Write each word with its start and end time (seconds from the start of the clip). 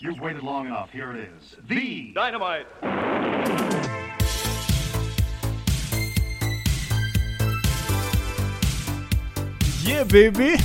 You've 0.00 0.20
waited 0.20 0.42
long 0.42 0.66
enough. 0.66 0.90
Here 0.90 1.12
it 1.12 1.28
is. 1.38 1.56
The 1.68 2.12
Dynamite! 2.14 2.66
Yeah, 9.86 10.04
baby! 10.04 10.56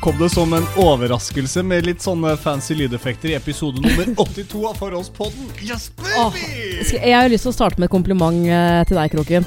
Kom 0.00 0.18
det 0.18 0.30
som 0.30 0.52
en 0.52 0.66
overraskelse 0.76 1.62
med 1.64 1.86
litt 1.86 2.02
sånne 2.04 2.34
fancy 2.36 2.74
lydeffekter 2.76 3.30
i 3.32 3.36
episode 3.38 3.80
nummer 3.80 4.10
82 4.20 4.64
av 4.68 4.74
Forholdspodden? 4.80 5.50
Yes, 5.64 5.90
Åh, 6.16 6.32
baby! 6.32 6.84
skal- 6.84 7.00
jeg 7.08 7.16
har 7.16 7.28
lyst 7.32 7.46
til 7.48 7.52
å 7.54 7.56
starte 7.56 7.80
med 7.80 7.88
et 7.88 7.94
kompliment 7.94 8.44
eh, 8.48 8.82
til 8.88 9.00
deg, 9.00 9.12
Kroken. 9.14 9.46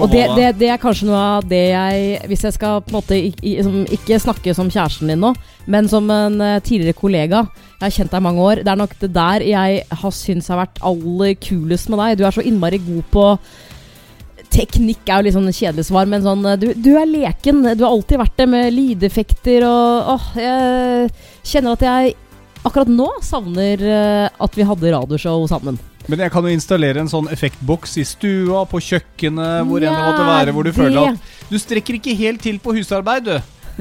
Og 0.00 0.08
det, 0.08 0.22
det, 0.36 0.46
det 0.56 0.68
er 0.72 0.80
kanskje 0.80 1.06
noe 1.08 1.18
av 1.36 1.48
det 1.48 1.60
jeg 1.68 2.28
Hvis 2.30 2.46
jeg 2.46 2.54
skal 2.56 2.78
på 2.80 2.92
en 2.92 2.96
måte 2.96 3.18
ikke, 3.18 3.82
ikke 3.92 4.20
snakke 4.22 4.54
som 4.56 4.70
kjæresten 4.72 5.12
din 5.12 5.20
nå, 5.20 5.34
men 5.72 5.90
som 5.90 6.08
en 6.12 6.40
eh, 6.40 6.60
tidligere 6.64 6.96
kollega 6.96 7.42
Jeg 7.44 7.84
har 7.84 7.94
kjent 7.98 8.14
deg 8.14 8.22
i 8.22 8.26
mange 8.28 8.46
år. 8.46 8.62
Det 8.62 8.72
er 8.72 8.80
nok 8.80 8.96
det 9.02 9.10
der 9.12 9.44
jeg 9.50 9.82
har 10.00 10.16
syntes 10.16 10.48
har 10.52 10.62
vært 10.62 10.80
aller 10.86 11.36
kulest 11.42 11.92
med 11.92 12.00
deg. 12.00 12.16
Du 12.18 12.24
er 12.24 12.34
så 12.38 12.46
innmari 12.46 12.80
god 12.82 13.04
på 13.12 13.26
Teknikk 14.52 15.08
er 15.08 15.20
jo 15.20 15.24
litt 15.24 15.32
sånn 15.32 15.48
kjedelig 15.48 15.86
svar, 15.88 16.08
men 16.08 16.24
sånn 16.24 16.42
eh, 16.48 16.58
du, 16.60 16.66
du 16.76 16.90
er 16.96 17.08
leken. 17.08 17.62
Du 17.76 17.84
har 17.84 17.92
alltid 17.92 18.20
vært 18.20 18.36
det 18.40 18.48
med 18.52 18.72
lydeffekter 18.76 19.68
og 19.68 20.12
Åh, 20.16 20.26
jeg 20.40 21.12
kjenner 21.52 21.76
at 21.76 21.86
jeg 21.88 22.16
akkurat 22.64 22.90
nå 22.90 23.08
savner 23.24 23.82
eh, 23.82 24.28
at 24.42 24.58
vi 24.58 24.66
hadde 24.66 24.92
radioshow 24.94 25.46
sammen. 25.50 25.78
Men 26.10 26.18
jeg 26.24 26.32
kan 26.34 26.42
jo 26.42 26.50
installere 26.50 26.98
en 27.02 27.10
sånn 27.10 27.28
effektboks 27.30 27.96
i 28.02 28.04
stua, 28.06 28.64
på 28.66 28.80
kjøkkenet, 28.82 29.66
hvor 29.68 29.82
enn 29.82 29.92
det 29.94 30.02
måtte 30.02 30.24
være, 30.26 30.54
hvor 30.56 30.66
du 30.66 30.70
det- 30.72 30.78
føler 30.80 31.12
at 31.12 31.50
Du 31.50 31.58
strekker 31.58 31.94
ikke 32.00 32.16
helt 32.18 32.42
til 32.42 32.58
på 32.58 32.74
husarbeid, 32.74 33.24
du. 33.24 33.36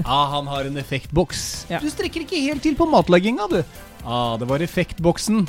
Ah, 0.06 0.28
han 0.38 0.46
har 0.48 0.66
en 0.70 0.78
effektboks. 0.78 1.66
Ja. 1.70 1.80
Du 1.80 1.90
strekker 1.90 2.22
ikke 2.24 2.40
helt 2.40 2.62
til 2.64 2.76
på 2.76 2.86
matlegginga, 2.90 3.48
du. 3.50 3.64
Ah, 4.06 4.38
det 4.38 4.48
var 4.48 4.60
effektboksen. 4.60 5.48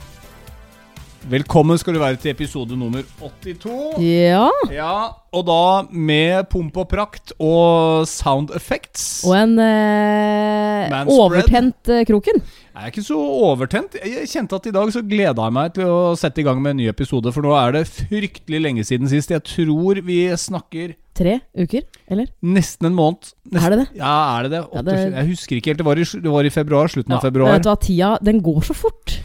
Velkommen 1.31 1.79
skal 1.79 1.95
du 1.95 2.01
være 2.03 2.17
til 2.19 2.33
episode 2.33 2.75
nummer 2.77 3.05
82. 3.21 4.01
Ja. 4.03 4.49
Ja, 4.75 4.95
og 5.33 5.45
da 5.47 5.59
med 5.95 6.49
pomp 6.51 6.75
og 6.83 6.89
prakt 6.91 7.31
og 7.39 8.03
sound 8.11 8.51
effects. 8.59 9.21
Og 9.29 9.37
en 9.39 9.55
eh, 9.63 10.97
overtent 11.15 11.93
eh, 11.95 12.03
kroken. 12.09 12.43
Jeg 12.43 12.83
er 12.83 12.91
ikke 12.91 13.05
så 13.07 13.21
overtent. 13.23 13.95
Jeg 14.03 14.27
kjente 14.33 14.59
at 14.59 14.67
i 14.67 14.75
dag 14.75 14.91
så 14.93 15.05
gleda 15.07 15.47
jeg 15.47 15.55
meg 15.61 15.73
til 15.79 15.87
å 15.95 16.01
sette 16.19 16.43
i 16.43 16.47
gang 16.49 16.59
med 16.65 16.75
en 16.75 16.81
ny 16.83 16.89
episode, 16.91 17.31
for 17.33 17.47
nå 17.47 17.55
er 17.55 17.79
det 17.79 17.85
fryktelig 17.93 18.61
lenge 18.67 18.85
siden 18.89 19.09
sist. 19.13 19.31
Jeg 19.31 19.47
tror 19.47 20.03
vi 20.03 20.25
snakker 20.35 20.97
Tre 21.13 21.37
uker, 21.55 21.83
eller? 22.09 22.31
nesten 22.41 22.89
en 22.89 22.95
måned. 22.97 23.31
Nesten, 23.53 23.67
Er 23.69 23.75
det 23.77 23.79
det? 23.85 23.89
Ja, 24.01 24.13
er 24.41 24.47
det 24.49 24.53
det? 24.57 24.63
Ja, 24.73 24.83
det- 24.83 25.13
Jeg 25.13 25.29
husker 25.29 25.57
ikke 25.61 25.71
helt. 25.71 25.79
Det 25.85 25.87
var 25.87 26.01
i, 26.01 26.05
det 26.27 26.33
var 26.35 26.45
i 26.49 26.51
februar, 26.51 26.89
slutten 26.89 27.13
av 27.15 27.23
februar. 27.23 27.53
Vet 27.53 27.63
du 27.67 27.69
hva, 27.71 27.79
tida 27.79 28.11
den 28.25 28.41
går 28.43 28.65
så 28.65 28.75
fort. 28.75 29.21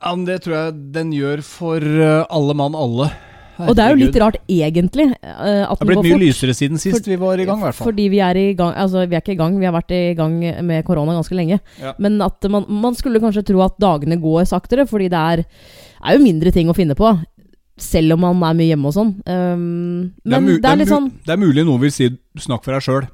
Ja, 0.00 0.14
men 0.16 0.24
det 0.24 0.38
tror 0.44 0.54
jeg 0.56 0.78
den 0.94 1.10
gjør 1.12 1.42
for 1.44 1.76
uh, 1.84 2.24
alle 2.32 2.54
mann 2.56 2.74
alle. 2.78 3.10
Og 3.60 3.74
det 3.76 3.84
er 3.84 3.90
jo 3.92 3.98
litt 4.00 4.16
rart, 4.16 4.36
egentlig, 4.48 5.10
eh, 5.20 5.64
at 5.68 5.76
Det 5.76 5.84
har 5.84 5.88
blitt 5.90 6.04
mye 6.06 6.14
fort. 6.14 6.22
lysere 6.22 6.54
siden 6.56 6.78
sist 6.80 6.96
For- 6.96 7.10
vi 7.10 7.16
var 7.20 7.36
i 7.36 7.44
gang, 7.44 7.58
i 7.60 7.64
hvert 7.66 7.76
fall. 7.76 7.90
Fordi 7.90 8.06
vi 8.08 8.20
er 8.24 8.34
i 8.40 8.54
gang 8.56 8.72
Altså, 8.72 9.06
vi 9.06 9.16
er 9.16 9.20
ikke 9.20 9.34
i 9.34 9.36
gang, 9.36 9.58
vi 9.60 9.66
har 9.66 9.74
vært 9.74 9.92
i 9.92 10.14
gang 10.16 10.38
med 10.64 10.84
korona 10.86 11.12
ganske 11.12 11.36
lenge. 11.36 11.60
Ja. 11.78 11.92
Men 11.98 12.16
at 12.22 12.40
man, 12.48 12.64
man 12.68 12.94
skulle 12.94 13.20
kanskje 13.20 13.44
tro 13.44 13.60
at 13.60 13.76
dagene 13.78 14.16
går 14.16 14.46
saktere, 14.48 14.88
fordi 14.88 15.10
det 15.10 15.20
er, 15.20 15.44
er 16.04 16.16
jo 16.16 16.24
mindre 16.24 16.50
ting 16.50 16.68
å 16.72 16.74
finne 16.74 16.96
på. 16.96 17.12
Selv 17.76 18.12
om 18.16 18.20
man 18.20 18.42
er 18.48 18.56
mye 18.56 18.72
hjemme 18.72 18.86
og 18.88 18.94
sånn. 18.96 19.12
Um, 19.28 20.12
Det 20.24 20.32
er, 20.32 20.40
men 20.40 20.60
det 20.60 20.64
er 20.70 20.76
litt 20.76 20.88
sånn 20.88 21.12
det 21.24 21.32
er 21.32 21.40
mulig 21.40 21.64
noen 21.64 21.80
vil 21.80 21.90
si 21.90 22.08
'snakk 22.38 22.64
for 22.64 22.72
deg 22.72 22.80
sjøl'. 22.80 23.08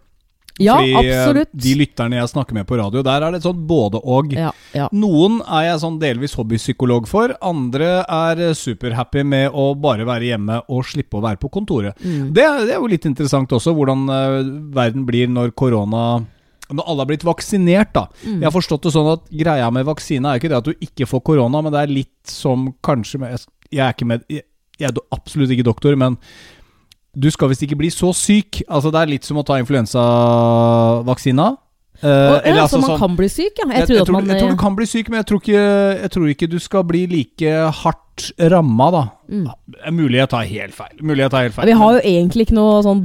Ja, 0.62 0.76
Fordi 0.78 0.92
eh, 0.94 1.18
absolutt. 1.20 1.50
de 1.52 1.72
lytterne 1.76 2.16
jeg 2.16 2.30
snakker 2.32 2.56
med 2.56 2.66
på 2.68 2.78
radio, 2.80 3.02
der 3.04 3.26
er 3.26 3.34
det 3.34 3.42
sånn 3.44 3.58
både 3.68 4.00
og. 4.00 4.32
Ja, 4.32 4.52
ja. 4.76 4.86
Noen 4.96 5.42
er 5.44 5.66
jeg 5.68 5.82
sånn 5.82 5.98
delvis 6.00 6.36
hobbypsykolog 6.38 7.08
for, 7.10 7.34
andre 7.44 7.90
er 8.02 8.40
superhappy 8.56 9.24
med 9.28 9.52
å 9.52 9.68
bare 9.78 10.06
være 10.08 10.30
hjemme 10.30 10.62
og 10.72 10.86
slippe 10.88 11.20
å 11.20 11.24
være 11.24 11.40
på 11.42 11.52
kontoret. 11.52 11.98
Mm. 12.00 12.32
Det, 12.32 12.46
det 12.64 12.72
er 12.72 12.80
jo 12.80 12.90
litt 12.90 13.08
interessant 13.08 13.52
også, 13.52 13.76
hvordan 13.76 14.08
eh, 14.08 14.40
verden 14.76 15.04
blir 15.08 15.28
når 15.32 15.52
korona 15.56 16.24
Når 16.66 16.82
alle 16.82 17.04
har 17.04 17.06
blitt 17.12 17.24
vaksinert, 17.26 17.92
da. 17.94 18.08
Mm. 18.24 18.40
Jeg 18.40 18.48
har 18.48 18.56
forstått 18.56 18.88
det 18.88 18.96
sånn 18.96 19.12
at 19.12 19.28
greia 19.30 19.68
med 19.70 19.86
vaksine 19.86 20.32
er 20.32 20.40
ikke 20.40 20.50
det 20.50 20.58
at 20.58 20.66
du 20.66 20.88
ikke 20.88 21.06
får 21.06 21.22
korona, 21.28 21.60
men 21.62 21.74
det 21.74 21.84
er 21.84 21.96
litt 22.00 22.32
som 22.32 22.72
kanskje 22.82 23.20
med, 23.22 23.48
Jeg 23.70 23.84
er 23.84 23.94
ikke 23.94 24.08
med 24.08 24.24
jeg 24.76 24.90
er 24.90 24.98
absolutt 25.14 25.52
ikke 25.54 25.64
doktor, 25.64 25.94
men 25.96 26.18
du 27.16 27.30
skal 27.32 27.48
visst 27.52 27.64
ikke 27.64 27.78
bli 27.80 27.90
så 27.92 28.12
syk. 28.16 28.62
Altså 28.68 28.92
Det 28.92 29.00
er 29.00 29.14
litt 29.14 29.24
som 29.28 29.40
å 29.40 29.46
ta 29.46 29.56
influensavaksina. 29.62 31.54
Uh, 31.96 32.36
eller 32.44 32.58
ja, 32.58 32.62
altså 32.66 32.76
så 32.76 32.82
man 32.82 32.90
sånn- 32.90 33.00
kan 33.00 33.14
bli 33.16 33.28
syk, 33.32 33.54
ja. 33.56 33.64
Jeg, 33.70 33.72
jeg, 33.72 33.88
jeg, 33.88 34.00
at 34.02 34.08
tror, 34.10 34.16
man 34.18 34.26
jeg 34.28 34.40
tror 34.42 34.50
du 34.50 34.52
eh, 34.52 34.60
kan 34.60 34.74
bli 34.76 34.86
syk, 34.90 35.06
men 35.08 35.16
jeg 35.22 35.26
tror 35.30 35.40
ikke, 35.40 35.62
jeg 36.02 36.10
tror 36.12 36.26
ikke 36.28 36.48
du 36.52 36.58
skal 36.60 36.82
bli 36.84 37.06
like 37.08 37.52
hardt 37.78 38.02
ramma, 38.52 38.88
da. 38.92 39.02
mm. 39.32 39.46
Er 39.80 39.94
mulig 39.96 40.20
jeg 40.20 40.28
tar 40.32 40.44
helt 40.48 40.76
feil. 40.76 40.92
Mulig 41.00 41.24
jeg 41.24 41.32
tar 41.32 41.46
helt 41.46 41.54
Ja, 41.54 41.56
feil. 41.56 41.70
Vi 41.70 41.76
har 41.80 41.96
jo 41.96 42.02
egentlig 42.12 42.46
ikke 42.46 42.56
noe 42.58 42.82
sånn 42.84 43.00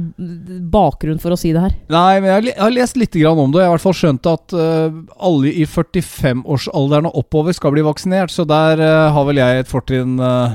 bakgrunn 0.72 1.20
for 1.24 1.32
å 1.32 1.38
si 1.40 1.54
det 1.56 1.64
her. 1.64 1.76
Nei, 1.92 2.20
men 2.20 2.28
jeg 2.32 2.56
har, 2.58 2.74
lest 2.76 3.00
litt 3.00 3.16
grann 3.16 3.40
om 3.40 3.52
det. 3.52 3.60
og 3.60 3.64
Jeg 3.64 3.70
har 3.70 3.72
i 3.72 3.76
hvert 3.78 3.86
fall 3.86 3.98
skjønt 4.02 4.28
at 4.28 4.56
uh, 4.56 5.00
alle 5.24 5.52
i 5.52 5.64
45-årsalderen 5.68 7.08
og 7.08 7.16
oppover 7.24 7.56
skal 7.56 7.72
bli 7.72 7.84
vaksinert, 7.88 8.32
så 8.32 8.44
der 8.48 8.80
uh, 8.80 9.08
har 9.16 9.28
vel 9.28 9.40
jeg 9.40 9.64
et 9.64 9.72
fortrinn 9.72 10.20
uh, 10.20 10.52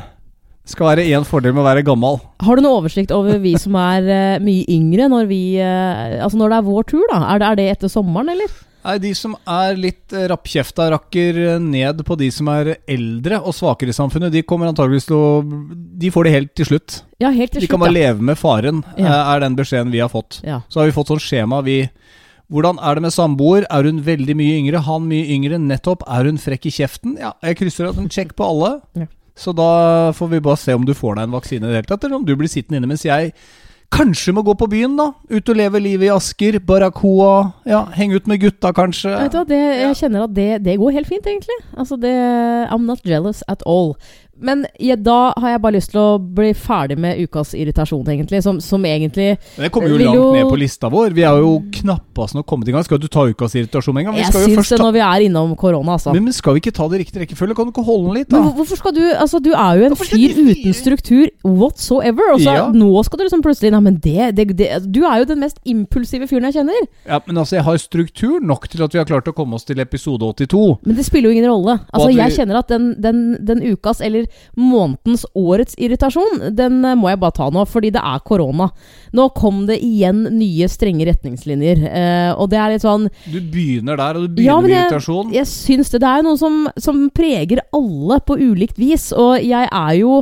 Skal 0.67 0.89
være 0.91 1.07
én 1.07 1.23
fordel 1.27 1.53
med 1.55 1.63
å 1.63 1.67
være 1.69 1.85
gammel. 1.87 2.19
Har 2.43 2.59
du 2.59 2.65
noe 2.65 2.81
oversikt 2.81 3.11
over 3.15 3.39
vi 3.39 3.53
som 3.61 3.75
er 3.79 4.07
uh, 4.07 4.43
mye 4.43 4.65
yngre, 4.73 5.07
når 5.11 5.27
vi 5.29 5.41
uh, 5.63 6.17
Altså 6.25 6.39
når 6.41 6.51
det 6.51 6.57
er 6.59 6.65
vår 6.67 6.87
tur, 6.91 7.05
da? 7.11 7.21
Er 7.33 7.39
det, 7.39 7.47
er 7.51 7.59
det 7.61 7.67
etter 7.77 7.91
sommeren, 7.93 8.33
eller? 8.35 8.51
Nei, 8.87 8.97
De 9.03 9.11
som 9.17 9.33
er 9.51 9.79
litt 9.79 10.13
uh, 10.15 10.25
rappkjefta, 10.31 10.89
rakker 10.93 11.39
eh, 11.43 11.57
ned 11.63 12.03
på 12.07 12.15
de 12.19 12.29
som 12.31 12.47
er 12.53 12.73
eldre 12.87 13.39
og 13.41 13.55
svakere 13.55 13.91
i 13.91 13.97
samfunnet. 13.97 14.31
De 14.31 14.43
kommer 14.47 14.69
antageligvis 14.69 15.09
til 15.09 15.17
å 15.17 15.31
De 16.03 16.11
får 16.13 16.27
det 16.27 16.35
helt 16.35 16.53
til 16.55 16.69
slutt. 16.69 16.99
Ja, 17.19 17.31
helt 17.35 17.51
til 17.51 17.61
slutt, 17.63 17.67
De 17.67 17.71
kan 17.73 17.83
bare 17.83 17.95
ja. 17.95 18.11
leve 18.11 18.29
med 18.29 18.39
faren, 18.39 18.83
Ja. 18.99 19.07
eh, 19.09 19.33
er 19.33 19.43
den 19.43 19.57
beskjeden 19.59 19.91
vi 19.91 20.03
har 20.03 20.11
fått. 20.13 20.39
Ja. 20.47 20.61
Så 20.71 20.79
har 20.83 20.91
vi 20.91 20.95
fått 20.95 21.11
sånn 21.11 21.23
skjema. 21.23 21.63
Vi 21.67 21.81
Hvordan 22.47 22.77
er 22.79 22.95
det 22.95 23.01
med 23.03 23.11
samboer? 23.11 23.65
Er 23.67 23.83
hun 23.83 23.97
veldig 24.05 24.35
mye 24.39 24.59
yngre? 24.61 24.79
Han 24.85 25.09
mye 25.09 25.25
yngre? 25.35 25.57
Nettopp. 25.59 26.05
Er 26.07 26.29
hun 26.29 26.37
frekk 26.39 26.69
i 26.69 26.71
kjeften? 26.71 27.17
Ja, 27.19 27.33
jeg 27.43 27.57
krysser 27.59 27.89
av 27.89 27.97
en 27.99 28.07
sjekk 28.07 28.37
på 28.39 28.45
alle. 28.47 28.69
Ja. 28.95 29.07
Så 29.37 29.53
da 29.55 30.11
får 30.17 30.33
vi 30.33 30.43
bare 30.43 30.59
se 30.59 30.73
om 30.73 30.85
du 30.85 30.95
får 30.97 31.17
deg 31.17 31.27
en 31.27 31.37
vaksine 31.37 31.63
i 31.63 31.71
det 31.71 31.81
hele 31.81 31.89
tatt, 31.91 32.03
eller 32.03 32.19
om 32.19 32.25
du 32.25 32.33
blir 32.35 32.49
sittende 32.51 32.81
inne 32.81 32.89
mens 32.89 33.05
jeg 33.05 33.33
kanskje 33.93 34.33
må 34.35 34.43
gå 34.43 34.53
på 34.59 34.67
byen, 34.67 34.97
da. 34.99 35.11
Ut 35.31 35.49
og 35.49 35.57
leve 35.57 35.79
livet 35.79 36.09
i 36.09 36.11
Asker, 36.11 36.57
Barracoa. 36.67 37.53
Ja, 37.69 37.85
henge 37.95 38.19
ut 38.19 38.27
med 38.27 38.41
gutta, 38.41 38.73
kanskje. 38.75 39.13
Vet 39.13 39.31
du 39.31 39.39
hva, 39.39 39.45
det, 39.47 39.61
Jeg 39.79 39.99
kjenner 40.01 40.25
at 40.25 40.33
det, 40.35 40.49
det 40.65 40.77
går 40.81 40.97
helt 40.97 41.09
fint, 41.09 41.27
egentlig. 41.29 41.59
Altså 41.77 41.95
det 42.01 42.13
I'm 42.67 42.83
not 42.89 43.05
jealous 43.07 43.43
at 43.47 43.63
all. 43.65 43.95
Men 44.39 44.65
ja, 44.79 44.95
da 44.95 45.33
har 45.37 45.49
jeg 45.55 45.61
bare 45.61 45.73
lyst 45.77 45.91
til 45.91 45.99
å 46.01 46.19
bli 46.19 46.51
ferdig 46.53 46.97
med 47.01 47.17
ukas 47.25 47.53
irritasjon, 47.57 48.03
egentlig. 48.07 48.43
Som, 48.45 48.59
som 48.61 48.83
egentlig 48.85 49.37
det 49.57 49.71
kommer 49.73 49.89
jo 49.89 49.97
langt 49.97 50.15
jo- 50.15 50.33
ned 50.35 50.45
på 50.51 50.59
lista 50.61 50.89
vår. 50.93 51.09
Vi 51.17 51.23
er 51.25 51.39
jo 51.41 51.55
knappast 51.79 52.35
nå 52.37 52.43
kommet 52.45 52.67
i 52.69 52.71
gang. 52.75 52.83
Skal 52.85 52.99
du 53.01 53.07
ta 53.07 53.25
ukas 53.27 53.55
irritasjon 53.57 53.95
med 53.95 54.05
en 54.05 54.11
gang? 54.11 54.15
Vi 54.19 54.21
Jeg 54.21 54.33
syns 54.57 54.69
det 54.69 54.77
ta 54.77 54.83
når 54.83 54.93
vi 54.93 55.03
er 55.07 55.25
innom 55.27 55.55
korona, 55.57 55.95
altså. 55.97 56.13
men, 56.13 56.23
men 56.29 56.33
skal 56.33 56.53
vi 56.53 56.61
ikke 56.61 56.75
ta 56.77 56.87
det 56.87 56.99
i 56.99 57.03
riktig 57.05 57.23
rekkefølge? 57.23 57.55
Kan 57.57 57.65
du 57.65 57.71
ikke 57.73 57.85
holde 57.87 58.07
den 58.11 58.19
litt, 58.21 58.29
da? 58.29 58.41
Men 58.43 58.53
hvorfor 58.59 58.77
skal 58.83 58.93
du 58.93 59.03
Altså, 59.17 59.39
du 59.41 59.49
er 59.53 59.79
jo 59.79 59.85
en 59.89 59.95
fyr 59.97 60.37
uten 60.37 60.73
struktur 60.77 61.29
whatsoever. 61.43 62.33
Og 62.35 62.39
så 62.45 62.53
Ja. 62.53 62.67
nå 62.71 63.03
skal 63.05 63.17
du 63.19 63.23
liksom 63.25 63.41
plutselig 63.43 63.71
Nei, 63.71 63.79
men 63.81 63.97
det, 64.03 64.35
det, 64.35 64.45
det 64.57 64.69
Du 64.91 65.01
er 65.05 65.19
jo 65.23 65.25
den 65.25 65.39
mest 65.41 65.57
impulsive 65.65 66.27
fyren 66.29 66.47
jeg 66.51 66.59
kjenner. 66.61 66.87
Ja, 67.07 67.19
men 67.25 67.37
altså, 67.41 67.57
jeg 67.57 67.63
har 67.65 67.77
struktur 67.81 68.39
nok 68.43 68.67
til 68.69 68.83
at 68.83 68.93
vi 68.93 68.99
har 69.01 69.05
klart 69.09 69.27
å 69.27 69.33
komme 69.35 69.55
oss 69.57 69.65
til 69.67 69.79
episode 69.79 70.21
82. 70.23 70.79
Men 70.85 70.95
det 70.95 71.05
spiller 71.07 71.29
jo 71.31 71.35
ingen 71.39 71.49
rolle. 71.49 71.79
Altså, 71.93 72.07
vi- 72.07 72.17
Jeg 72.17 72.33
kjenner 72.37 72.57
at 72.59 72.67
den, 72.67 72.95
den, 73.01 73.37
den 73.45 73.61
ukas, 73.73 74.01
eller 74.01 74.26
månedens, 74.57 75.25
årets 75.37 75.77
irritasjon, 75.77 76.41
den 76.57 76.79
eh, 76.85 76.95
må 76.99 77.09
jeg 77.11 77.19
bare 77.21 77.35
ta 77.37 77.49
nå, 77.53 77.63
fordi 77.69 77.91
det 77.95 78.01
er 78.03 78.23
korona. 78.27 78.69
Nå 79.17 79.29
kom 79.37 79.65
det 79.69 79.79
igjen 79.85 80.25
nye 80.37 80.67
strenge 80.71 81.07
retningslinjer, 81.09 81.83
eh, 81.87 82.31
og 82.35 82.49
det 82.51 82.59
er 82.61 82.75
litt 82.75 82.85
sånn 82.85 83.07
Du 83.25 83.39
begynner 83.39 83.97
der, 83.99 84.19
og 84.19 84.27
du 84.27 84.35
begynner 84.37 84.47
Ja, 84.51 84.59
med 84.61 84.71
jeg, 84.73 84.83
irritasjon. 84.87 85.33
jeg 85.35 85.47
syns 85.51 85.93
det. 85.93 86.01
Det 86.03 86.11
er 86.11 86.27
noe 86.27 86.37
som, 86.39 86.67
som 86.77 87.07
preger 87.15 87.63
alle 87.75 88.19
på 88.27 88.37
ulikt 88.39 88.77
vis, 88.81 89.09
og 89.15 89.37
jeg 89.43 89.67
er 89.71 89.97
jo 90.01 90.21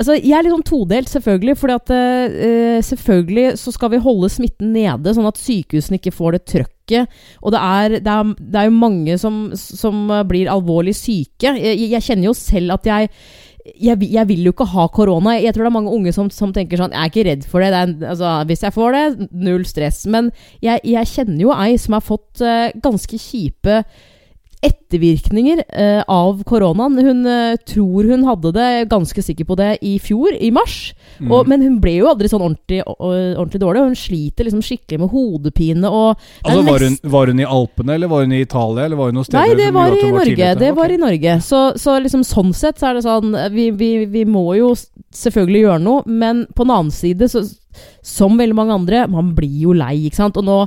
Altså, 0.00 0.16
Jeg 0.16 0.32
er 0.32 0.46
litt 0.46 0.54
sånn 0.54 0.64
todelt, 0.64 1.10
selvfølgelig. 1.12 1.56
fordi 1.60 1.76
at 1.76 1.92
eh, 1.94 2.78
Selvfølgelig 2.86 3.58
så 3.60 3.74
skal 3.76 3.92
vi 3.92 4.00
holde 4.00 4.32
smitten 4.32 4.72
nede, 4.72 5.14
sånn 5.16 5.28
at 5.28 5.40
sykehusene 5.40 6.00
ikke 6.00 6.14
får 6.16 6.38
det 6.38 6.46
trøkket. 6.54 7.20
Og 7.44 7.52
det 7.54 7.60
er, 7.60 7.98
det 8.00 8.14
er, 8.14 8.32
det 8.40 8.62
er 8.62 8.70
jo 8.70 8.80
mange 8.80 9.18
som, 9.20 9.42
som 9.54 10.08
blir 10.26 10.50
alvorlig 10.50 10.96
syke. 10.96 11.52
Jeg, 11.60 11.84
jeg 11.92 12.06
kjenner 12.08 12.30
jo 12.30 12.34
selv 12.38 12.78
at 12.78 12.88
jeg 12.88 13.12
jeg, 13.76 13.98
jeg 14.08 14.28
vil 14.28 14.46
jo 14.46 14.52
ikke 14.54 14.68
ha 14.72 14.86
korona. 14.92 15.36
Jeg 15.38 15.54
tror 15.54 15.66
det 15.66 15.70
er 15.70 15.74
mange 15.74 15.92
unge 15.94 16.12
som, 16.16 16.30
som 16.32 16.52
tenker 16.54 16.80
sånn 16.80 16.94
Jeg 16.94 17.00
er 17.02 17.12
ikke 17.12 17.26
redd 17.28 17.46
for 17.48 17.62
det. 17.62 17.70
det 17.74 17.80
er, 17.80 18.12
altså, 18.12 18.30
hvis 18.48 18.64
jeg 18.64 18.76
får 18.76 18.96
det, 18.96 19.28
null 19.48 19.66
stress. 19.68 20.04
Men 20.10 20.30
jeg, 20.64 20.82
jeg 20.88 21.10
kjenner 21.12 21.42
jo 21.44 21.52
ei 21.54 21.74
som 21.80 21.98
har 21.98 22.06
fått 22.06 22.42
uh, 22.44 22.70
ganske 22.82 23.20
kjipe 23.20 23.82
ettervirkninger 24.60 25.62
eh, 25.68 26.02
av 26.08 26.42
koronaen. 26.44 26.98
Hun 27.00 27.26
eh, 27.26 27.56
tror 27.68 28.04
hun 28.04 28.26
hadde 28.28 28.52
det, 28.52 28.68
ganske 28.90 29.22
sikker 29.24 29.48
på 29.48 29.56
det, 29.56 29.70
i 29.80 29.94
fjor, 30.02 30.34
i 30.36 30.50
mars. 30.52 30.92
Mm. 31.18 31.30
Og, 31.32 31.48
men 31.48 31.64
hun 31.64 31.78
ble 31.80 31.94
jo 31.96 32.10
aldri 32.10 32.28
sånn 32.28 32.44
ordentlig, 32.44 32.82
ordentlig 32.98 33.62
dårlig. 33.62 33.86
Hun 33.88 33.96
sliter 33.98 34.48
liksom 34.48 34.64
skikkelig 34.64 35.00
med 35.00 35.14
hodepine 35.14 35.88
og 35.88 36.10
Altså, 36.44 36.60
var, 36.66 36.84
hun, 36.84 36.98
var 37.12 37.32
hun 37.32 37.40
i 37.40 37.48
Alpene, 37.48 37.96
eller 37.96 38.12
var 38.12 38.26
hun 38.26 38.36
i 38.36 38.42
Italia, 38.44 38.84
eller 38.84 39.00
var 39.00 39.10
hun 39.10 39.20
noen 39.20 39.28
steder 39.28 39.48
Nei, 39.48 39.56
det 39.58 39.72
var 39.76 39.96
i 39.96 40.02
hun 40.02 40.14
Norge. 40.18 40.28
tidlig 40.28 40.50
ute? 40.50 40.60
Det 40.60 40.70
var 40.76 40.92
i 40.92 41.00
Norge. 41.00 41.36
Så, 41.46 41.62
så 41.80 41.96
liksom 42.04 42.24
sånn 42.26 42.54
sett 42.56 42.80
så 42.80 42.90
er 42.90 42.98
det 42.98 43.06
sånn 43.06 43.36
vi, 43.54 43.70
vi, 43.76 43.90
vi 44.10 44.26
må 44.28 44.44
jo 44.58 44.74
selvfølgelig 44.76 45.64
gjøre 45.64 45.82
noe, 45.86 46.04
men 46.06 46.44
på 46.52 46.66
den 46.66 46.76
annen 46.76 46.94
side, 46.94 47.32
så, 47.32 47.44
som 48.04 48.36
veldig 48.40 48.56
mange 48.56 48.76
andre, 48.76 49.04
man 49.08 49.32
blir 49.36 49.60
jo 49.64 49.76
lei, 49.76 49.96
ikke 50.08 50.20
sant. 50.20 50.40
Og 50.40 50.46
nå 50.46 50.64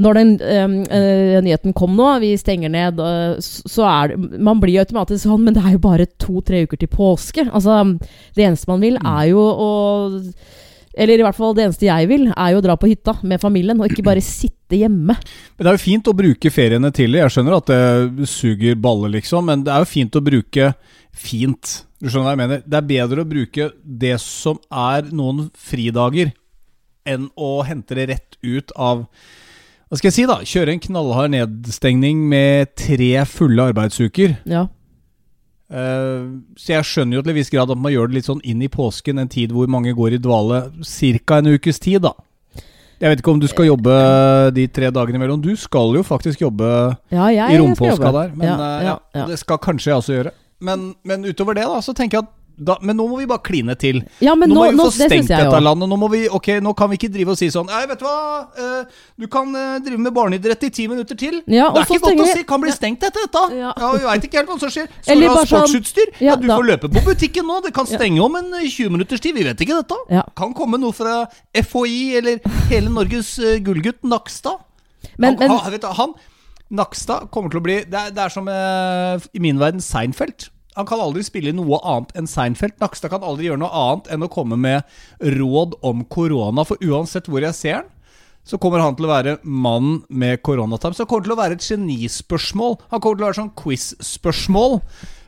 når 0.00 0.16
den 0.16 0.32
øhm, 0.40 0.78
øh, 0.88 1.38
nyheten 1.44 1.74
kom 1.76 1.96
nå, 1.98 2.08
vi 2.22 2.32
stenger 2.40 2.72
ned, 2.72 3.00
øh, 3.00 3.36
så 3.42 3.84
er 3.84 4.12
det 4.12 4.40
Man 4.40 4.60
blir 4.60 4.78
jo 4.78 4.84
automatisk 4.86 5.26
sånn, 5.26 5.44
men 5.44 5.56
det 5.56 5.64
er 5.64 5.76
jo 5.76 5.84
bare 5.84 6.08
to-tre 6.20 6.64
uker 6.64 6.80
til 6.80 6.88
påske. 6.92 7.44
Altså, 7.52 7.82
det 8.36 8.46
eneste 8.46 8.70
man 8.70 8.80
vil, 8.84 8.96
er 8.96 9.28
jo 9.32 9.42
å 9.42 9.70
Eller 10.92 11.16
i 11.16 11.24
hvert 11.24 11.36
fall 11.36 11.54
det 11.56 11.64
eneste 11.64 11.86
jeg 11.86 12.08
vil, 12.08 12.26
er 12.36 12.50
jo 12.52 12.58
å 12.60 12.64
dra 12.64 12.76
på 12.76 12.90
hytta 12.90 13.14
med 13.24 13.40
familien, 13.40 13.78
og 13.80 13.88
ikke 13.88 14.04
bare 14.04 14.20
sitte 14.20 14.76
hjemme. 14.76 15.14
Men 15.16 15.64
det 15.64 15.70
er 15.70 15.78
jo 15.78 15.86
fint 15.86 16.08
å 16.08 16.16
bruke 16.16 16.52
feriene 16.52 16.90
til 16.92 17.16
det. 17.16 17.22
Jeg 17.22 17.32
skjønner 17.32 17.56
at 17.56 17.72
det 17.72 18.28
suger 18.28 18.76
baller, 18.76 19.14
liksom, 19.14 19.48
men 19.48 19.64
det 19.64 19.72
er 19.72 19.80
jo 19.80 19.88
fint 19.88 20.20
å 20.20 20.24
bruke 20.24 20.74
fint. 21.16 21.78
Du 21.96 22.10
skjønner 22.10 22.26
hva 22.26 22.34
jeg 22.34 22.42
mener? 22.42 22.64
Det 22.66 22.76
er 22.76 22.90
bedre 22.90 23.24
å 23.24 23.30
bruke 23.30 23.70
det 23.82 24.18
som 24.20 24.60
er 24.68 25.08
noen 25.16 25.46
fridager, 25.56 26.34
enn 27.08 27.30
å 27.40 27.54
hente 27.66 27.96
det 27.96 28.10
rett 28.12 28.36
ut 28.44 28.76
av 28.76 29.06
Hva 29.92 29.98
skal 30.00 30.08
jeg 30.08 30.14
si, 30.16 30.22
da? 30.24 30.38
Kjøre 30.40 30.72
en 30.72 30.80
knallhard 30.80 31.32
nedstengning 31.34 32.22
med 32.30 32.70
tre 32.80 33.10
fulle 33.28 33.66
arbeidsuker. 33.74 34.38
Ja. 34.48 34.62
Uh, 35.68 36.40
så 36.56 36.78
jeg 36.78 36.88
skjønner 36.88 37.18
jo 37.18 37.24
til 37.26 37.32
en 37.34 37.36
viss 37.36 37.52
grad 37.52 37.68
at 37.74 37.80
man 37.80 37.92
gjør 37.92 38.08
det 38.08 38.16
litt 38.16 38.28
sånn 38.30 38.40
inn 38.48 38.64
i 38.64 38.70
påsken, 38.72 39.20
en 39.20 39.28
tid 39.28 39.52
hvor 39.52 39.68
mange 39.68 39.92
går 39.96 40.16
i 40.16 40.20
dvale 40.24 40.62
ca. 40.80 41.42
en 41.42 41.52
ukes 41.52 41.80
tid, 41.84 42.06
da. 42.08 42.14
Jeg 43.02 43.12
vet 43.12 43.20
ikke 43.20 43.34
om 43.34 43.42
du 43.42 43.48
skal 43.52 43.68
jobbe 43.68 43.98
de 44.56 44.64
tre 44.72 44.88
dagene 44.96 45.20
imellom. 45.20 45.44
Du 45.44 45.52
skal 45.60 45.92
jo 45.98 46.06
faktisk 46.06 46.40
jobbe 46.40 46.70
Ja, 47.12 47.28
jeg 47.34 47.52
i 47.52 47.60
rompåska 47.60 48.12
der. 48.16 48.32
Men 48.32 48.48
ja, 48.48 48.56
eh, 48.56 48.84
ja, 48.86 48.98
ja. 49.18 49.28
det 49.28 49.40
skal 49.42 49.60
kanskje 49.60 49.90
jeg 49.90 50.00
også 50.00 50.16
gjøre. 50.16 50.32
Men, 50.62 50.92
men 51.04 51.26
utover 51.28 51.58
det, 51.58 51.68
da, 51.68 51.82
så 51.84 51.92
tenker 51.98 52.22
jeg 52.22 52.30
at 52.30 52.32
da, 52.56 52.76
Men 52.82 52.96
nå 52.98 53.06
må 53.08 53.18
vi 53.18 53.26
bare 53.30 53.42
kline 53.44 53.74
til. 53.78 54.02
ja, 54.20 54.34
men 54.34 54.50
nå, 54.50 54.54
nå, 54.54 54.60
må 54.60 54.70
vi 54.70 54.76
nå, 54.76 54.84
få 54.84 54.98
det 54.98 55.08
stengt 55.10 55.30
jeg 55.30 55.44
dette 55.46 55.60
landet. 55.62 55.88
Nå, 55.88 55.96
må 55.98 56.08
vi, 56.12 56.20
okay, 56.28 56.60
nå 56.60 56.72
kan 56.78 56.90
vi 56.90 56.98
ikke 57.00 57.10
drive 57.12 57.34
og 57.34 57.38
si 57.40 57.48
sånn 57.52 57.68
Nei, 57.70 57.82
vet 57.90 58.00
du 58.02 58.06
hva, 58.06 58.16
uh, 58.58 59.04
du 59.18 59.26
kan 59.32 59.52
uh, 59.56 59.78
drive 59.84 60.00
med 60.02 60.14
barneidrett 60.16 60.66
i 60.68 60.70
ti 60.74 60.86
minutter 60.90 61.18
til. 61.18 61.40
Ja, 61.46 61.70
det 61.72 61.84
er 61.84 61.88
ikke 61.88 62.02
godt 62.06 62.24
å 62.24 62.28
si. 62.32 62.46
Kan 62.48 62.64
bli 62.64 62.74
stengt 62.74 63.06
etter 63.06 63.26
dette. 63.26 63.44
Ja. 63.58 63.72
Ja, 63.76 63.92
Vi 63.96 64.02
veit 64.06 64.26
ikke 64.28 64.42
helt 64.42 64.52
hva 64.52 64.58
som 64.62 64.72
skjer. 64.74 64.90
Skal 65.04 65.22
du 65.22 65.28
ha 65.28 65.36
sånn- 65.40 65.50
sportsutstyr? 65.52 66.12
Ja, 66.24 66.36
du 66.36 66.48
da- 66.50 66.58
får 66.58 66.68
løpe 66.72 66.92
på 66.92 67.04
butikken 67.06 67.48
nå. 67.48 67.60
Det 67.66 67.72
kan 67.76 67.88
stenge 67.88 68.20
om 68.24 68.36
en 68.40 68.52
eh, 68.60 68.68
20 68.68 68.92
minutters 68.96 69.22
tid. 69.24 69.36
Vi 69.38 69.46
vet 69.48 69.64
ikke 69.64 69.80
dette. 69.82 70.22
Kan 70.38 70.52
komme 70.56 70.80
noe 70.82 70.94
fra 70.96 71.22
FHI 71.56 72.02
eller 72.20 72.42
hele 72.70 72.92
Norges 72.92 73.34
uh, 73.42 73.56
gullgutt 73.64 74.02
Nakstad. 74.06 74.60
Men, 75.18 75.34
han, 75.34 75.48
men 75.48 75.58
han, 75.58 75.80
du, 75.80 75.88
han 75.98 76.14
Nakstad 76.72 77.28
kommer 77.34 77.52
til 77.52 77.58
å 77.58 77.64
bli 77.64 77.74
Det 77.90 77.98
er, 77.98 78.12
det 78.14 78.22
er 78.22 78.32
som 78.32 78.46
eh, 78.48 79.24
i 79.36 79.42
min 79.42 79.58
verden 79.60 79.82
Seinfeld. 79.84 80.48
Han 80.78 80.88
kan 80.88 81.02
aldri 81.04 81.24
spille 81.26 81.52
noe 81.56 81.80
annet 81.84 82.14
enn 82.16 82.28
Seinfeld. 82.30 82.78
Nakstad 82.80 83.12
kan 83.12 83.24
aldri 83.26 83.50
gjøre 83.50 83.60
noe 83.60 83.72
annet 83.76 84.12
enn 84.14 84.24
å 84.24 84.30
komme 84.32 84.56
med 84.60 84.86
råd 85.20 85.76
om 85.84 86.04
korona. 86.08 86.64
For 86.68 86.80
uansett 86.80 87.28
hvor 87.28 87.44
jeg 87.44 87.58
ser 87.58 87.80
han, 87.80 87.90
så 88.42 88.58
kommer 88.58 88.82
han 88.82 88.96
til 88.98 89.06
å 89.06 89.12
være 89.12 89.36
mannen 89.44 90.00
med 90.10 90.40
koronatime. 90.42 90.96
Så 90.98 91.06
kommer 91.06 91.28
til 91.28 91.34
å 91.36 91.38
være 91.38 91.58
et 91.58 91.66
genispørsmål. 91.66 92.78
Han 92.90 93.02
kommer 93.02 93.20
til 93.20 93.26
å 93.26 93.28
være 93.28 93.40
sånn 93.42 93.52
quiz-spørsmål. 93.60 94.80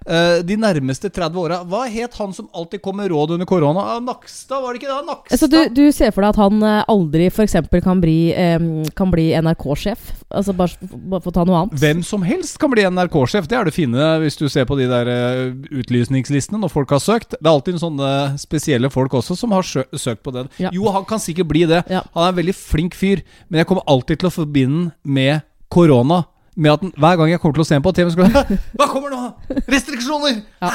Eh, 0.05 0.43
de 0.45 0.57
nærmeste 0.61 1.09
30 1.09 1.39
åra. 1.41 1.59
Hva 1.65 1.87
het 1.89 2.17
han 2.21 2.33
som 2.37 2.49
alltid 2.53 2.83
kom 2.85 2.99
med 3.01 3.09
råd 3.09 3.31
under 3.39 3.49
korona? 3.49 3.81
Ah, 3.95 4.01
Nakstad, 4.05 4.61
var 4.61 4.75
det 4.75 4.83
ikke 4.83 4.91
det? 4.93 5.07
Nakstad? 5.09 5.41
Så 5.41 5.49
du, 5.49 5.57
du 5.73 5.85
ser 5.97 6.13
for 6.13 6.25
deg 6.25 6.35
at 6.35 6.41
han 6.43 6.61
eh, 6.61 6.83
aldri 6.93 7.29
f.eks. 7.31 7.57
kan 7.85 8.03
bli, 8.03 8.19
em, 8.37 8.67
kan 8.99 9.13
bli 9.15 9.31
NRK-sjef? 9.39 10.11
Altså 10.35 10.53
bare, 10.57 10.77
bare 10.93 11.25
for 11.25 11.33
å 11.33 11.37
ta 11.39 11.47
noe 11.49 11.63
annet? 11.63 11.79
Hvem 11.81 12.03
som 12.05 12.27
helst 12.27 12.59
kan 12.61 12.73
bli 12.75 12.85
NRK-sjef. 12.85 13.49
Det 13.49 13.57
er 13.57 13.71
det 13.71 13.77
fine 13.77 14.11
hvis 14.21 14.37
du 14.41 14.45
ser 14.53 14.69
på 14.69 14.77
de 14.81 14.91
der 14.93 15.09
eh, 15.15 15.41
utlysningslistene 15.81 16.61
når 16.61 16.75
folk 16.75 16.93
har 16.93 17.01
søkt. 17.05 17.39
Det 17.39 17.49
er 17.49 17.55
alltid 17.55 17.81
sånne 17.81 18.13
spesielle 18.43 18.93
folk 18.93 19.17
også 19.17 19.39
som 19.41 19.57
har 19.57 19.65
sø 19.65 19.87
søkt 19.97 20.21
på 20.27 20.35
den. 20.35 20.53
Ja. 20.61 20.69
Jo, 20.75 20.85
han 20.93 21.09
kan 21.09 21.23
sikkert 21.23 21.49
bli 21.49 21.65
det. 21.71 21.81
Ja. 21.89 22.05
Han 22.13 22.27
er 22.29 22.35
en 22.35 22.39
veldig 22.43 22.57
flink 22.59 22.97
fyr, 22.99 23.25
men 23.49 23.63
jeg 23.63 23.71
kommer 23.71 23.89
alltid 23.89 24.21
til 24.21 24.29
å 24.29 24.37
forbinde 24.37 24.91
med 25.07 25.45
korona. 25.73 26.25
Med 26.57 26.71
at 26.73 26.81
den, 26.85 26.93
hver 26.97 27.17
gang 27.19 27.31
jeg 27.33 27.41
kommer 27.43 27.57
til 27.59 27.65
å 27.65 27.69
se 27.69 27.75
den 27.75 27.83
på 27.85 27.93
TV, 27.97 28.11
skal 28.15 28.29
jeg 28.31 28.59
Hva 28.79 28.87
kommer 28.93 29.11
nå? 29.15 29.23
Restriksjoner! 29.71 30.41
Ja. 30.63 30.73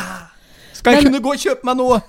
Skal 0.75 0.95
jeg 0.95 1.03
Men- 1.03 1.11
kunne 1.13 1.23
gå 1.23 1.33
og 1.35 1.43
kjøpe 1.43 1.67
meg 1.69 1.77
noe 1.79 1.99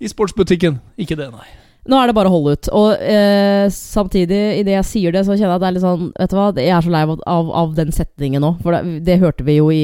i 0.00 0.08
sportsbutikken? 0.08 0.78
Ikke 1.00 1.16
det, 1.18 1.30
nei. 1.32 1.46
Nå 1.88 1.96
er 1.96 2.10
det 2.10 2.14
bare 2.18 2.28
å 2.28 2.34
holde 2.34 2.52
ut. 2.58 2.68
Og 2.76 2.90
eh, 3.00 3.66
samtidig, 3.72 4.38
idet 4.60 4.74
jeg 4.74 4.84
sier 4.84 5.14
det, 5.14 5.22
så 5.24 5.32
kjenner 5.36 5.54
jeg 5.54 5.56
at 5.56 5.62
det 5.62 5.68
er 5.70 5.76
litt 5.78 5.84
sånn 5.86 6.10
Vet 6.18 6.32
du 6.34 6.36
hva, 6.36 6.48
jeg 6.60 6.74
er 6.76 6.84
så 6.84 6.92
lei 6.92 7.00
av, 7.06 7.14
av, 7.24 7.50
av 7.62 7.70
den 7.78 7.92
setningen 7.96 8.44
nå. 8.44 8.50
For 8.64 8.76
det, 8.76 8.98
det 9.06 9.16
hørte 9.22 9.46
vi 9.46 9.56
jo 9.56 9.70
i 9.72 9.82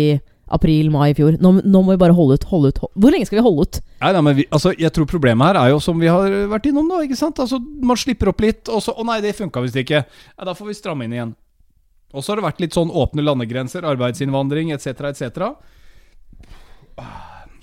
april-mai 0.55 1.07
i 1.11 1.15
fjor. 1.17 1.39
Nå, 1.41 1.55
nå 1.65 1.81
må 1.83 1.95
vi 1.95 2.01
bare 2.03 2.13
holde 2.17 2.37
ut, 2.37 2.45
holde 2.51 2.75
ut. 2.75 2.83
Hvor 2.93 3.15
lenge 3.15 3.25
skal 3.31 3.39
vi 3.41 3.45
holde 3.47 3.65
ut? 3.65 3.79
Nei, 4.05 4.11
nei, 4.13 4.21
men 4.27 4.37
vi, 4.37 4.45
altså, 4.53 4.75
jeg 4.77 4.93
tror 4.93 5.09
problemet 5.09 5.49
her 5.49 5.61
er 5.63 5.73
jo 5.73 5.81
som 5.83 5.97
vi 6.03 6.11
har 6.13 6.37
vært 6.53 6.69
innom 6.69 6.91
nå. 6.93 7.01
ikke 7.07 7.17
sant? 7.19 7.41
Altså, 7.41 7.57
Man 7.61 7.97
slipper 7.99 8.29
opp 8.35 8.45
litt, 8.45 8.69
og 8.69 8.85
så 8.85 8.93
Å 8.93 9.07
nei, 9.09 9.23
det 9.25 9.33
funka 9.41 9.65
visst 9.65 9.81
ikke. 9.81 10.05
Ja, 10.05 10.45
da 10.45 10.53
får 10.59 10.69
vi 10.69 10.77
stramme 10.77 11.09
inn 11.09 11.17
igjen. 11.17 11.33
Og 12.15 12.23
så 12.23 12.33
har 12.33 12.41
det 12.41 12.47
vært 12.47 12.63
litt 12.63 12.77
sånn 12.77 12.93
åpne 12.95 13.25
landegrenser, 13.27 13.87
arbeidsinnvandring 13.91 14.71
etc., 14.75 15.11
etc. 15.11 15.49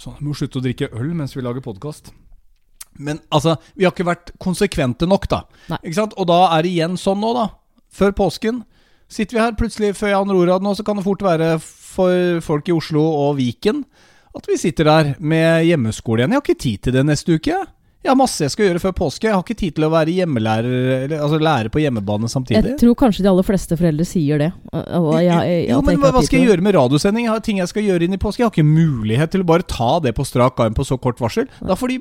Sånn, 0.01 0.17
vi 0.19 0.27
må 0.27 0.35
slutte 0.35 0.59
å 0.59 0.65
drikke 0.65 0.91
øl 0.91 1.13
mens 1.15 1.37
vi 1.37 1.45
lager 1.45 1.63
podkast. 1.63 2.11
Men 2.99 3.21
altså, 3.31 3.55
vi 3.79 3.87
har 3.87 3.95
ikke 3.95 4.09
vært 4.09 4.33
konsekvente 4.41 5.07
nok, 5.07 5.29
da. 5.31 5.45
Nei. 5.71 5.79
Ikke 5.85 5.99
sant? 6.01 6.15
Og 6.19 6.27
da 6.27 6.41
er 6.57 6.65
det 6.65 6.73
igjen 6.73 6.99
sånn 6.99 7.21
nå, 7.23 7.31
da. 7.37 7.47
Før 7.91 8.13
påsken 8.17 8.63
sitter 9.11 9.37
vi 9.37 9.43
her 9.43 9.57
plutselig 9.59 9.93
før 9.99 10.13
Jan 10.13 10.31
Rorad 10.31 10.63
nå, 10.63 10.75
så 10.75 10.83
kan 10.87 10.99
det 10.99 11.07
fort 11.07 11.23
være 11.23 11.53
for 11.61 12.43
folk 12.43 12.69
i 12.71 12.75
Oslo 12.75 13.03
og 13.03 13.37
Viken 13.39 13.85
at 14.31 14.47
vi 14.47 14.55
sitter 14.59 14.87
der 14.87 15.13
med 15.19 15.65
hjemmeskole 15.67 16.21
igjen. 16.21 16.31
Jeg 16.31 16.39
har 16.39 16.45
ikke 16.45 16.63
tid 16.63 16.83
til 16.85 16.95
det 16.95 17.03
neste 17.07 17.35
uke. 17.35 17.51
jeg. 17.51 17.67
Jeg 18.01 18.09
har 18.09 18.17
masse 18.17 18.41
jeg 18.41 18.49
skal 18.49 18.65
gjøre 18.65 18.79
før 18.81 18.93
påske. 18.97 19.27
Jeg 19.27 19.35
har 19.35 19.43
ikke 19.43 19.55
tid 19.59 19.75
til 19.77 19.85
å 19.85 19.91
være 19.93 20.13
hjemmelærer, 20.15 20.77
eller 21.03 21.19
altså 21.21 21.37
lære 21.37 21.69
på 21.69 21.83
hjemmebane 21.83 22.29
samtidig. 22.33 22.71
Jeg 22.71 22.79
tror 22.81 22.95
kanskje 22.97 23.21
de 23.21 23.29
aller 23.29 23.45
fleste 23.45 23.77
foreldre 23.77 24.07
sier 24.09 24.41
det. 24.41 24.47
Og 24.73 25.11
jeg, 25.21 25.29
jeg, 25.29 25.67
jo, 25.69 25.83
men 25.85 25.99
hva, 26.01 26.09
hva 26.15 26.23
skal 26.25 26.41
jeg 26.41 26.49
gjøre 26.49 26.65
med 26.65 26.73
radiosending? 26.79 27.27
Jeg 27.27 27.33
har 27.35 27.43
ting 27.45 27.61
jeg 27.61 27.69
skal 27.69 27.85
gjøre 27.85 28.07
inn 28.07 28.17
i 28.17 28.21
påske. 28.21 28.41
Jeg 28.41 28.49
har 28.49 28.55
ikke 28.55 28.65
mulighet 28.65 29.35
til 29.35 29.45
å 29.45 29.49
bare 29.53 29.67
ta 29.69 29.91
det 30.01 30.15
på 30.17 30.25
strak 30.25 30.57
arm 30.65 30.73
på 30.77 30.87
så 30.87 30.97
kort 30.97 31.21
varsel. 31.21 31.45
Da 31.61 31.77
får 31.77 31.93
de 31.93 31.99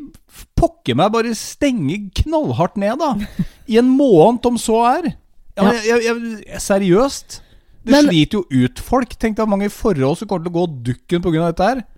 pokker 0.56 0.96
meg 0.96 1.12
bare 1.12 1.36
stenge 1.36 2.00
knallhardt 2.22 2.80
ned, 2.80 2.96
da. 3.04 3.44
I 3.68 3.76
en 3.84 3.92
måned, 3.92 4.40
om 4.48 4.56
så 4.60 4.80
er. 4.94 5.12
Ja, 5.60 5.68
jeg, 5.84 6.00
jeg, 6.08 6.18
jeg, 6.48 6.64
seriøst. 6.64 7.42
Det 7.84 7.92
Men- 7.92 8.08
sliter 8.08 8.40
jo 8.40 8.64
ut 8.64 8.80
folk. 8.80 9.12
Tenk 9.20 9.36
deg 9.36 9.44
hvor 9.44 9.52
mange 9.52 9.68
forhold 9.72 10.16
som 10.16 10.28
kommer 10.32 10.48
til 10.48 10.56
å 10.56 10.62
gå 10.62 10.68
dukken 10.94 11.20
pga. 11.20 11.50
dette 11.50 11.74
her. 11.74 11.88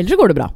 Ellers 0.00 0.16
så 0.16 0.24
går 0.24 0.32
det 0.32 0.40
bra. 0.40 0.54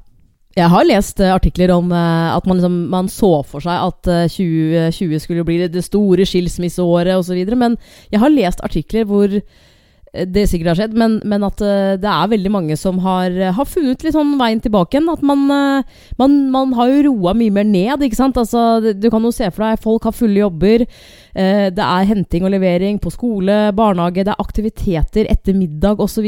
Jeg 0.59 0.67
har 0.73 0.83
lest 0.89 1.21
eh, 1.23 1.31
artikler 1.31 1.71
om 1.71 1.93
eh, 1.95 2.29
at 2.35 2.47
man, 2.49 2.59
liksom, 2.59 2.79
man 2.91 3.09
så 3.13 3.29
for 3.47 3.63
seg 3.63 3.85
at 3.87 4.09
eh, 4.11 4.25
2020 4.35 5.21
skulle 5.23 5.45
bli 5.47 5.61
det 5.71 5.85
store 5.87 6.27
skilsmisseåret 6.27 7.15
osv. 7.21 7.39
Men 7.55 7.77
jeg 8.11 8.19
har 8.23 8.33
lest 8.35 8.65
artikler 8.67 9.07
hvor 9.07 9.31
eh, 9.31 10.25
det 10.27 10.49
sikkert 10.51 10.73
har 10.73 10.79
skjedd, 10.81 10.97
men, 10.99 11.21
men 11.31 11.47
at 11.47 11.63
eh, 11.63 11.93
det 12.03 12.11
er 12.11 12.33
veldig 12.33 12.51
mange 12.51 12.75
som 12.81 12.99
har, 13.05 13.31
eh, 13.31 13.53
har 13.55 13.69
funnet 13.71 14.03
litt 14.03 14.17
sånn 14.17 14.33
veien 14.41 14.59
tilbake 14.65 14.99
igjen. 14.99 15.07
At 15.15 15.23
man, 15.23 15.45
eh, 15.55 16.01
man, 16.19 16.35
man 16.51 16.73
har 16.81 16.91
jo 16.91 17.05
roa 17.13 17.37
mye 17.39 17.55
mer 17.61 17.69
ned, 17.71 18.03
ikke 18.09 18.19
sant. 18.19 18.41
Altså, 18.43 18.81
du 18.91 19.07
kan 19.07 19.23
jo 19.23 19.31
se 19.37 19.53
for 19.55 19.69
deg 19.69 19.85
folk 19.87 20.09
har 20.11 20.17
fulle 20.19 20.43
jobber. 20.43 20.83
eh, 21.31 21.69
Det 21.71 21.87
er 21.87 22.11
henting 22.11 22.43
og 22.43 22.51
levering 22.57 22.99
på 22.99 23.15
skole, 23.15 23.61
barnehage, 23.79 24.27
det 24.27 24.35
er 24.35 24.43
aktiviteter 24.43 25.31
etter 25.31 25.55
middag 25.55 26.03
osv. 26.03 26.27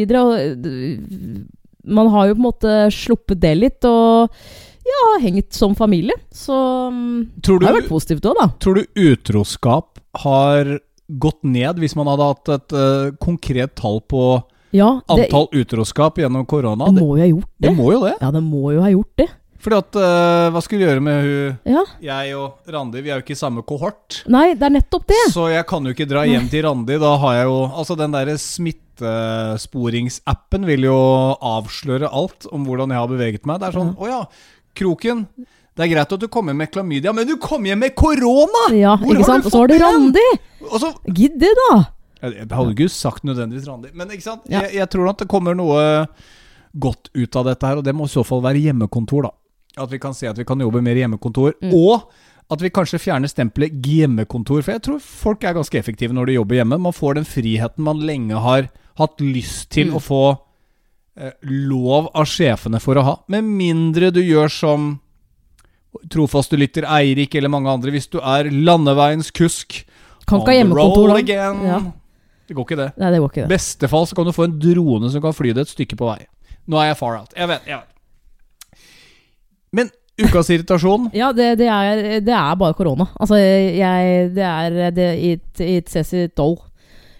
Man 1.84 2.10
har 2.12 2.28
jo 2.28 2.36
på 2.36 2.42
en 2.42 2.46
måte 2.46 2.76
sluppet 2.94 3.40
det 3.42 3.54
litt, 3.58 3.88
og 3.88 4.30
ja, 4.86 5.02
hengt 5.22 5.54
som 5.54 5.74
familie. 5.78 6.14
Så 6.34 6.54
du, 6.90 7.58
det 7.58 7.66
har 7.66 7.76
vært 7.80 7.90
positivt 7.90 8.26
òg, 8.26 8.38
da. 8.38 8.48
tror 8.62 8.80
du 8.80 9.02
utroskap 9.12 10.00
har 10.22 10.78
gått 11.12 11.42
ned 11.44 11.78
hvis 11.82 11.94
man 11.98 12.08
hadde 12.08 12.30
hatt 12.30 12.50
et 12.56 12.74
uh, 12.78 13.12
konkret 13.20 13.74
tall 13.78 14.00
på 14.08 14.22
Ja, 14.72 14.94
det, 15.04 15.26
antall 15.28 15.48
utroskap 15.52 16.18
gjennom 16.22 16.46
korona? 16.48 16.88
det 16.88 17.02
må 17.02 17.16
jo 17.18 17.22
ha 17.22 17.28
gjort 17.28 17.50
det 17.58 17.68
det. 17.68 17.76
må 17.76 17.92
jo 17.92 18.02
det. 18.06 18.16
Ja, 18.20 18.30
det 18.32 18.42
må 18.46 18.72
jo 18.72 18.82
ha 18.84 18.90
gjort 18.94 19.14
det. 19.20 19.28
Fordi 19.62 19.78
at 19.78 19.94
uh, 19.94 20.48
Hva 20.50 20.60
skulle 20.64 20.82
du 20.82 20.88
gjøre 20.88 21.02
med 21.04 21.20
hun 21.22 21.74
Ja. 21.76 21.82
Jeg 22.02 22.32
og 22.34 22.72
Randi, 22.74 23.02
vi 23.04 23.12
er 23.12 23.20
jo 23.20 23.22
ikke 23.22 23.36
i 23.36 23.38
samme 23.38 23.62
kohort. 23.62 24.22
Nei, 24.32 24.54
det 24.58 24.66
er 24.66 24.74
nettopp 24.74 25.04
det. 25.12 25.20
Så 25.30 25.46
jeg 25.52 25.66
kan 25.70 25.86
jo 25.86 25.92
ikke 25.94 26.08
dra 26.10 26.24
hjem 26.26 26.48
til 26.50 26.64
Randi. 26.66 26.96
Da 26.98 27.12
har 27.22 27.36
jeg 27.38 27.46
jo 27.52 27.60
Altså, 27.68 27.94
den 28.00 28.16
derre 28.16 28.34
smittesporingsappen 28.92 30.66
vil 30.66 30.86
jo 30.88 30.96
avsløre 31.40 32.10
alt 32.12 32.46
om 32.52 32.64
hvordan 32.66 32.92
jeg 32.92 33.00
har 33.02 33.10
beveget 33.10 33.46
meg. 33.48 33.60
Det 33.62 33.68
er 33.70 33.76
sånn 33.78 33.94
Å 33.96 34.08
ja, 34.10 34.20
Kroken. 34.78 35.26
Det 35.76 35.84
er 35.86 35.90
greit 35.94 36.12
at 36.12 36.20
du 36.20 36.28
kom 36.32 36.48
hjem 36.48 36.58
med 36.60 36.70
klamydia, 36.72 37.12
men 37.16 37.26
du 37.28 37.34
kom 37.40 37.64
hjem 37.64 37.80
med 37.80 37.94
korona! 37.96 38.66
Ja, 38.76 38.94
Hvor 39.00 39.14
ikke 39.16 39.28
sant? 39.28 39.46
Og 39.48 39.52
så 39.52 39.62
har 39.62 39.68
du? 39.70 39.76
Randi! 39.80 40.24
Så 40.80 40.92
Gidd 41.16 41.38
det, 41.40 41.52
da! 41.58 41.76
Jeg, 42.22 42.46
hadde 42.52 42.72
ikke 42.76 42.88
sagt 42.92 43.24
nødvendigvis 43.26 43.68
Randi, 43.68 43.90
men 43.96 44.12
ikke 44.14 44.26
sant? 44.26 44.44
Ja. 44.52 44.62
Jeg, 44.66 44.76
jeg 44.82 44.90
tror 44.92 45.10
at 45.10 45.22
det 45.24 45.28
kommer 45.32 45.56
noe 45.58 46.06
godt 46.72 47.08
ut 47.16 47.36
av 47.40 47.48
dette 47.48 47.68
her, 47.68 47.80
og 47.80 47.86
det 47.88 47.94
må 47.96 48.04
i 48.08 48.12
så 48.12 48.24
fall 48.24 48.44
være 48.44 48.60
hjemmekontor, 48.62 49.28
da. 49.28 49.32
At 49.82 49.92
vi 49.92 49.98
kan 50.00 50.12
se 50.16 50.28
at 50.28 50.36
vi 50.38 50.44
kan 50.48 50.60
jobbe 50.60 50.84
mer 50.84 51.00
hjemmekontor, 51.00 51.56
Mm. 51.64 51.72
og 51.72 52.12
at 52.52 52.60
vi 52.60 52.68
kanskje 52.72 53.00
fjerner 53.00 53.30
stempelet 53.32 53.72
hjemmekontor. 53.80 54.60
For 54.60 54.74
jeg 54.74 54.82
tror 54.84 55.00
folk 55.00 55.44
er 55.48 55.56
ganske 55.56 55.78
effektive 55.80 56.12
når 56.12 56.28
de 56.28 56.34
jobber 56.36 56.58
hjemme. 56.60 56.76
Man 56.84 56.92
får 56.92 57.16
den 57.16 57.24
friheten 57.28 57.84
man 57.86 58.02
lenge 58.04 58.36
har 58.44 58.68
hatt 58.98 59.20
lyst 59.20 59.70
til 59.70 59.88
Mm. 59.90 59.96
å 59.96 60.00
få 60.02 60.22
eh, 61.16 61.32
lov 61.42 62.10
av 62.14 62.24
sjefene 62.24 62.80
for 62.80 62.94
å 62.96 63.02
ha. 63.04 63.14
Med 63.28 63.44
mindre 63.44 64.10
du 64.12 64.20
gjør 64.22 64.48
som 64.50 65.00
trofaste 66.08 66.56
lytter 66.56 66.86
Eirik 66.88 67.34
eller 67.36 67.48
mange 67.52 67.68
andre. 67.68 67.90
Hvis 67.92 68.08
du 68.08 68.18
er 68.18 68.48
landeveiens 68.50 69.30
kusk 69.30 69.84
Kan 70.26 70.40
ikke 70.40 70.52
ha 70.52 70.54
hjemmekontor 70.56 71.08
da. 71.12 71.18
Ja. 71.66 71.80
Det 72.48 72.54
går 72.56 72.64
ikke 72.66 72.76
det. 72.78 72.90
Nei, 72.98 73.10
det 73.10 73.18
går 73.20 73.28
ikke 73.32 73.42
det. 73.42 73.48
beste 73.50 73.88
fall 73.88 74.06
så 74.06 74.14
kan 74.16 74.24
du 74.28 74.32
få 74.32 74.44
en 74.44 74.58
drone 74.58 75.10
som 75.10 75.20
kan 75.24 75.32
fly 75.34 75.52
det 75.52 75.66
et 75.66 75.72
stykke 75.72 75.96
på 75.98 76.06
vei. 76.08 76.26
Nå 76.68 76.78
er 76.80 76.92
jeg 76.92 76.96
far 77.00 77.16
out. 77.18 77.32
Jeg 77.36 77.48
vet. 77.48 77.62
jeg 77.66 77.76
vet 77.80 78.78
Men 79.72 79.90
ukas 80.20 80.50
irritasjon 80.52 81.10
Ja, 81.16 81.30
det, 81.32 81.58
det, 81.58 81.68
er, 81.72 82.20
det 82.20 82.34
er 82.36 82.56
bare 82.60 82.74
korona. 82.76 83.08
Altså, 83.18 83.36
jeg 83.40 84.34
Det 84.36 84.44
er 84.44 84.90
det, 84.94 85.08
it, 85.18 85.60
it 85.60 85.88
says 85.90 86.12
it 86.12 86.38
all. 86.38 86.58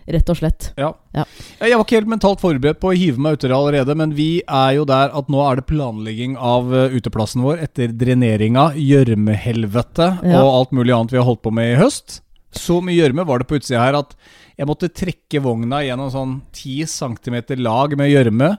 Rett 0.09 0.31
og 0.33 0.37
slett. 0.41 0.73
ja. 0.81 0.93
Ja. 1.15 1.25
Jeg 1.61 1.77
var 1.77 1.85
ikke 1.85 1.99
helt 2.01 2.09
mentalt 2.11 2.41
forberedt 2.41 2.81
på 2.81 2.89
å 2.91 2.97
hive 2.97 3.21
meg 3.21 3.37
uti 3.37 3.47
det 3.51 3.55
allerede, 3.57 3.95
men 3.95 4.15
vi 4.17 4.43
er 4.49 4.73
jo 4.79 4.85
der 4.89 5.13
at 5.15 5.29
nå 5.31 5.43
er 5.45 5.61
det 5.61 5.67
planlegging 5.69 6.35
av 6.41 6.73
eh, 6.75 6.95
uteplassen 6.97 7.43
vår 7.45 7.61
etter 7.67 7.93
dreneringa, 7.93 8.73
gjørmehelvete 8.81 10.09
Ja. 10.25 10.43
og 10.43 10.51
alt 10.57 10.73
mulig 10.73 10.95
annet 10.97 11.13
vi 11.13 11.21
har 11.21 11.27
holdt 11.29 11.43
på 11.45 11.53
med 11.55 11.75
i 11.75 11.79
høst. 11.81 12.21
Så 12.53 12.81
mye 12.85 12.97
gjørme 12.99 13.25
var 13.29 13.39
det 13.41 13.49
på 13.49 13.57
utsida 13.61 13.81
her 13.85 13.97
at 14.03 14.17
jeg 14.59 14.69
måtte 14.69 14.91
trekke 14.93 15.41
vogna 15.45 15.81
gjennom 15.87 16.11
sånn 16.13 16.35
10 16.53 16.87
cm 16.91 17.39
lag 17.63 17.95
med 17.97 18.11
gjørme. 18.13 18.51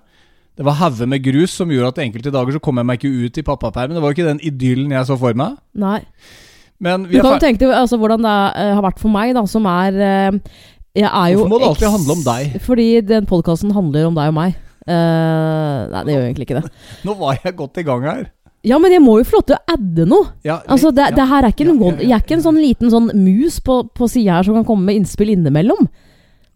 Det 0.57 0.65
var 0.65 0.77
hauger 0.79 1.09
med 1.09 1.23
grus 1.25 1.53
som 1.57 1.69
gjorde 1.73 1.91
at 1.93 2.01
enkelte 2.05 2.31
dager 2.33 2.53
så 2.53 2.61
kom 2.61 2.77
jeg 2.77 2.85
meg 2.85 2.99
ikke 3.01 3.25
ut 3.25 3.37
i 3.37 3.45
pappapermen. 3.45 3.95
Det 3.97 4.01
var 4.05 4.13
ikke 4.15 4.27
den 4.29 4.41
idyllen 4.45 4.91
jeg 4.93 5.05
så 5.09 5.17
for 5.17 5.33
meg. 5.37 5.57
Nei. 5.73 5.99
Men 6.83 7.05
vi 7.09 7.17
Du 7.17 7.21
kan 7.25 7.37
jo 7.37 7.41
tenke 7.45 7.61
deg 7.63 7.73
altså, 7.77 7.97
hvordan 8.01 8.21
det 8.25 8.33
eh, 8.61 8.73
har 8.75 8.83
vært 8.85 8.99
for 9.01 9.13
meg, 9.13 9.33
da, 9.37 9.45
som 9.49 9.65
er 9.69 9.97
eh, 10.03 10.39
Jeg 10.93 11.09
er 11.09 11.31
jo 11.33 11.41
Hvorfor 11.41 11.49
må 11.49 11.57
det 11.57 11.69
alltid 11.71 11.89
handle 11.89 12.13
om 12.13 12.23
deg? 12.27 12.61
Fordi 12.61 12.87
den 13.09 13.25
podkasten 13.29 13.73
handler 13.73 14.07
om 14.11 14.17
deg 14.17 14.29
og 14.29 14.37
meg. 14.37 14.55
Uh, 14.83 15.89
nei, 15.89 16.01
det 16.05 16.13
gjør 16.13 16.25
egentlig 16.27 16.45
ikke 16.47 16.59
det. 16.59 16.71
Nå 17.07 17.15
var 17.17 17.39
jeg 17.39 17.55
godt 17.57 17.79
i 17.81 17.85
gang 17.87 18.05
her. 18.05 18.23
Ja, 18.63 18.77
men 18.79 18.93
jeg 18.93 19.01
må 19.03 19.17
jo 19.19 19.25
få 19.27 19.39
lov 19.39 19.47
til 19.49 19.57
å 19.57 19.73
adde 19.73 20.05
noe. 20.07 20.29
Ja, 20.45 20.61
Altså, 20.71 20.93
det, 20.95 21.09
ja. 21.09 21.15
det 21.17 21.25
her 21.31 21.43
er 21.43 21.51
ikke 21.51 21.65
en 21.65 21.81
ja. 21.81 21.91
Jeg 21.99 22.15
er 22.15 22.23
ikke 22.23 22.37
en 22.37 22.45
sånn 22.45 22.61
liten 22.61 22.93
sånn 22.93 23.09
mus 23.17 23.57
på, 23.65 23.81
på 23.91 24.07
sida 24.11 24.37
her 24.37 24.47
som 24.47 24.55
kan 24.59 24.67
komme 24.67 24.87
med 24.87 25.01
innspill 25.01 25.33
innimellom. 25.33 25.89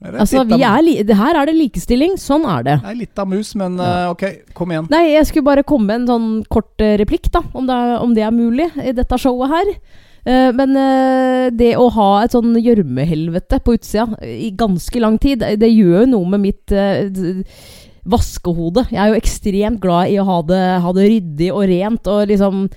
Altså, 0.06 0.44
vi 0.46 0.62
er 0.62 1.15
Her 1.17 1.39
er 1.41 1.50
det 1.50 1.56
likestilling. 1.58 2.20
Sånn 2.22 2.46
er 2.46 2.63
det. 2.63 2.75
Det 2.84 2.91
er 2.94 3.00
litt 3.01 3.20
av 3.20 3.27
mus, 3.32 3.56
men 3.58 3.79
uh, 3.82 4.12
ok, 4.13 4.24
kom 4.56 4.72
igjen. 4.72 4.88
Nei, 4.94 5.15
jeg 5.15 5.32
skulle 5.32 5.50
bare 5.50 5.65
komme 5.65 5.89
med 5.89 6.03
en 6.03 6.10
sånn 6.12 6.27
kort 6.53 6.86
eh, 6.86 6.94
replikk, 7.01 7.32
da, 7.34 7.41
om 7.58 7.65
det, 7.65 7.74
er, 7.74 7.96
om 8.06 8.13
det 8.13 8.27
er 8.27 8.36
mulig 8.36 8.70
i 8.86 8.94
dette 8.96 9.17
showet 9.17 9.50
her. 9.56 9.74
Eh, 10.27 10.51
men 10.55 10.75
eh, 10.81 11.48
det 11.55 11.74
å 11.79 11.88
ha 11.96 12.12
et 12.24 12.36
sånn 12.36 12.57
gjørmehelvete 12.60 13.62
på 13.63 13.77
utsida 13.77 14.19
i 14.27 14.51
ganske 14.57 15.03
lang 15.03 15.17
tid, 15.24 15.39
det, 15.43 15.55
det 15.63 15.72
gjør 15.72 16.03
jo 16.03 16.12
noe 16.17 16.36
med 16.36 16.46
mitt 16.50 16.75
eh, 16.75 17.07
vaskehode. 18.07 18.88
Jeg 18.91 19.01
er 19.03 19.13
jo 19.13 19.19
ekstremt 19.22 19.81
glad 19.84 20.12
i 20.12 20.19
å 20.19 20.27
ha 20.27 20.39
det, 20.48 20.63
ha 20.84 20.96
det 20.96 21.10
ryddig 21.13 21.51
og 21.53 21.67
rent 21.72 22.12
og 22.12 22.25
liksom 22.31 22.67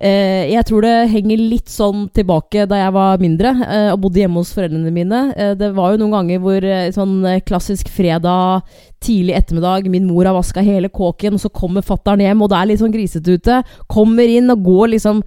Eh, 0.00 0.48
jeg 0.48 0.64
tror 0.64 0.80
det 0.80 1.10
henger 1.12 1.40
litt 1.50 1.68
sånn 1.68 2.06
tilbake 2.16 2.62
da 2.64 2.78
jeg 2.78 2.92
var 2.94 3.18
mindre 3.20 3.50
eh, 3.66 3.88
og 3.92 3.98
bodde 4.06 4.22
hjemme 4.22 4.40
hos 4.40 4.52
foreldrene 4.56 4.92
mine. 4.94 5.18
Eh, 5.36 5.50
det 5.60 5.68
var 5.76 5.92
jo 5.92 5.98
noen 6.00 6.14
ganger 6.14 6.40
hvor 6.40 6.64
eh, 6.64 6.86
sånn 6.94 7.18
eh, 7.28 7.42
klassisk 7.44 7.90
fredag, 7.92 8.64
tidlig 9.04 9.36
ettermiddag, 9.36 9.90
min 9.92 10.08
mor 10.08 10.24
har 10.24 10.38
vaska 10.38 10.64
hele 10.64 10.88
kåken, 10.88 11.36
og 11.36 11.44
så 11.44 11.52
kommer 11.52 11.84
fattern 11.84 12.24
hjem, 12.24 12.40
og 12.40 12.48
det 12.48 12.56
er 12.56 12.70
litt 12.70 12.80
sånn 12.80 12.94
grisete 12.94 13.36
ute. 13.36 13.60
Kommer 13.92 14.32
inn 14.32 14.48
og 14.54 14.64
går 14.64 14.94
liksom 14.94 15.20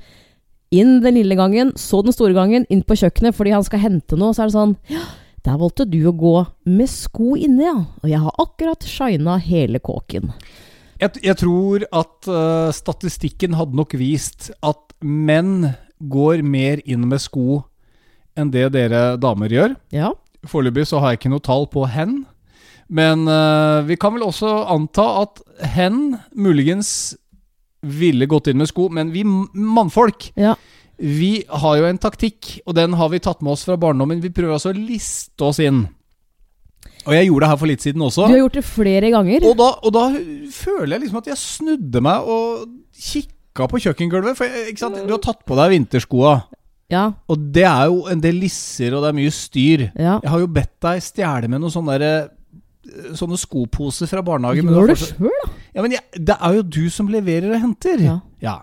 inn 0.74 0.98
den 1.04 1.20
lille 1.20 1.38
gangen, 1.40 1.74
så 1.80 2.02
den 2.06 2.16
store 2.16 2.36
gangen, 2.38 2.66
inn 2.74 2.84
på 2.86 2.98
kjøkkenet 3.00 3.38
fordi 3.38 3.54
han 3.56 3.66
skal 3.66 3.84
hente 3.84 4.20
noe. 4.20 4.34
Så 4.34 4.46
er 4.46 4.52
det 4.52 4.58
sånn 4.58 4.76
Ja, 4.92 5.04
der 5.44 5.60
valgte 5.60 5.88
du 5.90 6.00
å 6.08 6.16
gå 6.16 6.36
med 6.72 6.90
sko 6.92 7.36
inne, 7.36 7.66
ja. 7.66 7.78
Og 8.02 8.12
jeg 8.12 8.22
har 8.24 8.42
akkurat 8.42 8.88
shina 8.88 9.38
hele 9.44 9.82
kåken. 9.84 10.32
Jeg, 11.02 11.20
jeg 11.26 11.36
tror 11.42 11.84
at 11.92 12.30
uh, 12.32 12.72
statistikken 12.72 13.58
hadde 13.60 13.76
nok 13.76 13.96
vist 14.00 14.52
at 14.64 14.94
menn 15.04 15.74
går 16.00 16.44
mer 16.48 16.80
inn 16.88 17.08
med 17.10 17.22
sko 17.24 17.64
enn 18.40 18.54
det 18.54 18.70
dere 18.74 19.18
damer 19.22 19.52
gjør. 19.52 19.76
Ja. 19.94 20.14
Foreløpig 20.48 20.88
så 20.90 21.02
har 21.04 21.14
jeg 21.14 21.22
ikke 21.22 21.34
noe 21.34 21.44
tall 21.44 21.68
på 21.72 21.86
hen. 21.92 22.24
Men 22.94 23.28
uh, 23.28 23.84
vi 23.88 23.98
kan 24.00 24.16
vel 24.16 24.26
også 24.28 24.50
anta 24.72 25.06
at 25.24 25.44
hen 25.76 26.16
muligens 26.36 27.14
ville 27.84 28.26
gått 28.32 28.48
inn 28.52 28.58
med 28.58 28.68
sko, 28.72 28.90
men 28.90 29.12
vi 29.12 29.24
mannfolk 29.26 30.32
Ja. 30.40 30.56
Vi 31.04 31.44
har 31.50 31.78
jo 31.80 31.86
en 31.90 31.98
taktikk, 31.98 32.60
og 32.68 32.76
den 32.78 32.94
har 32.94 33.10
vi 33.10 33.20
tatt 33.20 33.42
med 33.42 33.52
oss 33.56 33.64
fra 33.66 33.76
barndommen. 33.76 34.22
Vi 34.22 34.30
prøver 34.30 34.54
altså 34.54 34.72
å 34.72 34.78
liste 34.78 35.42
oss 35.44 35.58
inn. 35.60 35.88
Og 37.08 37.14
jeg 37.18 37.28
gjorde 37.28 37.44
det 37.44 37.50
her 37.50 37.58
for 37.60 37.68
litt 37.68 37.84
siden 37.84 38.04
også. 38.06 38.28
Du 38.30 38.36
har 38.36 38.44
gjort 38.44 38.54
det 38.60 38.64
flere 38.64 39.10
ganger. 39.12 39.44
Og 39.50 39.58
da, 39.60 39.70
og 39.84 39.92
da 39.96 40.04
føler 40.54 40.94
jeg 40.96 41.02
liksom 41.04 41.20
at 41.20 41.28
jeg 41.34 41.40
snudde 41.42 42.04
meg 42.06 42.30
og 42.30 42.68
kikka 42.96 43.68
på 43.74 43.82
kjøkkengulvet. 43.88 44.38
For 44.40 44.46
jeg, 44.48 44.78
du 45.10 45.12
har 45.18 45.24
tatt 45.26 45.42
på 45.50 45.58
deg 45.60 45.74
vinterskoa, 45.74 46.36
Ja. 46.94 47.08
og 47.28 47.52
det 47.52 47.66
er 47.66 47.90
jo 47.90 48.06
en 48.14 48.22
del 48.22 48.36
lisser, 48.46 48.94
og 48.94 49.04
det 49.04 49.10
er 49.10 49.18
mye 49.20 49.34
styr. 49.34 49.90
ja. 49.98 50.20
Jeg 50.24 50.30
har 50.30 50.40
jo 50.40 50.48
bedt 50.48 50.80
deg 50.80 51.02
stjele 51.04 51.50
med 51.50 51.60
noen 51.60 51.74
sånne 51.74 51.98
der, 52.00 52.08
eh, 52.24 52.28
Sånne 53.18 53.40
skoposer 53.40 54.10
fra 54.12 54.24
barnehagen. 54.26 54.70
Gjør 54.70 54.92
det 54.92 55.00
sjøl, 55.00 55.32
da. 55.32 55.50
Ja, 55.74 55.82
men 55.82 55.96
jeg, 55.96 56.04
det 56.30 56.36
er 56.36 56.60
jo 56.60 56.64
du 56.68 56.84
som 56.94 57.10
leverer 57.10 57.54
og 57.56 57.62
henter. 57.64 58.02
Ja. 58.04 58.18
ja. 58.44 58.56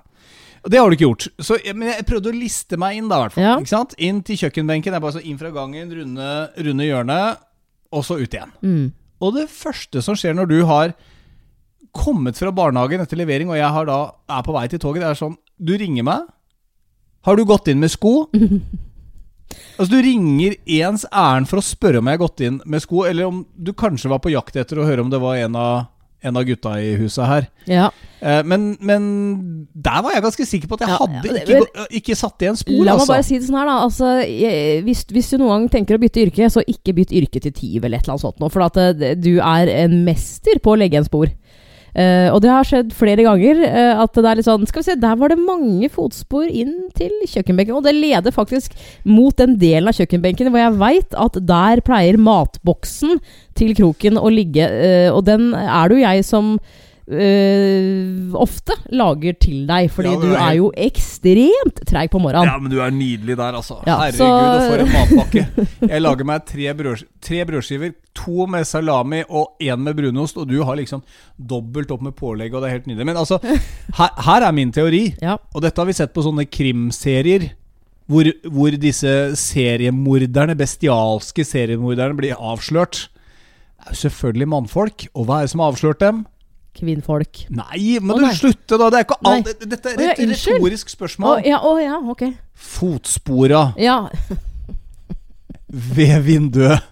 det 0.68 0.78
har 0.78 0.90
du 0.90 0.96
ikke 0.96 1.08
gjort. 1.08 1.28
Så, 1.42 1.58
men 1.72 1.90
jeg 1.90 2.06
prøvde 2.08 2.30
å 2.30 2.36
liste 2.36 2.78
meg 2.80 3.00
inn, 3.00 3.08
da, 3.10 3.18
i 3.18 3.24
hvert 3.26 3.36
fall. 3.36 3.46
Ja. 3.46 3.54
Ikke 3.58 3.72
sant? 3.72 3.96
Inn 3.98 4.20
til 4.26 4.38
kjøkkenbenken. 4.44 4.96
Er 4.96 5.02
bare 5.02 5.16
så 5.18 5.24
inn 5.24 5.38
fra 5.40 5.52
gangen, 5.54 5.94
runde, 5.96 6.34
runde 6.68 6.88
hjørnet, 6.88 7.46
og 7.90 8.04
så 8.06 8.20
ut 8.20 8.36
igjen. 8.36 8.52
Mm. 8.62 8.84
Og 9.20 9.34
det 9.36 9.48
første 9.52 10.04
som 10.04 10.16
skjer 10.16 10.36
når 10.36 10.52
du 10.52 10.60
har 10.68 10.94
kommet 11.96 12.38
fra 12.38 12.52
barnehagen 12.54 13.02
etter 13.02 13.18
levering, 13.18 13.50
og 13.50 13.58
jeg 13.58 13.72
har 13.74 13.88
da, 13.88 14.02
er 14.30 14.44
på 14.46 14.54
vei 14.54 14.68
til 14.70 14.82
toget, 14.82 15.02
det 15.02 15.10
er 15.10 15.18
sånn 15.18 15.34
Du 15.58 15.74
ringer 15.76 16.06
meg. 16.06 16.28
Har 17.26 17.36
du 17.36 17.42
gått 17.44 17.68
inn 17.68 17.82
med 17.82 17.92
sko? 17.92 18.30
altså, 19.78 19.90
du 19.92 20.00
ringer 20.02 20.56
ens 20.80 21.06
ærend 21.12 21.48
for 21.50 21.60
å 21.60 21.64
spørre 21.64 21.98
om 22.02 22.06
jeg 22.10 22.18
har 22.18 22.24
gått 22.26 22.40
inn 22.46 22.60
med 22.66 22.82
sko, 22.84 23.04
eller 23.08 23.26
om 23.30 23.44
du 23.56 23.72
kanskje 23.72 24.10
var 24.12 24.20
på 24.24 24.32
jakt 24.34 24.56
etter 24.60 24.78
å 24.80 24.86
høre 24.88 25.02
om 25.04 25.10
det 25.12 25.20
var 25.22 25.36
en 25.40 25.56
av, 25.56 25.86
en 26.22 26.36
av 26.36 26.44
gutta 26.44 26.74
i 26.84 26.90
huset 27.00 27.24
her. 27.26 27.46
Ja. 27.70 27.86
Eh, 28.20 28.42
men, 28.44 28.74
men 28.84 29.04
der 29.72 30.02
var 30.04 30.12
jeg 30.12 30.22
ganske 30.26 30.44
sikker 30.46 30.68
på 30.68 30.76
at 30.76 30.82
jeg 30.84 30.90
Ja, 30.92 30.98
hadde 31.00 31.14
ja, 31.16 31.22
det- 31.22 31.44
ikke, 31.48 31.60
gå- 31.64 31.86
ikke 32.00 32.16
satt 32.20 32.44
igjen 32.44 32.58
spor, 32.60 32.76
La 32.84 32.92
meg 32.92 33.00
altså. 33.00 33.12
bare 33.14 33.24
si 33.24 33.38
det 33.38 33.46
sånn 33.48 33.56
her, 33.62 33.70
da. 33.70 33.76
Altså, 33.86 34.10
jeg, 34.28 34.82
hvis, 34.84 35.04
hvis 35.10 35.30
du 35.32 35.38
noen 35.40 35.54
gang 35.54 35.68
tenker 35.78 35.96
å 35.96 36.02
bytte 36.02 36.20
yrke, 36.26 36.50
så 36.52 36.60
ikke 36.68 36.94
bytt 37.00 37.14
yrke 37.22 37.40
til 37.40 37.52
tyv 37.56 37.84
eller 37.88 37.96
et 37.96 38.04
eller 38.04 38.18
annet 38.18 38.26
sånt 38.26 38.38
noe. 38.44 38.52
For 38.52 38.66
at 38.68 38.76
eh, 38.76 39.14
du 39.16 39.38
er 39.40 39.72
en 39.80 39.96
mester 40.04 40.60
på 40.60 40.74
å 40.74 40.78
legge 40.82 40.98
igjen 40.98 41.08
spor. 41.08 41.32
Eh, 41.94 42.28
og 42.30 42.40
det 42.44 42.52
har 42.52 42.66
skjedd 42.66 42.92
flere 42.94 43.24
ganger 43.26 43.62
uh, 43.64 44.02
at 44.04 44.14
det 44.14 44.28
er 44.30 44.38
litt 44.38 44.46
sånn 44.46 44.66
Skal 44.68 44.84
vi 44.84 44.86
se, 44.86 44.94
der 45.02 45.16
var 45.18 45.32
det 45.32 45.40
mange 45.42 45.88
fotspor 45.90 46.46
inn 46.46 46.76
til 46.98 47.12
kjøkkenbenken. 47.26 47.74
Og 47.78 47.86
det 47.86 47.96
leder 47.96 48.34
faktisk 48.34 48.76
mot 49.08 49.34
den 49.40 49.56
delen 49.60 49.90
av 49.90 49.98
kjøkkenbenken 49.98 50.52
hvor 50.52 50.62
jeg 50.62 50.78
veit 50.80 51.18
at 51.18 51.40
der 51.48 51.82
pleier 51.86 52.20
matboksen 52.20 53.18
til 53.58 53.74
kroken 53.78 54.20
å 54.20 54.30
ligge. 54.32 54.66
Uh, 54.70 55.10
og 55.16 55.24
den 55.28 55.50
er 55.56 55.90
det 55.90 55.98
jo 55.98 56.06
jeg 56.06 56.28
som 56.28 56.54
eh, 57.10 58.34
ofte 58.38 58.74
lager 58.94 59.36
til 59.42 59.64
deg, 59.68 59.88
fordi 59.92 60.10
Ja, 60.12 60.16
er 60.16 60.22
du 60.22 60.34
er 60.34 60.54
jo 60.58 60.68
ekstremt 60.76 61.80
treig 61.88 62.10
på 62.12 62.20
morgenen. 62.22 62.46
Ja, 62.48 62.58
men 62.62 62.70
du 62.72 62.78
er 62.80 62.90
nydelig 62.94 63.36
der, 63.38 63.56
altså. 63.58 63.80
Ja, 63.86 63.98
Herregud, 63.98 64.16
så- 64.16 64.70
for 64.70 64.84
en 64.84 64.92
matpakke. 64.94 65.46
Jeg 65.94 66.02
lager 66.02 66.24
meg 66.24 66.44
tre, 66.46 66.74
brød, 66.74 67.04
tre 67.20 67.44
brødskiver, 67.48 67.94
to 68.14 68.46
med 68.46 68.64
salami 68.66 69.22
og 69.28 69.56
én 69.62 69.78
med 69.78 69.94
brunost, 69.96 70.36
og 70.36 70.48
du 70.48 70.62
har 70.64 70.76
liksom 70.76 71.02
dobbelt 71.38 71.90
opp 71.90 72.02
med 72.02 72.16
pålegg, 72.18 72.54
og 72.54 72.62
det 72.62 72.68
er 72.70 72.76
helt 72.78 72.86
nydelig. 72.90 73.06
Men 73.06 73.16
altså, 73.16 73.38
her, 73.98 74.10
her 74.26 74.42
er 74.48 74.52
min 74.52 74.72
teori, 74.72 75.14
Ja. 75.22 75.36
og 75.54 75.62
dette 75.62 75.78
har 75.80 75.86
vi 75.86 75.92
sett 75.96 76.12
på 76.14 76.22
sånne 76.26 76.46
krimserier. 76.50 77.50
Hvor, 78.10 78.26
hvor 78.50 78.74
disse 78.74 79.36
seriemorderne, 79.38 80.56
bestialske 80.58 81.44
seriemorderne, 81.46 82.16
blir 82.18 82.34
avslørt. 82.34 83.04
Det 83.78 83.86
er 83.86 83.94
jo 83.94 84.00
selvfølgelig 84.10 84.48
mannfolk, 84.50 85.04
og 85.14 85.28
hva 85.28 85.36
er 85.38 85.46
det 85.46 85.52
som 85.52 85.60
har 85.62 85.70
avslørt 85.70 86.00
dem? 86.02 86.24
Kvinnfolk. 86.76 87.44
Nei, 87.50 87.98
må 88.00 88.14
Å, 88.14 88.20
du 88.20 88.26
slutter 88.30 88.38
slutte, 88.38 88.78
da! 88.78 88.90
Det 88.94 88.98
er 89.00 89.06
ikke 89.08 89.18
alt 89.30 89.50
Dette 89.70 89.90
er 89.90 89.96
Å, 89.96 90.04
ja, 90.06 90.12
et 90.12 90.20
spørsmål. 90.20 90.60
retorisk 90.60 90.86
Å 90.86 90.94
spørsmål. 90.96 91.42
ja, 91.48 91.58
ja, 91.82 91.96
ok. 92.14 92.22
Fotspora 92.54 93.62
Ja. 93.80 93.98
ved 95.68 96.22
vinduet. 96.26 96.82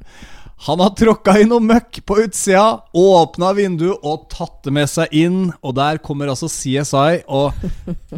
Han 0.66 0.80
har 0.82 0.90
tråkka 0.98 1.36
i 1.38 1.44
noe 1.46 1.62
møkk 1.62 2.00
på 2.06 2.16
utsida, 2.24 2.80
åpna 2.98 3.52
vinduet 3.54 4.02
og 4.02 4.24
tatt 4.32 4.56
det 4.66 4.72
med 4.74 4.90
seg 4.90 5.12
inn. 5.14 5.52
Og 5.62 5.76
der 5.78 6.00
kommer 6.02 6.32
altså 6.32 6.48
CSI, 6.50 7.22
og 7.30 7.54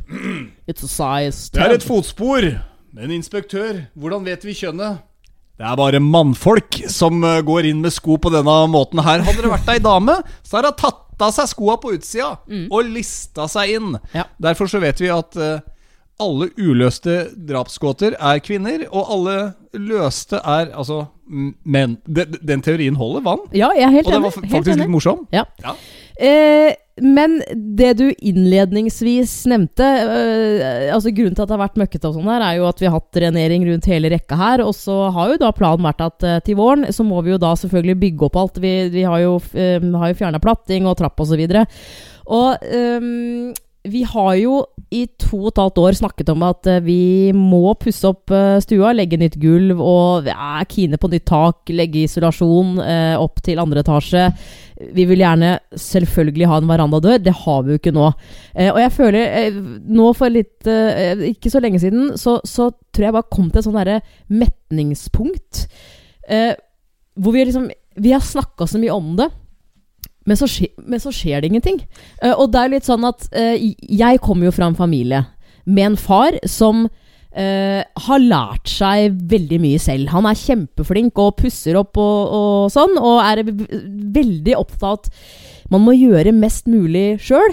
It's 0.71 0.85
a 0.87 0.89
size 0.89 1.51
Det 1.53 1.61
er 1.67 1.75
et 1.77 1.85
fotspor 1.85 2.47
Men 2.97 3.13
inspektør. 3.13 3.85
Hvordan 3.99 4.25
vet 4.27 4.45
vi 4.49 4.57
kjønnet? 4.57 5.03
Det 5.61 5.69
er 5.69 5.77
bare 5.77 6.01
mannfolk 6.01 6.79
som 6.89 7.21
eh, 7.29 7.43
går 7.45 7.69
inn 7.69 7.83
med 7.85 7.93
sko 7.93 8.17
på 8.17 8.31
denne 8.33 8.55
måten 8.73 9.03
her. 9.05 9.21
Hadde 9.27 9.45
det 9.45 9.51
vært 9.53 9.69
ei 9.75 9.79
dame, 9.85 10.15
så 10.41 10.57
hadde 10.57 10.71
hun 10.73 10.79
tatt 10.81 11.03
av 11.25 11.35
seg 11.37 11.51
skoa 11.51 11.77
på 11.83 11.95
utsida 11.97 12.37
og 12.71 12.89
lista 12.89 13.49
seg 13.51 13.77
inn. 13.77 13.95
Ja. 14.17 14.27
Derfor 14.43 14.71
så 14.71 14.81
vet 14.83 15.01
vi 15.03 15.11
at 15.13 15.37
eh, 15.37 15.61
alle 16.21 16.51
uløste 16.61 17.31
drapsgåter 17.49 18.17
er 18.19 18.43
kvinner, 18.45 18.85
og 18.91 19.15
alle 19.15 19.37
løste 19.73 20.41
er 20.43 20.73
altså 20.77 21.07
menn. 21.31 21.97
Den, 22.05 22.37
den 22.45 22.63
teorien 22.65 22.99
holder 22.99 23.25
vann. 23.25 23.47
Ja, 23.57 23.71
jeg 23.77 23.87
er 23.87 23.95
helt 23.95 24.11
enig. 24.11 24.11
Og 24.11 24.17
den 24.19 24.27
var 24.27 24.37
faktisk 24.37 24.75
enig. 24.75 24.83
litt 24.85 24.93
morsom. 24.93 25.25
Ja. 25.33 25.47
Ja. 25.65 25.77
Eh, 26.21 26.75
men 27.01 27.39
det 27.77 27.93
du 28.01 28.07
innledningsvis 28.19 29.33
nevnte 29.49 29.87
øh, 29.87 30.91
Altså 30.93 31.13
Grunnen 31.15 31.37
til 31.37 31.45
at 31.45 31.49
det 31.49 31.55
har 31.55 31.63
vært 31.63 31.79
møkkete, 31.81 32.11
og 32.11 32.17
sånn 32.17 32.29
her 32.29 32.45
er 32.45 32.59
jo 32.59 32.67
at 32.69 32.83
vi 32.83 32.89
har 32.89 32.97
hatt 32.97 33.17
drenering 33.17 33.65
rundt 33.69 33.89
hele 33.89 34.11
rekka 34.13 34.37
her. 34.37 34.65
Og 34.67 34.75
så 34.77 34.97
har 35.15 35.33
jo 35.33 35.41
da 35.41 35.53
planen 35.57 35.87
vært 35.87 36.05
at 36.05 36.27
øh, 36.27 36.37
til 36.45 36.59
våren 36.59 36.89
så 36.93 37.07
må 37.07 37.23
vi 37.25 37.35
jo 37.35 37.41
da 37.41 37.55
selvfølgelig 37.57 37.99
bygge 38.05 38.29
opp 38.29 38.39
alt. 38.43 38.61
Vi, 38.63 38.75
vi 38.93 39.07
har 39.07 39.23
jo, 39.23 39.39
øh, 39.39 39.81
jo 39.81 40.19
fjerna 40.19 40.43
platting 40.43 40.89
og 40.91 40.99
trapp 41.01 41.23
osv. 41.23 41.41
Og, 41.41 41.57
så 41.57 41.65
og 42.31 43.61
vi 43.89 44.03
har 44.05 44.35
jo 44.37 44.61
i 44.93 45.05
to 45.21 45.39
og 45.39 45.53
et 45.53 45.61
halvt 45.63 45.79
år 45.81 45.97
snakket 45.97 46.31
om 46.33 46.43
at 46.45 46.67
eh, 46.69 46.83
vi 46.85 47.31
må 47.37 47.73
pusse 47.81 48.05
opp 48.09 48.33
eh, 48.35 48.59
stua, 48.61 48.91
legge 48.93 49.17
nytt 49.21 49.39
gulv 49.41 49.81
og 49.81 50.29
er 50.33 50.67
kine 50.69 50.99
på 51.01 51.09
nytt 51.09 51.25
tak, 51.31 51.71
legge 51.73 52.03
isolasjon 52.05 52.81
eh, 52.83 53.15
opp 53.17 53.41
til 53.47 53.63
andre 53.63 53.85
etasje. 53.85 54.27
Vi 54.97 55.07
vil 55.09 55.23
gjerne 55.23 55.55
selvfølgelig 55.79 56.51
ha 56.51 56.59
en 56.61 56.69
verandadør. 56.69 57.23
Det 57.23 57.37
har 57.45 57.65
vi 57.65 57.73
jo 57.73 57.81
ikke 57.81 57.93
nå. 57.93 58.07
Og 58.65 58.79
jeg 58.81 58.93
føler 58.95 59.59
Nå 59.93 60.07
for 60.17 60.33
litt 60.33 60.65
Ikke 61.27 61.51
så 61.53 61.61
lenge 61.61 61.83
siden, 61.83 62.15
så, 62.17 62.39
så 62.49 62.71
tror 62.89 63.05
jeg 63.05 63.17
bare 63.19 63.29
kom 63.29 63.51
til 63.51 63.61
et 63.61 63.67
sånn 63.67 63.77
derre 63.77 63.99
metningspunkt. 64.33 65.67
Hvor 66.25 67.37
vi 67.37 67.45
liksom 67.45 67.69
Vi 68.01 68.15
har 68.17 68.25
snakka 68.25 68.71
så 68.73 68.81
mye 68.81 68.97
om 68.97 69.13
det. 69.21 69.29
Men 70.29 70.39
så, 70.39 70.49
skje, 70.51 70.71
men 70.85 71.01
så 71.03 71.13
skjer 71.15 71.41
det 71.41 71.51
ingenting. 71.51 71.83
Uh, 72.23 72.35
og 72.35 72.51
det 72.53 72.63
er 72.63 72.73
litt 72.75 72.89
sånn 72.89 73.07
at 73.09 73.29
uh, 73.33 73.55
jeg 73.57 74.25
kommer 74.25 74.49
jo 74.49 74.57
fra 74.57 74.71
en 74.71 74.79
familie 74.79 75.25
med 75.65 75.93
en 75.93 76.01
far 76.01 76.37
som 76.49 76.87
uh, 76.87 77.81
har 78.07 78.25
lært 78.25 78.71
seg 78.71 79.17
veldig 79.31 79.61
mye 79.63 79.81
selv. 79.83 80.11
Han 80.15 80.29
er 80.29 80.41
kjempeflink 80.41 81.21
og 81.21 81.39
pusser 81.41 81.79
opp 81.81 82.01
og, 82.01 82.35
og 82.41 82.75
sånn, 82.75 82.99
og 83.01 83.23
er 83.25 83.45
veldig 83.47 84.59
opptatt 84.61 85.13
man 85.71 85.85
må 85.87 85.93
gjøre 85.95 86.33
mest 86.35 86.67
mulig 86.67 87.21
sjøl, 87.23 87.53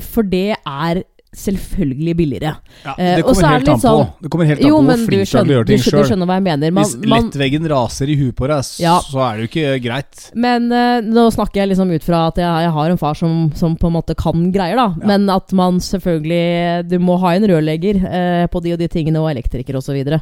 for 0.00 0.24
det 0.24 0.54
er 0.56 1.02
selvfølgelig 1.36 2.14
billigere. 2.18 2.56
Ja, 2.84 2.94
Eh, 2.98 3.16
det 3.16 3.22
kommer 3.24 3.44
er 3.44 3.52
helt 3.58 3.68
an 3.68 3.78
på. 3.78 3.82
sånn- 3.86 4.08
Det 4.22 4.30
kommer 4.30 4.46
helt 4.46 4.60
an 4.60 4.66
Jo, 4.66 4.76
på 4.78 4.82
men 4.84 4.98
hvor 4.98 5.06
du 5.06 5.06
flink 5.06 5.30
du 5.30 5.38
er 5.38 5.44
til 5.44 5.50
å 5.50 5.56
gjøre 5.56 5.66
ting 5.66 5.76
du 5.76 5.82
sjøl. 5.90 6.04
skjønner 6.10 6.26
hva 6.26 6.34
jeg 6.34 6.42
mener. 6.42 6.70
Man, 6.72 6.84
Hvis 6.84 7.06
man, 7.06 7.22
lettveggen 7.30 7.68
raser 7.70 8.08
i 8.10 8.16
huet 8.16 8.34
på 8.36 8.46
deg, 8.48 8.64
Ja. 8.80 9.00
så 9.00 9.18
er 9.20 9.36
det 9.36 9.40
jo 9.40 9.48
ikke 9.60 9.82
greit. 9.82 10.30
Men 10.34 10.72
uh, 10.72 11.00
nå 11.00 11.30
snakker 11.32 11.54
jeg 11.54 11.68
liksom 11.70 11.90
ut 11.94 12.02
fra 12.02 12.26
at 12.28 12.34
jeg, 12.36 12.62
jeg 12.64 12.70
har 12.72 12.90
en 12.90 12.96
far 12.98 13.14
som, 13.14 13.52
som 13.54 13.76
på 13.76 13.86
en 13.86 13.92
måte 13.92 14.16
kan 14.16 14.52
greier, 14.52 14.76
da. 14.76 14.94
Ja. 15.00 15.06
Men 15.06 15.28
at 15.30 15.52
man 15.52 15.78
selvfølgelig 15.78 16.88
Du 16.88 16.98
må 16.98 17.18
ha 17.20 17.30
en 17.34 17.42
rørlegger 17.46 17.96
uh, 18.02 18.46
på 18.48 18.62
de 18.62 18.72
og 18.72 18.78
de 18.78 18.88
tingene, 18.88 19.16
og 19.20 19.30
elektriker 19.30 19.74
osv. 19.76 20.20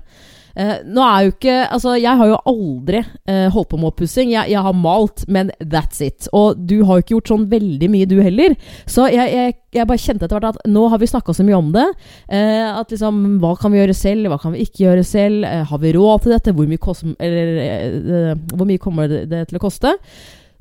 Uh, 0.58 0.80
nå 0.90 1.02
er 1.06 1.22
jo 1.22 1.32
ikke 1.36 1.56
Altså, 1.70 1.92
jeg 2.00 2.18
har 2.18 2.26
jo 2.26 2.38
aldri 2.50 3.02
uh, 3.30 3.46
holdt 3.54 3.68
på 3.70 3.78
med 3.78 3.92
oppussing. 3.92 4.32
Jeg, 4.32 4.50
jeg 4.50 4.64
har 4.66 4.74
malt, 4.74 5.22
men 5.30 5.52
that's 5.60 6.02
it. 6.04 6.26
Og 6.34 6.58
du 6.58 6.80
har 6.82 6.98
jo 6.98 7.04
ikke 7.04 7.14
gjort 7.16 7.32
sånn 7.32 7.46
veldig 7.52 7.90
mye, 7.92 8.08
du 8.10 8.16
heller. 8.24 8.56
Så 8.90 9.06
jeg, 9.12 9.30
jeg, 9.34 9.56
jeg 9.76 9.88
bare 9.90 10.02
kjente 10.02 10.26
etter 10.26 10.38
hvert 10.38 10.58
at 10.58 10.70
nå 10.70 10.86
har 10.90 11.02
vi 11.02 11.10
snakka 11.10 11.36
så 11.36 11.46
mye 11.46 11.60
om 11.60 11.70
det. 11.76 11.86
Uh, 12.32 12.80
at 12.80 12.94
liksom 12.94 13.38
Hva 13.42 13.54
kan 13.60 13.74
vi 13.74 13.82
gjøre 13.82 13.96
selv, 13.96 14.32
hva 14.32 14.40
kan 14.42 14.56
vi 14.56 14.66
ikke 14.66 14.84
gjøre 14.86 15.06
selv? 15.06 15.46
Har 15.70 15.82
vi 15.82 15.94
råd 15.94 16.24
til 16.24 16.34
dette? 16.34 16.56
Hvor 16.58 16.70
mye, 16.70 16.82
kost, 16.82 17.06
eller, 17.22 18.34
hvor 18.54 18.68
mye 18.68 18.82
kommer 18.82 19.10
det, 19.10 19.24
det 19.30 19.46
til 19.50 19.60
å 19.60 19.62
koste? 19.62 19.94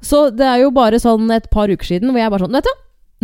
Så 0.04 0.28
det 0.30 0.46
er 0.46 0.62
jo 0.62 0.74
bare 0.76 1.00
sånn 1.02 1.30
et 1.34 1.50
par 1.50 1.72
uker 1.72 1.96
siden 1.96 2.12
hvor 2.12 2.22
jeg 2.22 2.34
bare 2.34 2.46
sånn 2.46 2.58
Vet 2.58 2.68
du, 2.70 2.76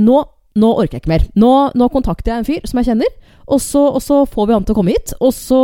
nå, 0.07 0.23
nå 0.55 0.69
orker 0.77 0.99
jeg 0.99 1.01
ikke 1.01 1.09
mer. 1.13 1.23
Nå, 1.35 1.51
nå 1.73 1.87
kontakter 1.89 2.31
jeg 2.33 2.37
en 2.43 2.45
fyr 2.45 2.65
som 2.69 2.77
jeg 2.79 2.85
kjenner, 2.91 3.13
og 3.49 3.59
så, 3.59 3.81
og 3.97 4.01
så 4.05 4.19
får 4.29 4.47
vi 4.47 4.53
han 4.53 4.63
til 4.67 4.75
å 4.75 4.77
komme 4.77 4.93
hit. 4.93 5.13
Og 5.19 5.33
så 5.33 5.61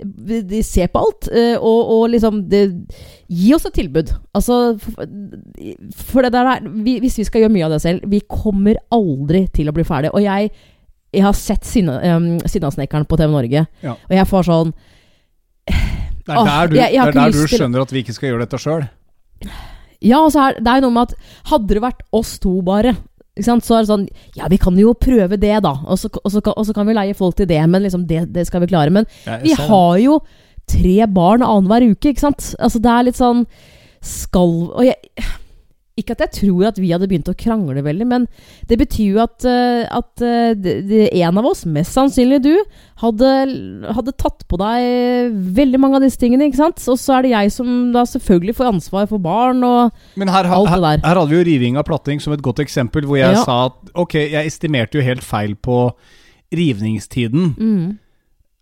de 0.00 0.62
ser 0.64 0.88
på 0.88 1.02
alt, 1.04 1.28
eh, 1.28 1.54
og, 1.60 1.90
og 1.98 2.06
liksom 2.14 2.40
det, 2.48 2.62
Gi 3.28 3.52
oss 3.56 3.64
et 3.68 3.74
tilbud. 3.74 4.10
Altså 4.36 4.76
For, 4.80 6.22
det 6.22 6.32
der 6.34 6.48
er 6.54 6.64
vi, 6.68 6.98
Hvis 7.02 7.16
vi 7.18 7.24
skal 7.28 7.40
gjøre 7.44 7.52
mye 7.54 7.64
av 7.68 7.72
det 7.76 7.80
selv, 7.84 8.04
vi 8.10 8.20
kommer 8.28 8.76
aldri 8.92 9.44
til 9.54 9.68
å 9.70 9.74
bli 9.76 9.84
ferdig. 9.88 10.10
Og 10.14 10.20
jeg, 10.24 10.50
jeg 11.14 11.22
har 11.24 11.36
sett 11.38 11.64
Sinna- 11.68 12.00
um, 12.16 12.38
Sinnasnekkeren 12.48 13.06
på 13.08 13.16
TV 13.20 13.30
Norge, 13.32 13.66
Ja. 13.84 13.92
og 13.96 14.12
jeg 14.18 14.26
får 14.30 14.48
sånn 14.50 14.74
Det 16.24 16.32
er 16.32 16.44
der 16.48 16.68
du, 16.68 16.76
jeg- 16.76 16.92
jeg 16.94 17.04
det 17.04 17.08
er 17.08 17.20
der 17.20 17.30
du 17.32 17.46
skjønner 17.46 17.72
til- 17.78 17.82
at 17.82 17.92
vi 17.92 18.02
ikke 18.02 18.14
skal 18.16 18.28
gjøre 18.30 18.44
dette 18.48 18.58
sjøl. 18.60 18.88
Ja, 20.04 20.18
altså 20.20 20.38
så 20.56 20.62
det 20.64 20.68
er 20.72 20.80
noe 20.84 20.90
med 20.92 21.08
at 21.12 21.14
hadde 21.48 21.68
det 21.68 21.82
vært 21.82 22.00
oss 22.12 22.38
to 22.38 22.60
bare? 22.62 22.96
Så 23.42 23.50
er 23.74 23.82
det 23.82 23.88
sånn 23.88 24.08
Ja, 24.38 24.46
vi 24.48 24.56
kan 24.62 24.76
jo 24.78 24.92
prøve 24.94 25.36
det, 25.40 25.56
da. 25.64 25.72
Og 25.90 25.98
så, 25.98 26.08
og 26.22 26.30
så, 26.30 26.40
kan- 26.40 26.54
og 26.56 26.66
så 26.66 26.72
kan 26.74 26.86
vi 26.86 26.94
leie 26.94 27.14
folk 27.18 27.34
til 27.36 27.46
det. 27.50 27.60
Men 27.68 27.82
liksom, 27.82 28.06
det, 28.06 28.32
det 28.32 28.46
skal 28.46 28.60
vi 28.62 28.66
klare. 28.70 28.90
Men 28.94 29.06
vi 29.42 29.52
har 29.68 29.98
jo 29.98 30.20
tre 30.70 31.06
barn 31.06 31.42
annenhver 31.42 31.90
uke, 31.90 32.12
ikke 32.14 32.20
sant? 32.20 32.54
Altså, 32.58 32.78
det 32.80 32.90
er 32.90 33.02
litt 33.10 33.16
sånn 33.18 33.46
Skal 34.04 34.54
Og 34.74 34.84
jeg 34.84 34.94
Ikke 35.96 36.10
at 36.16 36.24
jeg 36.24 36.30
tror 36.40 36.64
at 36.66 36.78
vi 36.82 36.88
hadde 36.90 37.06
begynt 37.06 37.28
å 37.30 37.36
krangle 37.38 37.78
veldig, 37.86 38.06
men 38.10 38.24
det 38.66 38.78
betyr 38.80 39.12
jo 39.14 39.20
at, 39.22 39.44
eh, 39.46 39.84
at 39.94 40.22
eh, 40.26 41.20
en 41.22 41.38
av 41.38 41.46
oss, 41.46 41.60
mest 41.70 41.94
sannsynlig 41.94 42.40
du, 42.42 42.50
hadde, 42.98 43.28
hadde 43.94 44.14
tatt 44.18 44.42
på 44.50 44.58
deg 44.58 45.36
veldig 45.54 45.78
mange 45.78 46.00
av 46.00 46.02
disse 46.02 46.18
tingene, 46.18 46.48
ikke 46.50 46.58
sant? 46.64 46.82
Og 46.90 46.98
så 46.98 47.20
er 47.20 47.22
det 47.28 47.30
jeg 47.36 47.52
som 47.54 47.70
da 47.94 48.02
selvfølgelig 48.10 48.56
får 48.58 48.72
ansvar 48.72 49.06
for 49.12 49.22
barn 49.22 49.62
og 49.62 49.94
Men 50.18 50.32
her, 50.34 50.50
Alt 50.50 50.72
det 50.74 50.82
der. 50.82 51.06
her 51.06 51.20
hadde 51.22 51.30
vi 51.30 51.38
jo 51.38 51.46
riving 51.52 51.78
av 51.78 51.86
platting 51.86 52.18
som 52.20 52.34
et 52.34 52.42
godt 52.42 52.58
eksempel, 52.66 53.06
hvor 53.06 53.16
jeg 53.22 53.36
Ja. 53.38 53.44
sa 53.46 53.66
at 53.66 53.94
ok, 53.94 54.14
jeg 54.34 54.46
estimerte 54.50 54.98
jo 54.98 55.06
helt 55.06 55.22
feil 55.22 55.54
på 55.54 55.92
rivningstiden. 56.54 57.54
mm. 57.58 57.98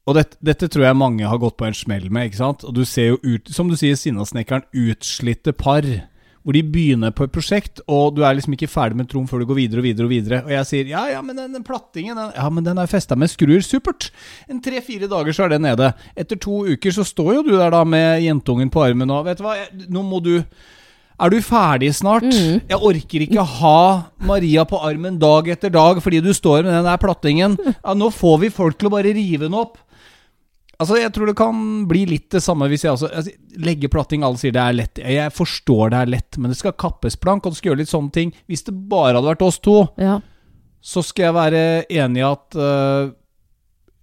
Og 0.05 0.17
dette, 0.19 0.35
dette 0.43 0.67
tror 0.67 0.83
jeg 0.83 0.97
mange 0.99 1.23
har 1.31 1.39
gått 1.39 1.57
på 1.57 1.65
en 1.69 1.77
smell 1.79 2.09
med, 2.11 2.27
ikke 2.27 2.41
sant? 2.41 2.65
Og 2.67 2.75
du 2.75 2.85
ser 2.85 3.13
jo 3.13 3.19
ut, 3.23 3.47
som 3.55 3.69
du 3.71 3.77
sier, 3.79 3.95
Sinnasnekkeren, 3.95 4.65
utslitte 4.75 5.53
par. 5.55 5.87
Hvor 6.43 6.57
de 6.57 6.63
begynner 6.67 7.13
på 7.15 7.27
et 7.29 7.33
prosjekt, 7.35 7.81
og 7.87 8.17
du 8.17 8.25
er 8.27 8.35
liksom 8.35 8.57
ikke 8.57 8.71
ferdig 8.71 8.99
med 8.99 9.09
Trond 9.11 9.31
før 9.31 9.45
du 9.45 9.47
går 9.53 9.61
videre 9.61 9.83
og 9.83 9.87
videre 9.87 10.09
og 10.09 10.13
videre. 10.13 10.41
Og 10.43 10.51
jeg 10.57 10.69
sier 10.69 10.91
ja, 10.91 11.05
ja, 11.13 11.23
men 11.23 11.39
den, 11.39 11.55
den 11.55 11.67
plattingen 11.67 12.19
den, 12.19 12.33
Ja, 12.35 12.49
men 12.51 12.67
den 12.67 12.83
er 12.83 12.91
festa 12.91 13.19
med 13.19 13.31
skruer. 13.31 13.63
Supert! 13.63 14.11
En 14.51 14.59
tre-fire 14.65 15.07
dager 15.11 15.37
så 15.37 15.47
er 15.47 15.55
det 15.55 15.63
nede. 15.63 15.93
Etter 16.19 16.41
to 16.43 16.65
uker 16.67 16.95
så 16.95 17.07
står 17.07 17.37
jo 17.39 17.47
du 17.47 17.55
der 17.55 17.71
da 17.75 17.85
med 17.87 18.25
jentungen 18.25 18.73
på 18.73 18.83
armen 18.89 19.11
og 19.15 19.27
Vet 19.29 19.39
du 19.39 19.47
hva, 19.47 19.55
jeg, 19.61 19.87
nå 19.93 20.03
må 20.03 20.19
du 20.25 20.35
er 21.23 21.31
du 21.31 21.39
ferdig 21.45 21.93
snart? 21.95 22.25
Mm. 22.27 22.63
Jeg 22.67 22.79
orker 22.83 23.23
ikke 23.23 23.45
ha 23.61 23.79
Maria 24.27 24.65
på 24.67 24.81
armen 24.83 25.21
dag 25.23 25.53
etter 25.55 25.71
dag 25.71 26.01
fordi 26.03 26.19
du 26.25 26.33
står 26.35 26.65
med 26.65 26.73
den 26.75 26.89
der 26.89 26.99
plattingen. 26.99 27.55
Ja, 27.77 27.95
nå 27.95 28.09
får 28.11 28.41
vi 28.43 28.51
folk 28.55 28.81
til 28.81 28.91
å 28.91 28.95
bare 28.97 29.13
rive 29.15 29.47
den 29.47 29.55
opp. 29.55 29.79
Altså, 30.83 30.99
Jeg 31.01 31.13
tror 31.15 31.31
det 31.31 31.37
kan 31.39 31.63
bli 31.91 32.03
litt 32.11 32.29
det 32.35 32.43
samme 32.45 32.67
hvis 32.71 32.85
jeg 32.85 32.93
også 32.97 33.09
altså, 33.13 33.33
legger 33.63 33.93
platting. 33.93 34.25
Alle 34.27 34.41
sier 34.41 34.55
det 34.55 34.63
er 34.63 34.77
lett. 34.77 35.01
Jeg 35.03 35.33
forstår 35.35 35.95
det 35.95 36.03
er 36.03 36.13
lett, 36.17 36.39
men 36.39 36.53
det 36.53 36.59
skal 36.59 36.77
kappes 36.79 37.17
plank, 37.17 37.47
og 37.47 37.55
du 37.55 37.59
skal 37.61 37.73
gjøre 37.73 37.83
litt 37.85 37.93
sånne 37.93 38.13
ting. 38.15 38.35
Hvis 38.51 38.67
det 38.69 38.75
bare 38.91 39.17
hadde 39.17 39.31
vært 39.31 39.47
oss 39.47 39.59
to, 39.63 39.79
Ja. 40.03 40.21
så 40.83 41.03
skal 41.07 41.29
jeg 41.31 41.39
være 41.39 41.63
enig 41.89 42.23
i 42.23 42.27
at 42.27 42.59
uh, 42.59 43.13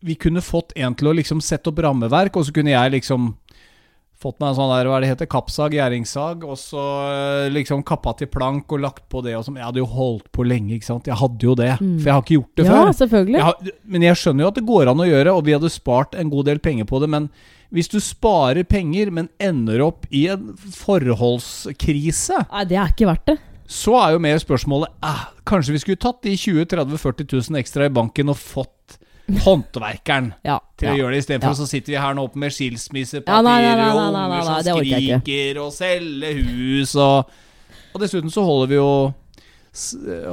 vi 0.01 0.15
kunne 0.15 0.39
fått 0.41 0.71
en 0.79 0.95
til 0.95 1.09
å 1.11 1.15
liksom 1.17 1.41
sette 1.43 1.67
opp 1.73 1.81
rammeverk, 1.83 2.37
og 2.39 2.45
så 2.47 2.53
kunne 2.55 2.71
jeg 2.71 2.93
liksom 2.95 3.33
fått 4.19 4.35
meg 4.41 4.49
en 4.49 4.55
sånn 4.57 4.71
der, 4.73 4.87
hva 4.91 4.97
er 4.97 5.01
det 5.05 5.09
heter, 5.13 5.27
kappsag, 5.31 5.75
gjæringssag, 5.77 6.41
og 6.43 6.57
så 6.59 6.81
øh, 7.07 7.45
liksom 7.55 7.85
kappa 7.87 8.11
til 8.19 8.27
plank 8.27 8.71
og 8.75 8.81
lagt 8.83 9.05
på 9.07 9.21
det 9.23 9.37
og 9.37 9.45
sånn. 9.47 9.55
Jeg 9.61 9.63
hadde 9.69 9.79
jo 9.79 9.85
holdt 9.87 10.27
på 10.35 10.43
lenge, 10.43 10.73
ikke 10.75 10.89
sant. 10.89 11.07
Jeg 11.07 11.15
hadde 11.21 11.47
jo 11.47 11.55
det, 11.55 11.69
Mm. 11.79 11.93
for 12.01 12.09
jeg 12.09 12.13
har 12.17 12.21
ikke 12.25 12.35
gjort 12.39 12.55
det 12.59 12.65
ja, 12.65 12.73
før. 12.73 12.91
selvfølgelig. 12.99 13.39
Jeg 13.39 13.73
men 13.95 14.01
jeg 14.09 14.15
skjønner 14.19 14.43
jo 14.43 14.49
at 14.51 14.59
det 14.59 14.65
går 14.67 14.91
an 14.91 14.99
å 15.05 15.07
gjøre, 15.07 15.35
og 15.39 15.45
vi 15.47 15.55
hadde 15.55 15.71
spart 15.71 16.15
en 16.19 16.29
god 16.29 16.45
del 16.51 16.59
penger 16.59 16.83
på 16.85 16.99
det. 16.99 17.09
Men 17.09 17.29
hvis 17.71 17.87
du 17.87 17.99
sparer 18.03 18.63
penger, 18.67 19.11
men 19.11 19.29
ender 19.39 19.79
opp 19.87 20.05
i 20.11 20.27
en 20.27 20.51
forholdskrise, 20.57 22.43
Nei, 22.51 22.65
det 22.69 22.77
er 22.79 22.91
ikke 22.93 23.07
verdt 23.09 23.25
det. 23.31 23.37
så 23.69 23.95
er 24.03 24.15
jo 24.15 24.19
mer 24.23 24.39
spørsmålet 24.41 24.89
eh, 25.05 25.25
Kanskje 25.49 25.73
vi 25.75 25.79
skulle 25.83 26.01
tatt 26.01 26.21
de 26.25 26.35
20 26.35 26.65
30 26.75 26.97
40 26.97 27.29
000 27.51 27.59
ekstra 27.61 27.85
i 27.87 27.93
banken 27.93 28.29
og 28.33 28.37
fått 28.37 28.98
håndverkeren 29.45 30.33
Ja. 30.49 30.59
til 30.79 30.89
å 30.91 30.97
gjøre 30.97 31.13
det, 31.15 31.23
istedenfor 31.23 31.53
Ja. 31.53 31.59
så 31.59 31.67
sitter 31.69 31.93
vi 31.93 32.01
her 32.01 32.13
nå 32.17 32.25
oppe 32.29 32.41
med 32.41 32.51
skilsmissepapirer 32.55 33.83
og 33.93 34.01
unger 34.17 34.43
som 34.49 34.81
skriker, 34.81 35.61
og 35.63 35.73
selger 35.73 36.43
hus 36.43 36.95
og 36.95 37.29
Og 37.93 38.01
dessuten 38.03 38.29
så 38.29 38.43
holder 38.45 38.67
vi 38.69 38.75
jo 38.77 38.91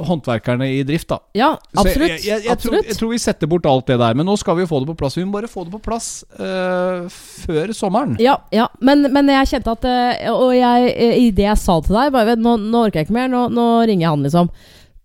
håndverkerne 0.07 0.67
i 0.73 0.83
drift, 0.83 1.07
da. 1.11 1.19
Ja, 1.37 1.49
absolutt. 1.77 2.09
Jeg, 2.09 2.23
jeg, 2.25 2.43
jeg, 2.47 2.57
tror, 2.61 2.77
jeg 2.81 2.97
tror 2.97 3.11
vi 3.11 3.19
setter 3.21 3.49
bort 3.49 3.67
alt 3.69 3.87
det 3.89 3.99
der. 4.01 4.17
Men 4.17 4.27
nå 4.27 4.35
skal 4.39 4.57
vi 4.57 4.65
jo 4.65 4.69
få 4.69 4.81
det 4.81 4.89
på 4.91 4.95
plass. 4.99 5.17
Vi 5.17 5.25
må 5.27 5.35
bare 5.37 5.49
få 5.51 5.65
det 5.67 5.73
på 5.75 5.81
plass 5.83 6.09
uh, 6.39 7.05
før 7.45 7.73
sommeren. 7.77 8.17
Ja, 8.23 8.37
ja. 8.53 8.67
Men, 8.81 9.05
men 9.13 9.29
jeg 9.31 9.51
kjente 9.53 9.75
at 9.77 9.85
eh, 9.87 10.25
Og 10.33 10.51
jeg, 10.57 10.89
eh, 10.93 11.19
i 11.27 11.29
det 11.35 11.45
jeg 11.47 11.61
sa 11.61 11.77
til 11.85 11.97
deg 11.99 12.11
bare, 12.15 12.35
nå, 12.39 12.57
nå 12.61 12.83
orker 12.87 13.01
jeg 13.01 13.09
ikke 13.09 13.17
mer, 13.19 13.29
nå, 13.31 13.45
nå 13.53 13.67
ringer 13.87 14.07
jeg 14.07 14.15
han, 14.15 14.25
liksom. 14.27 14.51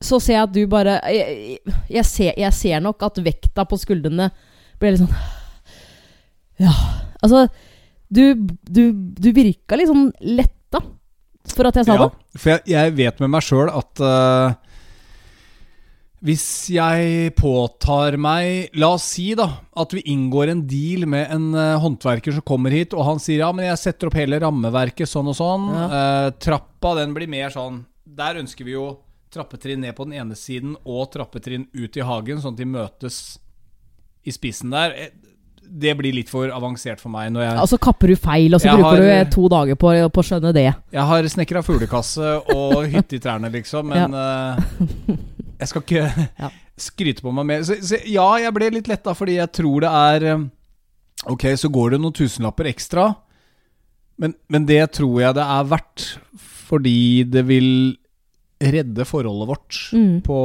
Så 0.03 0.19
ser 0.23 0.37
jeg 0.39 0.47
at 0.49 0.55
du 0.55 0.63
bare 0.71 0.99
Jeg, 1.15 1.59
jeg, 1.91 2.05
ser, 2.09 2.33
jeg 2.41 2.53
ser 2.57 2.83
nok 2.85 3.03
at 3.07 3.21
vekta 3.25 3.65
på 3.71 3.79
skuldrene 3.81 4.31
blir 4.83 4.97
litt 4.97 5.05
sånn 5.05 5.15
Ja. 6.63 6.73
Altså, 7.23 7.47
Du, 8.13 8.35
du, 8.69 8.83
du 8.93 9.31
virka 9.33 9.79
litt 9.79 9.89
sånn 9.91 10.11
letta 10.37 10.83
for 11.53 11.67
at 11.71 11.79
jeg 11.81 11.87
sa 11.89 11.95
Ja, 11.97 12.05
det. 12.11 12.39
for 12.39 12.53
jeg, 12.53 12.61
jeg 12.71 12.93
vet 12.99 13.23
med 13.25 13.33
meg 13.33 13.43
sjøl 13.47 13.71
at 13.73 14.03
uh, 14.05 14.53
hvis 16.23 16.45
jeg 16.71 17.33
påtar 17.35 18.15
meg 18.21 18.69
La 18.79 18.93
oss 18.95 19.09
si 19.17 19.33
da 19.39 19.49
at 19.83 19.95
vi 19.97 20.05
inngår 20.13 20.53
en 20.53 20.61
deal 20.71 21.03
med 21.11 21.33
en 21.35 21.49
uh, 21.57 21.81
håndverker 21.83 22.37
som 22.37 22.45
kommer 22.47 22.71
hit, 22.75 22.95
og 22.95 23.03
han 23.09 23.19
sier 23.23 23.43
ja, 23.43 23.49
men 23.53 23.67
jeg 23.67 23.81
setter 23.83 24.07
opp 24.11 24.19
hele 24.21 24.39
rammeverket 24.45 25.11
sånn 25.11 25.33
og 25.33 25.37
sånn. 25.41 25.67
Ja. 25.75 25.87
Uh, 25.91 26.29
trappa 26.39 26.95
den 27.01 27.17
blir 27.17 27.31
mer 27.33 27.51
sånn 27.55 27.81
Der 28.07 28.39
ønsker 28.39 28.69
vi 28.69 28.77
jo 28.77 28.87
trappetrinn 29.33 29.81
ned 29.81 29.95
på 29.97 30.05
den 30.09 30.19
ene 30.21 30.37
siden 30.39 30.75
og 30.85 31.11
trappetrinn 31.15 31.67
ut 31.73 31.97
i 31.97 32.05
hagen, 32.05 32.41
sånn 32.43 32.53
at 32.55 32.61
de 32.63 32.67
møtes 32.69 33.19
i 34.29 34.31
spissen 34.35 34.71
der. 34.75 34.93
Eh, 34.97 35.11
Det 35.73 35.95
blir 35.97 36.13
litt 36.13 36.29
for 36.29 36.51
avansert 36.53 37.01
for 37.01 37.09
meg 37.09 37.31
når 37.33 37.45
jeg 37.47 37.59
Og 37.63 37.69
så 37.71 37.79
kapper 37.81 38.09
du 38.13 38.17
feil, 38.17 38.53
og 38.55 38.61
så 38.61 38.73
bruker 38.75 38.83
har- 38.91 38.97
du 39.01 39.03
eh, 39.09 39.25
to 39.31 39.49
dager 39.49 39.75
på, 39.79 39.93
på 40.13 40.21
å 40.21 40.27
skjønne 40.27 40.51
det. 40.53 40.67
Jeg 40.93 41.05
har 41.09 41.23
snekra 41.33 41.63
fuglekasse 41.65 42.33
og 42.55 42.83
hytte 42.93 43.17
i 43.17 43.19
trærne, 43.23 43.49
liksom, 43.55 43.87
men 43.89 44.13
eh, 44.13 45.17
jeg 45.63 45.69
skal 45.71 45.83
ikke 45.87 46.05
Ja. 46.43 46.51
skryte 46.77 47.23
på 47.23 47.33
meg 47.33 47.47
mer. 47.47 47.63
Så, 47.65 47.79
så 47.81 47.97
ja, 48.05 48.27
jeg 48.43 48.53
ble 48.53 48.69
litt 48.75 48.89
letta 48.91 49.15
fordi 49.15 49.39
jeg 49.39 49.53
tror 49.53 49.81
det 49.87 49.93
er 50.03 50.29
eh, 50.35 50.45
Ok, 51.31 51.45
så 51.57 51.71
går 51.71 51.91
det 51.95 52.01
noen 52.03 52.13
tusenlapper 52.19 52.67
ekstra, 52.67 53.07
men, 54.19 54.35
men 54.51 54.67
det 54.67 54.83
tror 54.99 55.21
jeg 55.23 55.35
det 55.39 55.45
er 55.47 55.69
verdt 55.71 56.07
fordi 56.69 57.23
det 57.31 57.45
vil 57.47 57.69
redde 58.63 59.05
forholdet 59.09 59.49
vårt 59.49 59.79
Mm. 59.93 60.21
på 60.23 60.39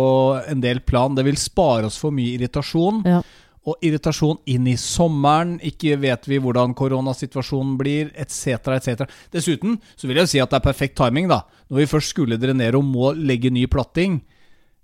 en 0.48 0.62
del 0.62 0.80
plan. 0.82 1.16
Det 1.16 1.24
vil 1.26 1.38
spare 1.38 1.86
oss 1.86 1.98
for 2.02 2.12
mye 2.12 2.38
irritasjon. 2.38 3.04
Ja. 3.06 3.22
Og 3.68 3.76
irritasjon 3.84 4.38
inn 4.48 4.66
i 4.72 4.76
sommeren, 4.80 5.58
ikke 5.60 5.98
vet 6.00 6.24
vi 6.26 6.38
hvordan 6.40 6.74
koronasituasjonen 6.74 7.76
blir, 7.78 8.12
etc., 8.16 8.78
etc. 8.78 9.06
Dessuten 9.32 9.78
så 9.96 10.08
vil 10.08 10.16
jeg 10.22 10.28
si 10.32 10.40
at 10.40 10.50
det 10.50 10.62
er 10.62 10.68
perfekt 10.72 10.96
timing, 10.96 11.28
da. 11.28 11.42
Når 11.70 11.78
vi 11.82 11.86
først 11.92 12.14
skulle 12.16 12.40
drenere 12.40 12.78
og 12.80 12.86
må 12.88 13.12
legge 13.14 13.52
ny 13.52 13.66
platting, 13.68 14.22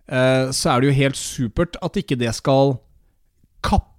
eh, 0.09 0.51
så 0.51 0.73
er 0.75 0.81
det 0.81 0.89
jo 0.91 0.99
helt 0.99 1.15
supert 1.15 1.77
at 1.81 1.93
ikke 1.95 2.17
det 2.19 2.35
skal 2.35 2.77
kappe 3.63 3.92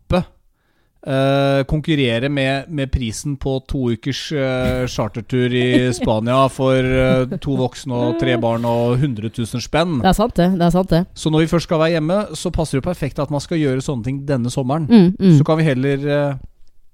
eh, 1.06 1.60
Konkurrere 1.68 2.28
med, 2.28 2.68
med 2.68 2.90
prisen 2.92 3.36
på 3.40 3.58
to 3.68 3.90
ukers 3.94 4.22
uh, 4.32 4.86
chartertur 4.90 5.54
i 5.54 5.92
Spania 5.96 6.46
for 6.52 6.80
uh, 6.80 7.36
to 7.42 7.56
voksne 7.58 7.94
og 7.94 8.18
tre 8.20 8.36
barn 8.40 8.66
og 8.68 8.96
100 8.98 9.30
000 9.30 9.64
spenn. 9.64 10.00
Det 10.02 10.10
er 10.10 10.18
sant, 10.18 10.36
det. 10.38 10.48
det, 10.58 10.64
er 10.66 10.74
sant 10.74 10.90
det. 10.90 11.04
Så 11.14 11.32
når 11.32 11.44
vi 11.44 11.52
først 11.52 11.68
skal 11.68 11.82
være 11.82 11.96
hjemme, 11.98 12.18
så 12.34 12.52
passer 12.54 12.80
det 12.80 12.88
perfekt 12.88 13.22
at 13.22 13.32
man 13.34 13.44
skal 13.44 13.60
gjøre 13.60 13.84
sånne 13.84 14.08
ting 14.08 14.24
denne 14.28 14.52
sommeren. 14.52 14.88
Mm, 14.90 15.14
mm. 15.18 15.38
Så 15.38 15.46
kan 15.46 15.60
vi 15.60 15.68
heller 15.68 16.08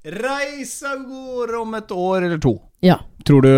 reise 0.00 0.88
av 0.88 1.02
gårde 1.04 1.58
om 1.60 1.74
et 1.76 1.92
år 1.92 2.24
eller 2.24 2.40
to. 2.40 2.54
Ja. 2.84 3.00
Tror 3.26 3.44
du, 3.44 3.52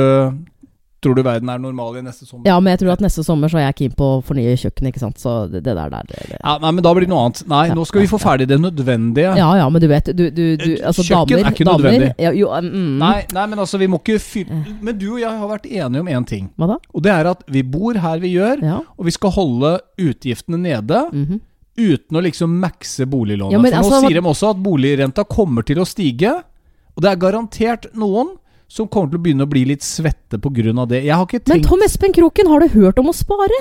tror 1.02 1.16
du 1.18 1.22
verden 1.26 1.48
er 1.50 1.58
normal 1.58 1.96
i 1.98 2.02
neste 2.06 2.24
sommer? 2.28 2.46
ja, 2.46 2.54
men 2.62 2.70
jeg 2.72 2.80
tror 2.82 2.92
at 2.94 3.00
neste 3.04 3.24
sommer 3.26 3.50
så 3.50 3.58
er 3.58 3.64
jeg 3.66 3.76
keen 3.80 3.94
på 3.98 4.06
å 4.06 4.20
fornye 4.24 4.54
kjøkkenet, 4.56 4.92
ikke 4.92 5.02
sant. 5.02 5.18
Så 5.18 5.32
det, 5.50 5.62
der, 5.66 5.74
der 5.76 5.90
det, 6.08 6.20
det. 6.30 6.38
Ja, 6.38 6.54
nei, 6.62 6.70
men 6.76 6.84
da 6.86 6.92
blir 6.94 7.06
det 7.06 7.10
noe 7.12 7.24
annet. 7.26 7.42
Nei, 7.50 7.62
Ja, 7.72 7.74
nå 7.78 7.84
skal 7.88 8.04
vi 8.04 8.10
få 8.12 8.20
ferdig 8.22 8.46
det 8.48 8.58
nødvendige. 8.62 9.34
Ja 9.38 9.50
ja, 9.58 9.68
men 9.68 9.82
du 9.82 9.88
vet 9.90 10.10
du, 10.14 10.24
du, 10.30 10.42
du, 10.56 10.68
altså, 10.80 11.02
Kjøkken 11.06 11.36
damer, 11.36 11.50
er 11.50 11.56
ikke 11.56 11.66
damer, 11.68 11.84
nødvendig. 11.88 12.10
Ja, 12.22 12.32
jo, 12.38 12.48
mm, 12.54 12.98
Nei, 13.02 13.14
nei, 13.34 13.46
men 13.52 13.58
altså, 13.66 13.78
vi 13.82 13.88
må 13.90 13.98
ikke 14.02 14.18
fylle 14.22 14.62
Men 14.80 14.98
du 14.98 15.08
og 15.14 15.20
jeg 15.22 15.38
har 15.42 15.48
vært 15.50 15.66
enige 15.70 16.00
om 16.04 16.10
én 16.16 16.26
ting. 16.28 16.50
Hva 16.56 16.70
da? 16.74 16.78
Og 16.94 17.02
det 17.04 17.12
er 17.14 17.30
at 17.34 17.42
vi 17.50 17.62
bor 17.66 17.98
her 17.98 18.22
vi 18.22 18.34
gjør, 18.36 18.62
Ja. 18.62 18.78
og 18.96 19.04
vi 19.08 19.14
skal 19.14 19.34
holde 19.34 19.80
utgiftene 19.98 20.58
nede. 20.62 21.06
mhm. 21.12 21.40
Uten 21.72 22.18
å 22.18 22.20
liksom 22.20 22.52
makse 22.60 23.06
boliglånet. 23.08 23.54
Ja, 23.54 23.58
men 23.58 23.72
For 23.72 23.80
nå 23.80 23.86
altså, 23.88 24.00
sier 24.04 24.18
de 24.20 24.28
også 24.28 24.50
at 24.52 24.58
boligrenta 24.60 25.24
kommer 25.24 25.64
til 25.64 25.78
å 25.80 25.86
stige. 25.88 26.34
Og 26.92 27.00
det 27.00 27.08
er 27.08 27.16
garantert 27.16 27.86
noen 27.96 28.34
som 28.72 28.88
kommer 28.88 29.12
til 29.12 29.20
å 29.20 29.24
begynne 29.26 29.44
å 29.44 29.50
bli 29.52 29.66
litt 29.68 29.84
svette 29.84 30.38
pga. 30.40 30.86
det. 30.88 31.02
Jeg 31.04 31.12
har 31.12 31.26
ikke 31.28 31.42
Men 31.52 31.62
Tom 31.66 31.82
Espen 31.84 32.14
Kroken, 32.16 32.48
har 32.48 32.64
du 32.64 32.68
hørt 32.72 32.98
om 33.02 33.10
å 33.12 33.14
spare? 33.16 33.60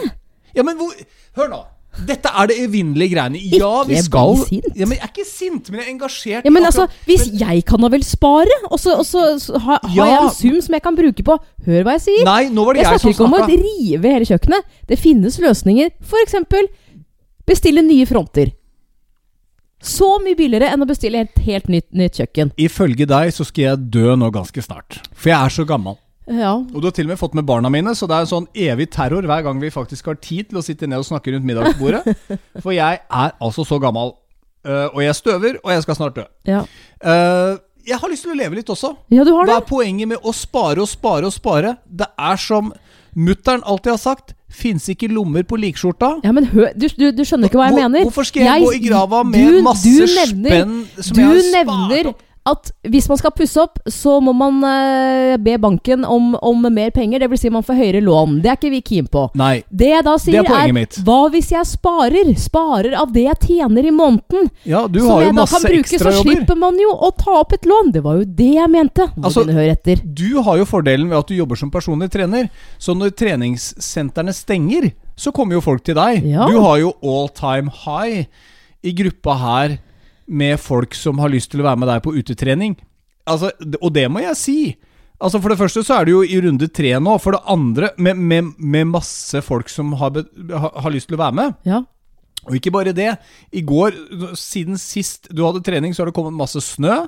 Ja, 0.56 0.64
men 0.64 0.78
hvor 0.80 0.94
Hør 1.36 1.50
nå. 1.52 1.62
Dette 2.08 2.30
er 2.32 2.48
det 2.48 2.56
evinnelige 2.64 3.12
greiene. 3.12 3.40
Ja, 3.52 3.84
vi 3.84 3.98
Ikke 3.98 4.04
skal 4.06 4.30
bli 4.38 4.46
sint. 4.48 4.78
Ja, 4.80 4.86
men 4.88 4.96
Jeg 4.96 5.04
er 5.04 5.10
ikke 5.12 5.26
sint, 5.28 5.70
men 5.72 5.80
jeg 5.82 5.88
er 5.88 5.92
engasjert. 5.92 6.46
Ja, 6.48 6.52
men 6.56 6.64
altså, 6.64 6.86
Hvis 7.06 7.26
men- 7.28 7.40
jeg 7.42 7.66
kan 7.68 7.82
da 7.84 7.90
vel 7.92 8.04
spare, 8.08 8.56
og 8.70 8.80
så, 8.80 8.96
og 9.00 9.06
så, 9.06 9.24
så 9.44 9.60
har, 9.60 9.80
har 9.84 9.96
Ja. 9.98 10.06
jeg 10.06 10.22
en 10.24 10.30
sum 10.38 10.62
som 10.62 10.74
jeg 10.74 10.84
kan 10.84 10.96
bruke 10.96 11.24
på 11.28 11.36
Hør 11.68 11.84
hva 11.84 11.98
jeg 12.00 12.02
sier. 12.08 12.24
Nei, 12.24 12.48
nå 12.48 12.64
var 12.66 12.74
det 12.74 12.84
Jeg 12.84 12.92
jeg, 12.92 13.00
snakker 13.00 13.16
ikke 13.18 13.28
om 13.28 13.36
å 13.36 13.48
rive 13.52 14.08
hele 14.16 14.26
kjøkkenet. 14.26 14.64
Det 14.88 15.00
finnes 15.00 15.38
løsninger. 15.44 15.92
F.eks. 16.02 16.36
bestille 17.46 17.84
nye 17.84 18.06
fronter. 18.08 18.54
Så 19.82 20.08
mye 20.22 20.38
billigere 20.38 20.70
enn 20.74 20.84
å 20.84 20.88
bestille 20.90 21.24
et 21.26 21.42
helt 21.46 21.68
nytt, 21.72 21.88
nytt 21.98 22.20
kjøkken. 22.22 22.54
Ifølge 22.62 23.08
deg 23.10 23.34
så 23.34 23.46
skal 23.48 23.64
jeg 23.66 23.92
dø 23.96 24.16
nå 24.20 24.30
ganske 24.34 24.64
snart. 24.64 25.00
For 25.18 25.32
jeg 25.34 25.38
er 25.40 25.54
så 25.54 25.66
gammel. 25.68 25.98
Ja. 26.30 26.54
Og 26.62 26.78
du 26.80 26.86
har 26.88 26.94
til 26.96 27.08
og 27.10 27.14
med 27.16 27.20
fått 27.20 27.34
med 27.36 27.48
barna 27.50 27.72
mine, 27.74 27.96
så 27.98 28.08
det 28.08 28.16
er 28.16 28.26
en 28.28 28.30
sånn 28.30 28.46
evig 28.54 28.92
terror 28.94 29.26
hver 29.28 29.42
gang 29.48 29.60
vi 29.60 29.72
faktisk 29.74 30.12
har 30.12 30.20
tid 30.22 30.52
til 30.52 30.62
å 30.62 30.64
sitte 30.66 30.88
ned 30.88 31.02
og 31.02 31.08
snakke 31.10 31.34
rundt 31.34 31.48
middagsbordet. 31.50 32.14
For 32.64 32.76
jeg 32.76 33.02
er 33.02 33.34
altså 33.42 33.66
så 33.68 33.82
gammel. 33.82 34.14
Uh, 34.62 34.88
og 34.94 35.02
jeg 35.02 35.18
støver, 35.18 35.58
og 35.64 35.74
jeg 35.74 35.84
skal 35.88 35.98
snart 35.98 36.20
dø. 36.20 36.28
Ja. 36.46 36.62
Uh, 37.02 37.58
jeg 37.88 37.98
har 37.98 38.12
lyst 38.12 38.28
til 38.28 38.36
å 38.36 38.38
leve 38.38 38.60
litt 38.60 38.70
også. 38.70 38.94
ja, 39.10 39.26
du 39.26 39.34
har 39.34 39.50
Hva 39.50 39.56
det. 39.56 39.64
er 39.64 39.70
poenget 39.72 40.12
med 40.14 40.22
å 40.22 40.34
spare 40.38 40.84
og 40.84 40.90
spare 40.90 41.26
og 41.26 41.34
spare? 41.34 41.76
Det 41.90 42.06
er 42.14 42.38
som 42.38 42.70
mutter'n 43.16 43.62
alltid 43.68 43.92
har 43.92 43.98
sagt, 44.02 44.34
fins 44.52 44.88
ikke 44.92 45.08
lommer 45.12 45.44
på 45.48 45.58
likskjorta. 45.60 46.20
Ja, 46.24 46.32
men 46.36 46.46
hø, 46.52 46.68
du, 46.76 46.88
du, 46.98 47.12
du 47.16 47.24
skjønner 47.24 47.48
ikke 47.50 47.60
hva 47.60 47.70
jeg 47.70 47.76
Hvor- 47.78 47.84
mener. 47.90 48.04
Hvorfor 48.08 48.28
skal 48.28 48.44
jeg, 48.44 48.64
gå 48.66 48.74
i 48.76 48.82
grava 48.88 49.24
med 49.24 49.40
du- 49.48 49.62
masse 49.64 49.88
nevner- 49.88 50.28
spenn 50.28 50.76
som 51.00 51.16
Du 51.16 51.22
jeg 51.22 51.30
har 51.30 51.64
spart 51.64 52.06
opp? 52.14 52.22
At 52.50 52.72
hvis 52.90 53.06
man 53.08 53.20
skal 53.20 53.32
pusse 53.38 53.62
opp, 53.62 53.76
så 53.86 54.16
må 54.24 54.32
man 54.34 54.56
eh, 54.66 55.36
be 55.38 55.54
banken 55.62 56.02
om, 56.10 56.32
om 56.42 56.64
mer 56.74 56.90
penger. 56.90 57.22
Dvs. 57.22 57.44
Si 57.44 57.52
man 57.54 57.62
får 57.62 57.78
høyere 57.78 58.02
lån. 58.02 58.40
Det 58.42 58.50
er 58.50 58.58
ikke 58.58 58.72
vi 58.74 58.80
keen 58.82 59.06
på. 59.14 59.28
Nei. 59.38 59.60
Det 59.70 59.92
jeg 59.92 60.06
da 60.08 60.16
sier, 60.18 60.40
Det 60.40 60.50
er 60.50 60.50
poenget 60.50 60.74
mitt. 60.80 60.98
hva 61.06 61.20
hvis 61.36 61.52
jeg 61.54 61.70
sparer? 61.70 62.32
Sparer 62.42 62.96
av 62.98 63.14
det 63.14 63.28
jeg 63.28 63.38
tjener 63.46 63.86
i 63.86 63.94
måneden. 63.94 64.50
Ja, 64.66 64.88
du 64.90 64.98
har 65.06 65.28
jo 65.28 65.36
masse 65.38 65.54
kan 65.60 65.68
bruke, 65.70 65.86
så 65.86 66.00
ekstrajobber. 66.00 66.32
slipper 66.32 66.58
man 66.64 66.80
jo 66.82 66.96
å 66.98 67.12
ta 67.18 67.38
opp 67.44 67.54
et 67.54 67.70
lån. 67.70 67.92
Det 67.94 68.02
var 68.08 68.18
jo 68.24 68.26
det 68.26 68.50
jeg 68.58 68.74
mente. 68.74 69.06
Må 69.16 69.30
Altså, 69.30 69.46
høre 69.46 69.76
etter. 69.78 70.02
Du 70.04 70.42
har 70.42 70.58
jo 70.58 70.66
fordelen 70.66 71.10
ved 71.14 71.20
at 71.22 71.30
du 71.30 71.36
jobber 71.38 71.56
som 71.62 71.70
personlig 71.70 72.10
trener. 72.12 72.50
Så 72.82 72.98
når 72.98 73.14
treningssentrene 73.22 74.34
stenger, 74.34 74.92
så 75.16 75.30
kommer 75.36 75.60
jo 75.60 75.62
folk 75.62 75.84
til 75.86 75.96
deg. 76.00 76.26
Ja. 76.26 76.48
Du 76.50 76.58
har 76.64 76.80
jo 76.82 76.96
all 77.06 77.30
time 77.38 77.70
high 77.86 78.26
i 78.82 78.94
gruppa 78.98 79.38
her 79.38 79.78
med 80.28 80.60
folk 80.62 80.96
som 80.98 81.20
har 81.22 81.32
lyst 81.34 81.52
til 81.52 81.62
å 81.64 81.68
være 81.70 81.82
med 81.82 81.90
deg 81.92 82.02
på 82.06 82.14
utetrening. 82.16 82.76
Altså, 83.30 83.52
og 83.82 83.92
det 83.96 84.08
må 84.12 84.24
jeg 84.24 84.38
si. 84.40 84.58
Altså 85.22 85.38
For 85.42 85.54
det 85.54 85.60
første 85.60 85.84
så 85.86 86.00
er 86.00 86.08
du 86.08 86.12
jo 86.16 86.22
i 86.26 86.40
runde 86.42 86.68
tre 86.74 86.96
nå. 87.00 87.16
For 87.22 87.36
det 87.36 87.44
andre, 87.54 87.92
med, 88.02 88.18
med, 88.18 88.54
med 88.58 88.90
masse 88.90 89.42
folk 89.46 89.70
som 89.70 89.94
har, 90.00 90.14
be, 90.16 90.24
har 90.58 90.94
lyst 90.94 91.12
til 91.12 91.20
å 91.20 91.22
være 91.22 91.38
med. 91.38 91.60
Ja. 91.68 91.84
Og 92.50 92.58
ikke 92.58 92.74
bare 92.74 92.96
det. 92.98 93.12
I 93.54 93.62
går, 93.62 93.94
siden 94.40 94.80
sist 94.82 95.30
du 95.30 95.44
hadde 95.46 95.62
trening, 95.66 95.94
så 95.94 96.02
har 96.02 96.10
det 96.10 96.16
kommet 96.18 96.34
masse 96.34 96.62
snø. 96.66 97.04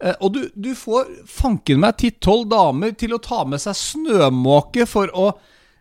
Eh, 0.00 0.16
Og 0.24 0.32
du, 0.32 0.40
du 0.56 0.70
får 0.78 1.10
fanken 1.28 1.82
meg 1.82 1.98
ti-tolv 2.00 2.48
damer 2.48 2.96
til 2.96 3.12
å 3.12 3.20
ta 3.20 3.42
med 3.44 3.60
seg 3.60 3.76
snømåke 3.76 4.88
for 4.88 5.12
å 5.12 5.32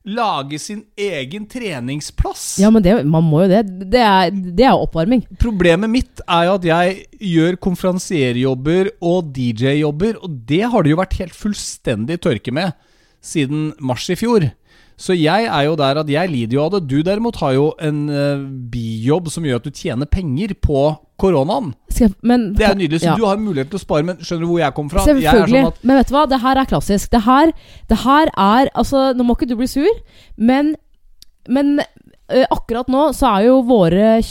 lage 0.07 0.59
sin 0.62 0.83
egen 0.97 1.45
treningsplass. 1.49 2.57
ja, 2.62 2.69
men 2.71 2.83
det, 2.83 2.95
man 3.05 3.25
må 3.25 3.43
jo 3.43 3.49
det. 3.51 3.63
Det 3.91 4.01
er, 4.03 4.31
det 4.31 4.65
er 4.65 4.77
oppvarming. 4.77 5.25
Problemet 5.41 5.91
mitt 5.91 6.23
er 6.25 6.47
jo 6.47 6.55
at 6.59 6.69
jeg 6.69 7.01
gjør 7.31 7.59
konferansierjobber 7.67 8.93
og 9.01 9.33
DJ-jobber, 9.35 10.21
og 10.23 10.39
det 10.49 10.63
har 10.71 10.85
det 10.85 10.93
jo 10.93 11.01
vært 11.01 11.19
helt 11.19 11.35
fullstendig 11.35 12.21
tørke 12.23 12.53
med 12.55 12.71
siden 13.19 13.73
mars 13.83 14.07
i 14.09 14.17
fjor. 14.19 14.47
Så 14.99 15.15
jeg 15.15 15.47
er 15.47 15.63
jo 15.63 15.77
der 15.79 16.01
at 16.01 16.09
jeg 16.12 16.31
lider 16.31 16.57
jo 16.57 16.63
av 16.65 16.73
det. 16.73 16.81
Du 16.91 16.97
derimot 17.07 17.38
har 17.39 17.53
jo 17.55 17.69
en 17.79 18.01
uh, 18.12 18.41
bijobb 18.71 19.29
som 19.31 19.45
gjør 19.47 19.62
at 19.62 19.69
du 19.69 19.71
tjener 19.71 20.09
penger 20.12 20.51
på 20.59 20.89
koronaen. 21.19 21.71
Skal, 21.99 22.13
men, 22.23 22.47
Det 22.55 22.65
er 22.69 22.75
nydelig, 22.79 23.01
så 23.03 23.12
Ja. 23.12 23.15
du 23.19 23.25
har 23.27 23.38
mulighet 23.41 23.69
til 23.73 23.79
å 23.79 23.83
spare, 23.83 24.03
men 24.07 24.17
skjønner 24.23 24.45
du 24.45 24.49
hvor 24.53 24.59
jeg 24.63 24.73
kommer 24.77 24.89
fra? 24.95 25.05
Jeg 25.05 25.17
er 25.25 25.31
Selvfølgelig. 25.33 25.63
sånn 25.67 25.88
Men 25.89 25.97
vet 25.99 26.07
du 26.07 26.13
hva, 26.15 26.25
det 26.31 26.41
her 26.41 26.62
er 26.63 26.65
klassisk. 26.71 27.09
Det 27.12 27.21
her, 27.25 27.51
det 27.89 27.97
her 28.05 28.31
er 28.38 28.69
Altså, 28.75 29.13
nå 29.17 29.25
må 29.27 29.35
ikke 29.35 29.49
du 29.49 29.55
bli 29.59 29.67
sur, 29.67 29.99
men, 30.38 30.75
men 31.49 31.79
øh, 32.31 32.45
akkurat 32.51 32.88
nå 32.88 33.09
så 33.17 33.35
er 33.38 33.47
jo 33.49 33.62
våre 33.67 34.21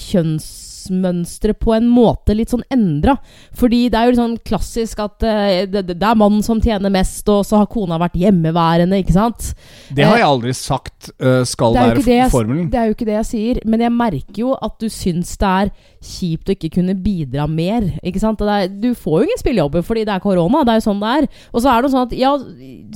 kjønnsmønstre 0.88 1.54
på 1.58 1.74
en 1.76 1.88
måte 1.90 2.34
litt 2.36 2.50
sånn 2.52 2.64
endra. 2.72 3.16
Fordi 3.56 3.88
det 3.90 3.98
er 3.98 4.06
jo 4.08 4.12
litt 4.14 4.20
sånn 4.20 4.38
klassisk 4.46 5.00
at 5.02 5.22
eh, 5.26 5.66
det, 5.68 5.84
det 5.94 5.96
er 6.02 6.18
mannen 6.18 6.42
som 6.44 6.60
tjener 6.60 6.90
mest, 6.92 7.26
og 7.28 7.44
så 7.46 7.60
har 7.62 7.68
kona 7.70 7.98
vært 8.00 8.16
hjemmeværende, 8.18 8.98
ikke 9.02 9.16
sant? 9.16 9.52
Det 9.94 10.06
har 10.06 10.18
jeg 10.18 10.28
aldri 10.28 10.54
sagt 10.56 11.10
eh, 11.18 11.42
skal 11.48 11.74
Det 11.76 11.84
være 11.84 12.04
jeg, 12.18 12.30
formelen. 12.32 12.68
det 12.72 12.80
er 12.80 12.90
jo 12.90 12.96
ikke 12.96 13.08
det 13.08 13.16
jeg 13.18 13.28
sier, 13.32 13.60
men 13.68 13.84
jeg 13.84 13.94
merker 13.94 14.42
jo 14.42 14.54
at 14.58 14.78
du 14.80 14.88
syns 14.92 15.34
det 15.38 15.48
er 15.48 15.72
kjipt 15.98 16.48
å 16.48 16.54
ikke 16.56 16.72
kunne 16.78 16.96
bidra 16.98 17.48
mer. 17.50 17.90
Ikke 18.06 18.22
sant? 18.22 18.42
Er, 18.42 18.68
du 18.70 18.92
får 18.94 19.22
jo 19.22 19.28
ingen 19.28 19.42
spillejobber 19.42 19.84
fordi 19.86 20.06
det 20.08 20.14
er 20.14 20.22
korona. 20.24 20.62
Det 20.64 20.76
er 20.76 20.80
jo 20.82 20.86
sånn 20.88 21.02
det 21.02 21.14
er. 21.18 21.28
Og 21.52 21.62
så 21.64 21.72
er 21.72 21.80
det 21.82 21.88
jo 21.88 21.94
sånn 21.96 22.06
at 22.08 22.16
ja, 22.18 22.32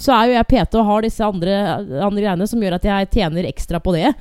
så 0.03 0.15
er 0.17 0.31
jo 0.31 0.39
jeg 0.39 0.51
PT 0.53 0.79
og 0.81 0.89
har 0.89 1.05
disse 1.05 1.27
andre, 1.27 1.59
andre 2.07 2.23
greiene 2.25 2.49
som 2.49 2.63
gjør 2.63 2.79
at 2.79 2.89
jeg 2.89 3.13
tjener 3.19 3.49
ekstra 3.51 3.81
på 3.83 3.95
det. 3.97 4.13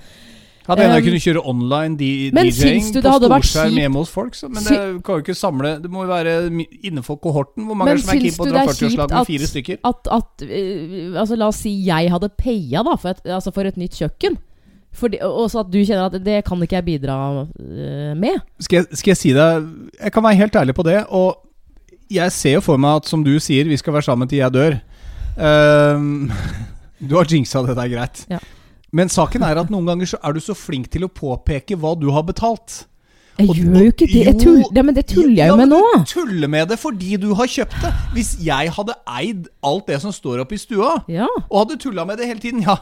Hadde 0.71 0.85
hende 0.85 0.97
jeg 0.97 1.03
Um, 1.03 1.09
kunne 1.09 1.21
kjøre 1.25 1.41
online 1.51 1.97
DJ-ing 1.99 2.91
du 2.95 3.01
på 3.03 3.15
storskjerm 3.25 3.79
hjemme 3.81 4.01
hos 4.01 4.11
folk. 4.13 4.37
Så, 4.37 4.47
men 4.51 4.63
det 4.63 4.77
kan 5.05 5.17
jo 5.17 5.25
ikke 5.25 5.35
samle 5.37 5.73
Det 5.83 5.91
må 5.91 6.05
jo 6.05 6.11
være 6.11 6.35
innenfor 6.81 7.19
kohorten. 7.21 7.65
Hvor 7.67 7.77
mange 7.77 7.97
Men 7.97 8.03
som 8.03 8.13
er 8.15 8.21
keen 8.23 8.37
på 8.37 8.47
å 8.47 8.51
dra 8.51 8.63
er 8.63 8.71
40-årslag 8.71 9.15
med 9.15 9.29
fire 9.33 9.49
stykker? 9.51 9.81
At, 9.91 10.13
at 10.19 10.45
uh, 10.47 11.19
Altså, 11.21 11.35
la 11.35 11.51
oss 11.51 11.61
si 11.65 11.75
jeg 11.85 12.13
hadde 12.13 12.31
paya 12.39 12.85
da 12.87 12.95
for 12.95 13.13
et, 13.13 13.21
altså 13.27 13.53
for 13.53 13.67
et 13.67 13.77
nytt 13.79 13.99
kjøkken. 13.99 14.39
Og 15.23 15.45
så 15.51 15.61
at 15.61 15.69
du 15.71 15.79
kjenner 15.79 16.09
at 16.09 16.17
det 16.23 16.41
kan 16.47 16.61
ikke 16.63 16.75
jeg 16.75 16.85
bidra 16.85 17.17
øh, 17.47 18.11
med. 18.19 18.41
Skal 18.59 18.81
jeg, 18.81 18.97
skal 18.99 19.11
jeg 19.13 19.17
si 19.17 19.31
deg 19.33 19.69
Jeg 19.95 20.11
kan 20.11 20.23
være 20.25 20.39
helt 20.41 20.55
ærlig 20.55 20.75
på 20.75 20.83
det. 20.83 20.97
Og 21.07 21.47
jeg 22.11 22.31
ser 22.35 22.57
jo 22.59 22.63
for 22.65 22.81
meg 22.81 22.99
at, 22.99 23.07
som 23.07 23.23
du 23.23 23.37
sier, 23.39 23.69
vi 23.71 23.79
skal 23.79 23.95
være 23.95 24.09
sammen 24.09 24.27
til 24.27 24.41
jeg 24.41 24.53
dør. 24.53 24.75
Ehm, 25.39 26.31
du 27.07 27.15
har 27.15 27.29
jinxa 27.29 27.63
det, 27.63 27.77
det 27.77 27.85
er 27.85 27.93
greit. 27.95 28.25
Ja. 28.31 28.41
Men 28.91 29.11
saken 29.11 29.43
er 29.47 29.59
at 29.61 29.69
noen 29.71 29.87
ganger 29.87 30.09
så 30.11 30.19
er 30.19 30.35
du 30.35 30.41
så 30.43 30.55
flink 30.57 30.89
til 30.91 31.07
å 31.07 31.11
påpeke 31.11 31.77
hva 31.79 31.93
du 31.95 32.09
har 32.11 32.25
betalt. 32.27 32.83
Jeg 33.41 33.57
gjør 33.61 33.83
jo 33.85 33.91
ikke 33.91 34.07
det. 34.11 34.23
Jo, 34.27 34.33
tull, 34.41 34.61
det 34.75 34.83
men 34.85 34.95
det 34.97 35.05
tuller 35.09 35.35
jeg 35.41 35.51
jo 35.51 35.55
med 35.59 35.71
nå. 35.71 35.81
Du 36.01 36.05
tuller 36.13 36.51
med 36.51 36.69
det 36.71 36.77
fordi 36.81 37.17
du 37.21 37.27
har 37.37 37.49
kjøpt 37.49 37.77
det. 37.83 37.91
Hvis 38.15 38.31
jeg 38.45 38.71
hadde 38.75 38.95
eid 39.17 39.47
alt 39.65 39.87
det 39.91 39.99
som 40.03 40.13
står 40.15 40.43
oppe 40.45 40.55
i 40.57 40.61
stua, 40.61 40.93
Ja. 41.11 41.27
og 41.49 41.57
hadde 41.63 41.79
tulla 41.81 42.05
med 42.05 42.17
det 42.21 42.27
hele 42.29 42.39
tiden 42.39 42.61
Ja, 42.65 42.77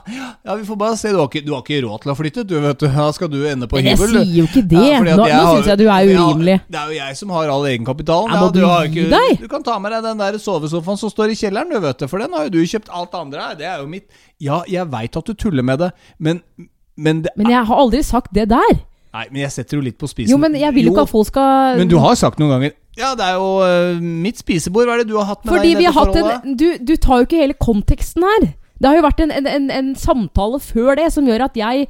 ja 0.45 0.55
vi 0.55 0.65
får 0.67 0.77
bare 0.77 0.97
se. 0.97 1.11
Du 1.13 1.19
har, 1.19 1.27
ikke, 1.29 1.45
du 1.45 1.53
har 1.53 1.63
ikke 1.63 1.81
råd 1.85 2.01
til 2.03 2.11
å 2.13 2.17
flytte, 2.19 2.43
du, 2.47 2.55
vet 2.63 2.79
du. 2.79 2.87
Da 2.99 3.11
skal 3.15 3.31
du 3.31 3.39
ende 3.47 3.67
på 3.67 3.79
hybel. 3.79 4.13
jeg 4.15 4.25
sier 4.27 4.35
jo 4.39 4.47
ikke 4.49 4.65
det. 4.69 4.85
Ja, 4.89 4.99
nå 5.03 5.15
nå 5.19 5.55
syns 5.55 5.69
jeg 5.71 5.77
du 5.79 5.85
er 5.87 6.09
Ja, 6.09 6.25
urimelig. 6.25 6.57
det 6.69 6.79
er 6.79 6.87
jo 6.93 6.97
jeg 6.99 7.17
som 7.17 7.29
har 7.35 7.49
all 7.49 7.65
egenkapitalen. 7.69 8.33
Ja, 8.33 8.49
du 8.49 9.09
deg? 9.09 9.39
Du 9.39 9.47
kan 9.47 9.63
ta 9.63 9.77
med 9.79 9.91
deg 9.91 10.03
den 10.03 10.17
der 10.17 10.37
sovesofaen 10.41 10.97
som 10.99 11.09
står 11.11 11.33
i 11.33 11.37
kjelleren, 11.39 11.69
du, 11.71 11.79
vet 11.79 11.99
du. 11.99 12.07
For 12.07 12.19
den 12.19 12.33
har 12.33 12.47
jo 12.49 12.57
du 12.57 12.61
kjøpt. 12.65 12.89
Alt 12.89 13.15
andre 13.15 13.53
det 13.59 13.65
er 13.69 13.79
jo 13.79 13.87
mitt. 13.87 14.09
Ja, 14.39 14.61
jeg 14.67 14.87
veit 14.91 15.15
at 15.19 15.25
du 15.25 15.33
tuller 15.33 15.63
med 15.65 15.79
det, 15.79 15.91
men 16.19 16.41
men, 16.99 17.21
det, 17.23 17.31
Men 17.39 17.47
jeg 17.47 17.63
har 17.69 17.79
aldri 17.79 18.01
sagt 18.03 18.33
det 18.35 18.49
der. 18.51 18.79
Nei, 19.09 19.25
men 19.31 19.41
jeg 19.41 19.51
setter 19.55 19.79
jo 19.79 19.81
litt 19.81 19.97
på 19.97 20.05
spisen. 20.09 20.29
Jo, 20.29 20.37
men 20.37 20.53
jeg 20.53 20.69
vil 20.75 20.85
jo 20.89 20.93
ikke 20.93 21.07
at 21.07 21.09
folk 21.09 21.27
skal 21.31 21.79
Men 21.79 21.89
du 21.89 21.97
har 21.97 22.13
sagt 22.19 22.37
noen 22.41 22.51
ganger 22.53 22.75
Ja, 22.99 23.15
det 23.17 23.25
er 23.25 23.39
jo 23.39 23.47
uh, 23.63 23.97
mitt 24.03 24.37
spisebord. 24.37 24.85
Hva 24.85 24.99
er 24.99 25.03
det 25.03 25.09
du 25.09 25.17
har 25.17 25.25
hatt 25.31 25.43
med 25.45 25.55
Fordi 25.55 25.71
deg 25.71 25.73
i 25.73 25.79
vi 25.79 25.87
dette 25.87 25.97
forholdet? 25.97 26.45
en 26.45 26.55
du, 26.59 26.67
du 26.91 26.95
tar 27.01 27.23
jo 27.23 27.25
ikke 27.29 27.41
hele 27.41 27.57
konteksten 27.57 28.25
her. 28.27 28.47
Det 28.79 28.87
har 28.87 28.99
jo 28.99 29.03
vært 29.07 29.25
en, 29.25 29.33
en, 29.33 29.49
en, 29.49 29.67
en 29.79 29.91
samtale 29.99 30.61
før 30.63 30.93
det 30.99 31.09
som 31.15 31.27
gjør 31.27 31.47
at 31.49 31.57
jeg 31.59 31.89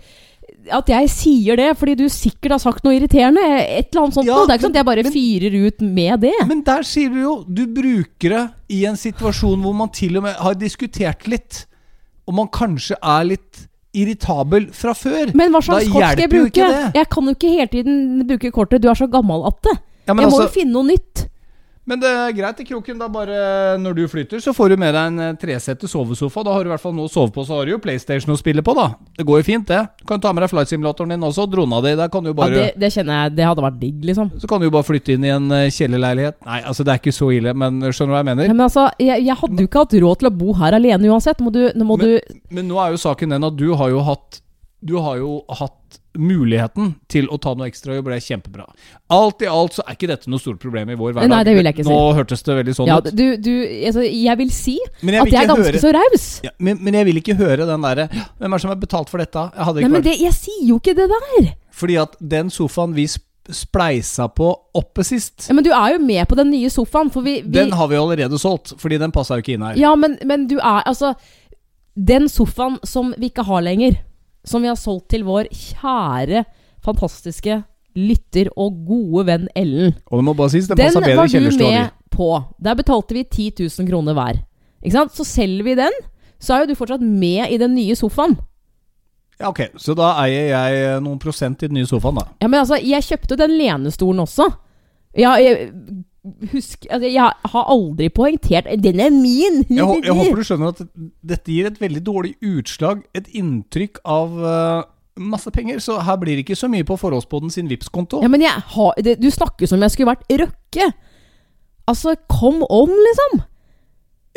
at 0.75 0.89
jeg 0.91 1.09
sier 1.13 1.57
det 1.59 1.67
fordi 1.79 1.93
du 1.97 2.03
sikkert 2.11 2.55
har 2.55 2.61
sagt 2.61 2.83
noe 2.85 2.95
irriterende. 2.97 3.41
Et 3.41 3.89
eller 3.91 4.03
annet 4.05 4.17
sånt 4.17 4.27
Ja. 4.27 4.39
Det 4.45 4.53
er 4.53 4.59
ikke 4.59 4.65
sånn 4.67 4.73
at 4.75 4.79
jeg 4.81 4.87
bare 4.89 5.03
men- 5.05 5.13
fyrer 5.13 5.57
ut 5.67 5.81
med 5.81 6.21
det. 6.25 6.35
Men 6.49 6.63
der 6.67 6.83
sier 6.87 7.09
du 7.13 7.19
jo 7.21 7.33
Du 7.47 7.65
bruker 7.67 8.29
det 8.35 8.43
i 8.79 8.83
en 8.89 8.97
situasjon 8.99 9.61
hvor 9.63 9.75
man 9.77 9.89
til 9.93 10.17
og 10.19 10.23
med 10.23 10.35
har 10.35 10.57
diskutert 10.59 11.27
litt, 11.27 11.65
og 12.27 12.35
man 12.37 12.47
kanskje 12.53 12.97
er 13.01 13.23
litt 13.31 13.65
irritabel 13.93 14.69
fra 14.75 14.93
før. 14.93 15.33
Men 15.37 15.53
hva 15.53 15.61
slags 15.65 15.89
kort 15.89 16.05
skal 16.11 16.23
jeg 16.25 16.31
bruke? 16.31 16.69
Jeg 16.95 17.09
kan 17.09 17.29
jo 17.29 17.35
ikke 17.35 17.53
hele 17.55 17.71
tiden 17.73 18.27
bruke 18.27 18.51
kortet 18.53 18.83
'du 18.83 18.89
er 18.89 18.97
så 18.99 19.07
gammel 19.07 19.45
at 19.49 19.57
det'. 19.65 19.77
Ja, 20.07 20.13
jeg 20.13 20.15
må 20.15 20.23
altså, 20.23 20.41
jo 20.47 20.53
finne 20.53 20.73
noe 20.73 20.87
nytt. 20.89 21.25
Men 21.89 21.99
det 22.03 22.09
er 22.13 22.35
greit 22.37 22.59
i 22.61 22.65
kroken. 22.69 22.99
Da 23.01 23.07
bare 23.11 23.77
Når 23.81 23.95
du 23.97 24.03
flytter, 24.11 24.41
så 24.43 24.53
får 24.55 24.69
du 24.73 24.77
med 24.81 24.93
deg 24.93 25.07
en 25.09 25.37
tresette 25.37 25.59
tresetter 25.79 25.89
sovesofa. 25.89 26.43
Da 26.45 26.53
har 26.53 26.63
du 26.63 26.69
i 26.69 26.73
hvert 26.73 26.81
fall 26.83 26.93
noe 26.95 27.09
å 27.09 27.11
sove 27.11 27.31
på. 27.33 27.43
Så 27.47 27.57
har 27.57 27.65
du 27.65 27.71
jo 27.73 27.79
PlayStation 27.81 28.33
å 28.33 28.37
spille 28.39 28.61
på, 28.65 28.73
da. 28.77 28.87
Det 29.17 29.25
går 29.27 29.41
jo 29.41 29.45
fint, 29.47 29.65
det. 29.67 29.81
Du 30.01 30.05
kan 30.09 30.21
ta 30.21 30.31
med 30.33 30.43
deg 30.45 30.51
flightsimulatoren 30.53 31.13
din 31.15 31.25
også. 31.25 31.47
Drona 31.51 31.81
di. 31.85 31.95
Der 31.99 32.11
kan 32.13 32.23
du 32.23 32.29
jo 32.31 32.35
Ja, 32.35 32.39
bare 32.41 32.55
det, 32.55 32.67
det 32.79 32.91
kjenner 32.93 33.23
jeg 33.25 33.35
Det 33.39 33.47
hadde 33.49 33.65
vært 33.65 33.79
digg, 33.81 34.03
liksom. 34.11 34.31
Så 34.39 34.47
kan 34.51 34.61
du 34.61 34.67
jo 34.69 34.73
bare 34.75 34.87
flytte 34.87 35.13
inn 35.15 35.25
i 35.25 35.33
en 35.33 35.49
eh, 35.51 35.69
kjellerleilighet. 35.73 36.39
Nei, 36.45 36.61
altså 36.63 36.85
det 36.85 36.93
er 36.93 37.01
ikke 37.03 37.15
så 37.15 37.31
ille, 37.35 37.53
men 37.57 37.79
skjønner 37.89 38.13
du 38.13 38.15
hva 38.17 38.21
jeg 38.23 38.29
mener? 38.31 38.49
Ja, 38.49 38.53
men 38.57 38.65
altså, 38.67 38.85
jeg, 38.99 39.25
jeg 39.25 39.39
hadde 39.41 39.63
jo 39.65 39.69
ikke 39.71 39.83
hatt 39.85 39.97
råd 40.05 40.21
til 40.23 40.29
å 40.31 40.35
bo 40.43 40.53
her 40.61 40.77
alene 40.79 41.09
uansett. 41.13 41.41
Må 41.43 41.51
du, 41.55 41.63
nå 41.75 41.87
må 41.89 41.97
Men- 41.99 42.05
du 42.19 42.37
Men 42.55 42.67
nå 42.69 42.79
er 42.85 42.93
jo 42.95 43.01
saken 43.01 43.35
den 43.35 43.43
at 43.49 43.57
du 43.57 43.67
har 43.75 43.89
jo 43.89 43.99
hatt 44.05 44.41
Du 44.85 44.95
har 45.03 45.17
jo 45.19 45.41
hatt 45.49 45.99
muligheten 46.17 46.95
til 47.11 47.27
å 47.29 47.37
ta 47.41 47.53
noe 47.53 47.67
ekstrajobb, 47.69 48.07
er 48.09 48.23
kjempebra. 48.23 48.65
Alt 49.13 49.43
i 49.45 49.49
alt 49.51 49.75
så 49.77 49.83
er 49.85 49.93
ikke 49.97 50.09
dette 50.09 50.31
noe 50.31 50.41
stort 50.41 50.57
problem 50.61 50.89
i 50.89 50.97
vår 50.97 51.13
hverdag. 51.13 51.29
Nei, 51.29 51.41
det 51.45 51.53
vil 51.57 51.69
jeg 51.69 51.75
ikke 51.77 51.85
si. 51.85 51.91
Nå 51.93 51.99
hørtes 52.17 52.43
det 52.47 52.55
veldig 52.59 52.75
sånn 52.79 52.89
Ja, 52.89 52.97
ut. 52.97 53.11
du, 53.13 53.25
du 53.37 53.51
altså, 53.85 54.01
Jeg 54.07 54.37
vil 54.41 54.51
si 54.55 54.75
Men 55.03 55.19
jeg 55.19 55.21
at 55.27 55.33
jeg 55.35 55.41
er 55.43 55.51
ganske 55.51 55.67
høre 55.69 55.81
så 55.83 55.93
raus. 55.95 56.25
ja, 56.47 56.51
men, 56.57 56.81
men 56.81 56.97
jeg 56.97 57.09
vil 57.11 57.21
ikke 57.21 57.35
høre 57.39 57.67
den 57.69 57.85
derre 57.85 58.07
Hvem 58.09 58.49
er 58.49 58.55
det 58.57 58.61
som 58.65 58.73
har 58.73 58.81
betalt 58.81 59.13
for 59.13 59.21
dette? 59.21 59.45
Jeg 59.53 59.67
hadde 59.69 59.79
Nei, 59.79 59.85
ikke 59.85 59.93
men 59.93 60.01
vært 60.01 60.09
det, 60.09 60.17
jeg 60.25 60.37
sier 60.39 60.65
jo 60.71 60.79
ikke 60.81 60.95
det 60.97 61.07
der. 61.13 61.49
Fordi 61.79 61.99
at 62.01 62.17
den 62.35 62.49
sofaen 62.53 62.97
vi 62.97 63.05
spleisa 63.49 64.27
på 64.33 64.49
oppe 64.77 65.05
sist, 65.05 65.47
Ja, 65.49 65.55
men 65.57 65.65
du 65.65 65.71
er 65.73 65.95
jo 65.95 66.01
med 66.03 66.25
på 66.29 66.37
den 66.37 66.51
nye 66.53 66.69
sofaen, 66.73 67.09
for 67.13 67.25
vi, 67.25 67.39
vi 67.45 67.53
den 67.55 67.71
har 67.73 67.87
vi 67.89 67.97
allerede 67.97 68.37
solgt. 68.41 68.75
Fordi 68.81 68.99
den 69.01 69.13
passa 69.15 69.37
jo 69.37 69.45
ikke 69.45 69.55
inn 69.57 69.65
her. 69.65 69.77
Ja, 69.79 69.93
men, 69.97 70.17
men 70.29 70.45
du 70.49 70.57
er 70.59 70.83
Altså, 70.89 71.13
den 71.95 72.29
sofaen 72.29 72.77
som 72.87 73.13
vi 73.17 73.29
ikke 73.31 73.45
har 73.47 73.63
lenger, 73.65 73.97
som 74.45 74.61
vi 74.63 74.67
har 74.71 74.77
solgt 74.79 75.09
til 75.13 75.23
vår 75.27 75.49
kjære, 75.51 76.45
fantastiske 76.85 77.63
lytter 77.99 78.47
og 78.55 78.77
gode 78.87 79.25
venn 79.27 79.47
Ellen, 79.57 79.95
Og 80.11 80.19
det 80.19 80.25
må 80.27 80.33
bare 80.37 80.49
sies, 80.53 80.67
den, 80.69 80.77
den 80.77 80.93
bedre 80.93 81.15
var 81.17 81.25
i 81.25 81.27
du 81.27 81.33
kjellerstua 81.33 81.67
di. 81.69 81.79
med 81.79 81.89
på. 82.13 82.29
Der 82.63 82.77
betalte 82.79 83.13
vi 83.17 83.23
10 83.23 83.49
000 83.79 83.89
kroner 83.89 84.13
hver. 84.13 84.39
Ikke 84.83 84.95
sant? 84.95 85.15
Så 85.15 85.25
selger 85.27 85.63
vi 85.65 85.75
den, 85.75 85.97
så 86.39 86.53
er 86.55 86.63
jo 86.63 86.69
du 86.71 86.75
fortsatt 86.79 87.01
med 87.03 87.51
i 87.51 87.57
den 87.59 87.75
nye 87.75 87.95
sofaen. 87.99 88.37
Ja, 89.39 89.49
ok, 89.49 89.59
Så 89.79 89.95
da 89.95 90.13
eier 90.23 90.49
jeg 90.51 91.01
noen 91.03 91.19
prosent 91.19 91.61
i 91.63 91.67
den 91.67 91.77
nye 91.79 91.87
sofaen, 91.87 92.15
da. 92.19 92.25
Ja, 92.41 92.47
men 92.47 92.59
altså, 92.59 92.75
jeg 92.83 93.03
kjøpte 93.07 93.37
den 93.39 93.53
lenestolen 93.57 94.19
også. 94.23 94.49
Ja, 95.17 95.33
jeg, 95.39 95.71
husk, 96.51 96.85
altså, 96.89 97.09
jeg 97.09 97.51
har 97.53 97.71
aldri 97.73 98.09
poengtert 98.09 98.69
'Den 98.83 98.99
er 98.99 99.09
min!' 99.09 99.65
Jeg, 99.69 100.03
jeg 100.03 100.15
håper 100.15 100.35
du 100.35 100.43
skjønner 100.47 100.73
at 100.73 100.81
dette 101.23 101.51
gir 101.51 101.67
et 101.67 101.81
veldig 101.81 102.03
dårlig 102.05 102.35
utslag, 102.41 103.03
et 103.13 103.27
inntrykk 103.33 103.99
av 104.05 104.39
uh, 104.39 104.81
masse 105.19 105.51
penger. 105.51 105.79
Så 105.83 105.99
her 105.99 106.17
blir 106.21 106.37
det 106.37 106.45
ikke 106.47 106.59
så 106.59 106.69
mye 106.71 106.87
på 106.87 106.97
forholdsboden 106.97 107.51
sin 107.53 107.69
Vipps-konto. 107.69 108.23
Ja, 108.23 108.31
men 108.31 108.43
har, 108.45 108.93
det, 108.97 109.19
du 109.21 109.29
snakker 109.31 109.67
som 109.67 109.79
om 109.79 109.85
jeg 109.87 109.95
skulle 109.95 110.13
vært 110.15 110.27
Røkke. 110.29 110.91
Altså, 111.89 112.15
come 112.29 112.65
on, 112.69 112.89
liksom. 112.89 113.41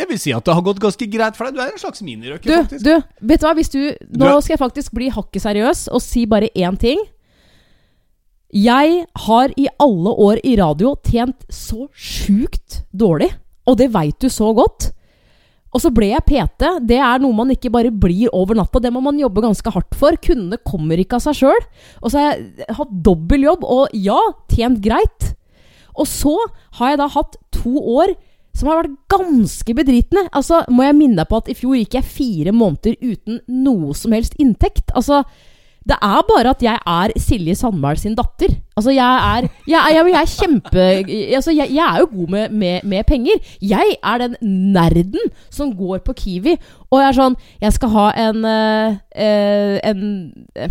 Jeg 0.01 0.09
vil 0.09 0.19
si 0.19 0.33
at 0.33 0.45
det 0.47 0.55
har 0.57 0.65
gått 0.65 0.81
ganske 0.81 1.07
greit 1.13 1.37
for 1.37 1.47
deg. 1.47 1.57
Du 1.57 1.61
er 1.61 1.75
en 1.75 1.81
slags 1.81 2.03
minirøkke, 2.03 2.49
faktisk. 2.49 2.85
du, 2.85 3.27
vet 3.29 3.43
du 3.43 3.47
hva? 3.47 3.53
Hvis 3.59 3.73
du, 3.73 3.81
nå 4.19 4.31
skal 4.41 4.55
jeg 4.55 4.63
faktisk 4.63 4.95
bli 4.97 5.11
hakket 5.13 5.45
seriøs 5.45 5.85
og 5.93 6.01
si 6.03 6.25
bare 6.27 6.49
én 6.57 6.79
ting. 6.81 7.03
Jeg 8.53 9.05
har 9.17 9.53
i 9.57 9.69
alle 9.81 10.13
år 10.21 10.41
i 10.45 10.57
radio 10.61 10.93
tjent 11.09 11.47
så 11.49 11.87
sjukt 11.97 12.83
dårlig, 12.93 13.31
og 13.65 13.79
det 13.81 13.89
veit 13.95 14.19
du 14.21 14.29
så 14.29 14.51
godt. 14.57 14.91
Og 15.73 15.81
så 15.81 15.89
ble 15.95 16.11
jeg 16.11 16.25
PT. 16.27 16.67
Det 16.85 16.99
er 17.01 17.23
noe 17.23 17.33
man 17.33 17.53
ikke 17.55 17.71
bare 17.73 17.89
blir 17.89 18.29
over 18.37 18.59
natta. 18.59 18.81
Det 18.83 18.93
må 18.93 19.01
man 19.01 19.17
jobbe 19.17 19.41
ganske 19.41 19.73
hardt 19.73 19.97
for. 19.97 20.19
Kundene 20.21 20.61
kommer 20.69 21.01
ikke 21.01 21.17
av 21.17 21.25
seg 21.25 21.39
sjøl. 21.39 21.63
Og 22.03 22.13
så 22.13 22.21
har 22.21 22.35
jeg 22.35 22.77
hatt 22.77 22.93
dobbel 23.07 23.47
jobb, 23.49 23.65
og 23.65 23.95
ja, 23.97 24.19
tjent 24.53 24.83
greit. 24.85 25.31
Og 25.97 26.05
så 26.09 26.35
har 26.77 26.93
jeg 26.93 27.01
da 27.01 27.09
hatt 27.17 27.41
to 27.57 27.73
år 27.73 28.13
som 28.53 28.69
har 28.69 28.83
vært 28.83 28.99
ganske 29.15 29.77
bedritne. 29.79 30.27
Altså, 30.29 30.61
må 30.69 30.85
jeg 30.85 30.99
minne 30.99 31.23
deg 31.23 31.31
på 31.31 31.41
at 31.41 31.49
i 31.49 31.57
fjor 31.57 31.79
gikk 31.79 31.97
jeg 31.97 32.11
fire 32.19 32.53
måneder 32.53 32.99
uten 33.01 33.41
noe 33.49 33.97
som 33.97 34.13
helst 34.13 34.37
inntekt. 34.43 34.93
Altså, 34.93 35.23
det 35.89 35.97
er 36.03 36.21
bare 36.29 36.51
at 36.51 36.63
jeg 36.63 36.79
er 36.87 37.13
Silje 37.19 37.55
Sandberg 37.59 37.99
sin 37.99 38.15
datter. 38.15 38.53
Altså, 38.77 38.91
jeg 38.95 39.03
er 39.37 39.49
Jeg, 39.67 39.81
er- 39.81 39.95
jeg, 39.95 40.13
jeg 40.13 40.21
er 40.23 40.31
kjempe 40.41 40.85
Altså, 41.37 41.51
jeg, 41.51 41.69
jeg 41.75 41.85
er 41.95 41.99
jo 42.01 42.09
god 42.13 42.29
med, 42.29 42.49
med, 42.51 42.81
med 42.85 43.05
penger. 43.05 43.37
Jeg 43.61 43.97
er 44.05 44.19
den 44.19 44.37
nerden 44.73 45.19
som 45.51 45.73
går 45.77 45.99
på 46.07 46.13
Kiwi 46.13 46.57
og 46.91 47.01
er 47.03 47.13
sånn 47.13 47.35
Jeg 47.61 47.73
skal 47.73 47.89
ha 47.97 48.07
en 48.29 48.45
eh, 48.45 49.81
En 49.91 50.03
eh, 50.57 50.71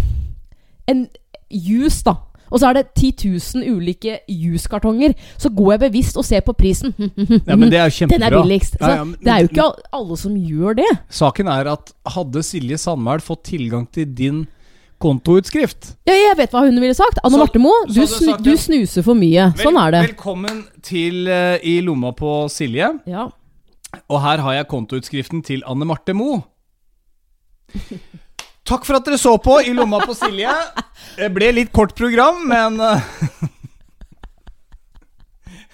En 0.88 1.08
juice, 1.52 2.04
da. 2.08 2.16
Og 2.52 2.60
så 2.60 2.68
er 2.68 2.74
det 2.82 2.88
10 3.00 3.30
000 3.62 3.76
ulike 3.78 4.18
juicekartonger. 4.28 5.14
Så 5.40 5.50
går 5.56 5.72
jeg 5.72 5.80
bevisst 5.86 6.18
og 6.20 6.26
ser 6.28 6.42
på 6.44 6.52
prisen. 6.58 6.92
Ja, 7.48 7.56
men 7.56 7.70
det 7.72 7.80
er 7.80 7.86
jo 7.88 7.94
kjempebra. 8.02 8.18
Den 8.18 8.26
er 8.28 8.36
billigst. 8.42 8.74
Så 8.80 8.88
Ja, 8.90 8.96
ja, 8.98 9.04
men- 9.04 9.16
det 9.24 9.28
er 9.32 9.38
jo 9.46 9.48
ikke 9.52 9.68
alle 9.94 10.18
som 10.18 10.34
gjør 10.36 10.76
det. 10.82 10.90
Saken 11.10 11.48
er 11.48 11.70
at 11.72 11.94
hadde 12.16 12.44
Silje 12.44 12.78
Sandmæl 12.78 13.22
fått 13.24 13.44
tilgang 13.54 13.86
til 13.92 14.06
din 14.18 14.42
kontoutskrift 15.02 15.92
Ja, 16.08 16.14
jeg 16.16 16.38
vet 16.40 16.54
hva 16.54 16.64
hun 16.66 16.78
ville 16.82 16.96
sagt. 16.98 17.20
Anne 17.24 17.36
Så- 17.36 17.42
Marte 17.44 17.62
Moe, 17.62 17.86
du, 17.90 18.02
snu, 18.08 18.32
du 18.44 18.54
snuser 18.58 19.06
for 19.06 19.18
mye. 19.18 19.50
Sånn 19.60 19.78
er 19.82 19.96
det. 19.96 20.02
Velkommen 20.12 20.64
til 20.86 21.28
uh, 21.30 21.58
I 21.64 21.80
lomma 21.86 22.14
på 22.18 22.46
Silje. 22.54 22.94
Ja. 23.10 23.28
Og 24.08 24.22
her 24.24 24.44
har 24.46 24.60
jeg 24.60 24.70
kontoutskriften 24.72 25.44
til 25.46 25.66
Anne 25.68 25.88
Marte 25.90 26.16
Moe. 26.16 26.44
Takk 28.68 28.86
for 28.88 29.00
at 29.00 29.08
dere 29.08 29.18
så 29.20 29.34
på 29.42 29.58
I 29.66 29.74
lomma 29.76 30.00
på 30.06 30.16
Silje. 30.16 30.52
Det 31.18 31.32
ble 31.34 31.50
litt 31.58 31.72
kort 31.76 31.96
program, 31.98 32.44
men 32.52 32.80
eh, 32.86 33.02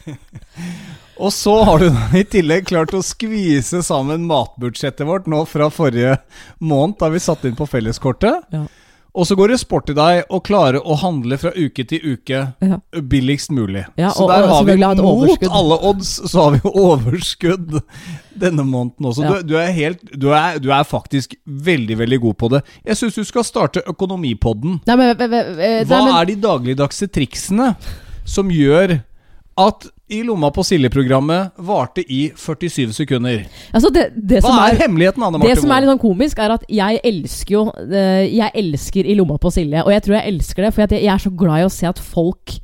Og 1.18 1.34
så 1.34 1.54
har 1.66 1.82
du 1.82 1.88
i 2.18 2.24
tillegg 2.30 2.68
klart 2.70 2.94
å 2.94 3.02
skvise 3.06 3.82
sammen 3.86 4.28
matbudsjettet 4.30 5.08
vårt 5.08 5.26
nå 5.30 5.44
fra 5.50 5.70
forrige 5.74 6.18
måned, 6.62 6.98
da 7.02 7.10
vi 7.14 7.22
satte 7.22 7.50
inn 7.50 7.58
på 7.58 7.66
felleskortet. 7.70 8.46
Ja. 8.54 8.66
Og 9.18 9.26
så 9.26 9.34
går 9.34 9.50
det 9.50 9.56
sport 9.58 9.90
i 9.90 9.96
deg 9.98 10.28
å 10.30 10.38
klare 10.46 10.78
å 10.78 10.94
handle 11.02 11.40
fra 11.42 11.50
uke 11.58 11.82
til 11.90 12.04
uke 12.14 12.42
Ja. 12.62 12.78
billigst 13.02 13.50
mulig. 13.50 13.82
Ja, 13.98 14.12
så 14.14 14.28
der 14.30 14.46
har 14.48 14.64
vi 14.68 14.76
mot 14.78 15.00
overskudd. 15.02 15.50
alle 15.58 15.78
odds, 15.90 16.12
så 16.30 16.44
har 16.44 16.52
vi 16.58 16.62
overskudd 16.70 17.80
denne 18.38 18.62
måneden 18.68 19.10
også. 19.10 19.24
Ja. 19.26 19.32
Du, 19.42 19.48
du, 19.50 19.56
er 19.58 19.72
helt, 19.74 20.04
du, 20.14 20.30
er, 20.38 20.60
du 20.62 20.70
er 20.70 20.86
faktisk 20.86 21.34
veldig, 21.46 21.98
veldig 22.04 22.20
god 22.28 22.38
på 22.38 22.52
det. 22.54 22.62
Jeg 22.86 23.00
syns 23.02 23.18
du 23.18 23.24
skal 23.26 23.44
starte 23.48 23.82
Økonomipodden. 23.90 24.80
Nei, 24.86 24.96
men, 25.02 25.16
men- 25.18 25.30
men- 25.58 25.88
Hva 25.90 26.04
er 26.22 26.26
de 26.30 26.36
dagligdagse 26.46 27.10
triksene 27.10 27.74
som 28.28 28.50
gjør 28.54 29.00
at 29.58 29.90
I 30.08 30.22
lomma 30.24 30.48
på 30.56 30.64
Silje-programmet 30.64 31.58
varte 31.68 32.04
i 32.08 32.30
47 32.32 32.94
sekunder? 32.96 33.42
altså 33.76 33.90
det, 33.92 34.06
det 34.16 34.40
Hva 34.40 34.54
som 34.54 34.62
er 34.62 34.76
er 34.76 34.82
hemmeligheten, 34.86 35.24
Anne 35.28 35.42
Det 35.44 35.58
som 35.60 35.74
er 35.76 35.84
litt 35.84 35.92
sånn 35.92 36.00
komisk, 36.00 36.40
er 36.40 36.54
at 36.56 36.64
jeg 36.72 37.02
elsker 37.10 37.56
jo 37.58 37.64
eh, 37.84 38.24
Jeg 38.32 38.54
elsker 38.62 39.10
I 39.10 39.18
lomma 39.20 39.36
på 39.42 39.52
Silje, 39.52 39.84
og 39.84 39.92
jeg 39.92 40.06
tror 40.06 40.16
jeg 40.20 40.32
elsker 40.32 40.64
det, 40.64 40.72
for 40.76 40.86
jeg, 40.86 41.04
er 41.12 41.26
så 41.26 41.34
glad 41.44 41.60
i 41.60 41.68
å 41.68 41.74
se 41.74 41.90
at 41.90 42.00
folk 42.00 42.56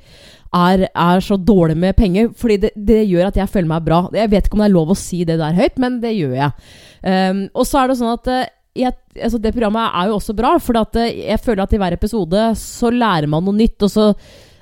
er, 0.54 0.86
er 0.88 1.26
så 1.26 1.36
dårlig 1.36 1.76
med 1.82 1.98
penger. 1.98 2.30
Fordi 2.38 2.60
det, 2.62 2.72
det 2.78 3.02
gjør 3.10 3.32
at 3.32 3.40
jeg 3.42 3.52
føler 3.52 3.72
meg 3.74 3.86
bra. 3.88 4.04
Jeg 4.14 4.32
vet 4.32 4.48
ikke 4.48 4.60
om 4.60 4.64
det 4.64 4.70
er 4.70 4.76
lov 4.76 4.94
å 4.94 5.00
si 5.00 5.24
det 5.28 5.40
der 5.42 5.58
høyt, 5.58 5.82
men 5.82 5.98
det 6.04 6.14
gjør 6.14 6.36
jeg. 6.38 6.68
Um, 7.02 7.44
og 7.58 7.68
så 7.68 7.82
er 7.82 7.90
det 7.90 8.00
sånn 8.00 8.14
at 8.14 8.32
eh, 8.32 8.48
jeg, 8.84 8.96
altså 9.18 9.42
det 9.42 9.54
programmet 9.54 10.00
er 10.00 10.10
jo 10.10 10.18
også 10.18 10.36
bra, 10.38 10.56
for 10.64 10.80
jeg 10.96 11.42
føler 11.44 11.66
at 11.66 11.76
i 11.76 11.82
hver 11.82 11.98
episode 11.98 12.48
så 12.62 12.94
lærer 12.94 13.30
man 13.30 13.46
noe 13.46 13.58
nytt. 13.58 13.78
Og 13.84 13.92
så 13.92 14.08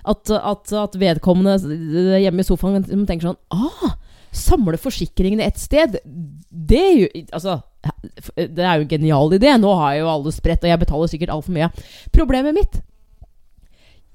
at, 0.05 0.31
at, 0.31 0.71
at 0.73 0.95
vedkommende 1.01 1.57
hjemme 2.21 2.41
i 2.41 2.47
sofaen 2.47 2.85
tenker 3.07 3.31
sånn 3.31 3.39
ah, 3.53 3.97
Samle 4.31 4.77
forsikringene 4.79 5.43
ett 5.43 5.59
sted. 5.59 5.97
Det 6.49 6.77
er 6.79 6.93
jo 7.01 7.07
Altså, 7.35 7.57
det 8.37 8.63
er 8.63 8.77
jo 8.79 8.85
en 8.85 8.91
genial 8.93 9.33
idé. 9.35 9.51
Nå 9.59 9.73
har 9.75 9.91
jeg 9.97 10.05
jo 10.05 10.11
alle 10.13 10.31
spredt, 10.31 10.63
og 10.63 10.71
jeg 10.71 10.79
betaler 10.79 11.11
sikkert 11.11 11.33
altfor 11.35 11.51
mye. 11.57 11.67
Problemet 12.15 12.55
mitt 12.55 12.79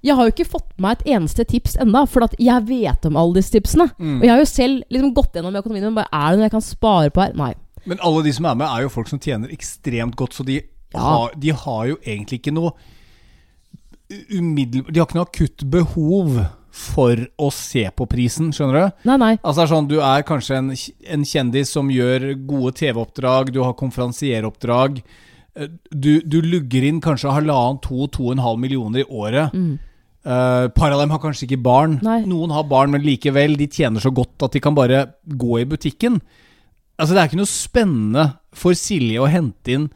Jeg 0.06 0.14
har 0.16 0.24
jo 0.28 0.32
ikke 0.32 0.46
fått 0.48 0.72
meg 0.80 1.00
et 1.00 1.08
eneste 1.16 1.44
tips 1.48 1.76
enda, 1.82 2.04
for 2.08 2.24
at 2.24 2.34
jeg 2.40 2.64
vet 2.68 3.06
om 3.08 3.16
alle 3.20 3.40
disse 3.40 3.52
tipsene. 3.56 3.88
Mm. 3.98 4.18
Og 4.20 4.24
jeg 4.24 4.32
har 4.32 4.40
jo 4.40 4.48
selv 4.48 4.82
liksom 4.92 5.12
gått 5.16 5.36
gjennom 5.36 5.56
økonomien 5.60 5.84
min. 5.88 5.96
bare 5.98 6.08
Er 6.12 6.32
det 6.32 6.38
noe 6.40 6.48
jeg 6.48 6.54
kan 6.56 6.64
spare 6.64 7.10
på 7.12 7.24
her? 7.24 7.36
Nei. 7.36 7.52
Men 7.86 8.00
alle 8.02 8.24
de 8.26 8.32
som 8.34 8.46
er 8.48 8.56
med, 8.58 8.66
er 8.66 8.86
jo 8.86 8.92
folk 8.96 9.08
som 9.12 9.20
tjener 9.22 9.52
ekstremt 9.54 10.16
godt, 10.18 10.34
så 10.34 10.46
de, 10.46 10.62
Ja. 10.94 11.00
har, 11.02 11.32
de 11.36 11.50
har 11.52 11.86
jo 11.92 11.96
egentlig 12.06 12.40
ikke 12.40 12.54
noe 12.54 12.72
umiddelbart 14.10 14.92
De 14.94 15.00
har 15.00 15.06
ikke 15.08 15.18
noe 15.18 15.26
akutt 15.28 15.64
behov 15.72 16.36
for 16.76 17.16
å 17.40 17.46
se 17.54 17.86
på 17.96 18.04
prisen, 18.10 18.50
skjønner 18.52 18.76
du? 18.82 19.04
Nei, 19.08 19.16
nei. 19.22 19.30
Altså 19.40 19.62
det 19.62 19.64
er 19.64 19.70
sånn, 19.72 19.86
Du 19.88 19.94
er 20.04 20.26
kanskje 20.28 20.58
en, 20.58 20.66
en 21.16 21.24
kjendis 21.24 21.70
som 21.72 21.88
gjør 21.88 22.26
gode 22.46 22.74
TV-oppdrag, 22.76 23.48
du 23.54 23.62
har 23.64 23.72
konferansieroppdrag. 23.80 25.00
eh, 25.56 25.70
Du, 25.90 26.20
du 26.20 26.42
lugger 26.44 26.84
inn 26.84 27.00
kanskje 27.00 27.32
halvannen, 27.32 27.80
to, 27.80 28.06
to 28.12 28.28
og 28.28 28.34
en 28.36 28.44
halv 28.44 28.60
millioner 28.60 29.04
i 29.04 29.08
året. 29.08 29.54
Mm. 29.56 29.78
Uh, 30.26 30.66
par 30.74 30.90
av 30.90 30.98
dem 31.00 31.12
har 31.14 31.20
kanskje 31.22 31.46
ikke 31.46 31.62
barn. 31.62 32.00
Nei. 32.02 32.18
Noen 32.26 32.50
har 32.50 32.64
barn, 32.68 32.90
men 32.92 33.04
likevel, 33.06 33.56
de 33.56 33.68
tjener 33.70 34.02
så 34.02 34.10
godt 34.12 34.42
at 34.42 34.52
de 34.56 34.60
kan 34.60 34.74
bare 34.76 35.04
gå 35.24 35.60
i 35.62 35.66
butikken. 35.70 36.20
Altså 36.98 37.14
Det 37.14 37.22
er 37.22 37.28
ikke 37.30 37.38
noe 37.40 37.48
spennende 37.52 38.24
for 38.56 38.74
Silje 38.76 39.20
å 39.22 39.28
hente 39.30 39.72
inn 39.76 39.88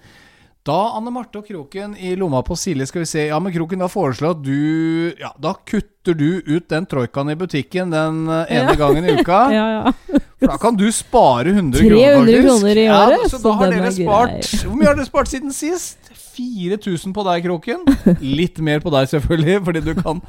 da, 0.66 0.76
Anne 0.98 1.08
Marte 1.14 1.40
og 1.40 1.46
Kroken 1.48 1.94
i 1.96 2.10
lomma 2.20 2.42
på 2.44 2.52
Silje, 2.58 2.84
skal 2.90 3.00
vi 3.00 3.08
se 3.08 3.22
Ja, 3.30 3.38
men 3.40 3.52
Kroken, 3.54 3.80
da 3.80 3.86
foreslår 3.88 4.34
at 4.36 4.42
du 4.44 5.14
Ja, 5.20 5.30
da 5.40 5.54
kutter 5.66 6.12
du 6.18 6.42
ut 6.44 6.66
den 6.68 6.84
troikaen 6.90 7.30
i 7.32 7.36
butikken 7.40 7.94
den 7.94 8.26
eh, 8.28 8.52
ene 8.58 8.74
Ja. 8.74 8.76
gangen 8.76 9.08
i 9.08 9.14
uka. 9.20 9.40
Ja, 9.56 9.64
ja. 9.78 9.94
For 10.40 10.52
da 10.52 10.58
kan 10.60 10.76
du 10.76 10.84
spare 10.92 11.48
100 11.54 11.80
kroner, 11.88 12.20
faktisk. 12.20 12.36
300 12.36 12.44
kroner 12.44 12.76
i 12.76 12.84
Ja, 12.84 13.00
året, 13.06 13.24
så 13.30 13.38
så 13.38 13.42
da 13.48 13.56
har 13.56 13.72
dere 13.72 13.88
er 13.88 13.96
spart. 13.96 14.52
Hvor 14.66 14.76
mye 14.76 14.88
har 14.90 15.00
dere 15.00 15.08
spart 15.08 15.32
siden 15.32 15.52
sist? 15.56 15.98
4000 16.36 17.12
på 17.16 17.24
deg, 17.26 17.44
Kroken. 17.48 17.84
Litt 18.20 18.60
mer 18.64 18.80
på 18.84 18.92
deg, 18.94 19.08
selvfølgelig, 19.12 19.60
fordi 19.66 19.82
du 19.84 19.94
kan 19.98 20.20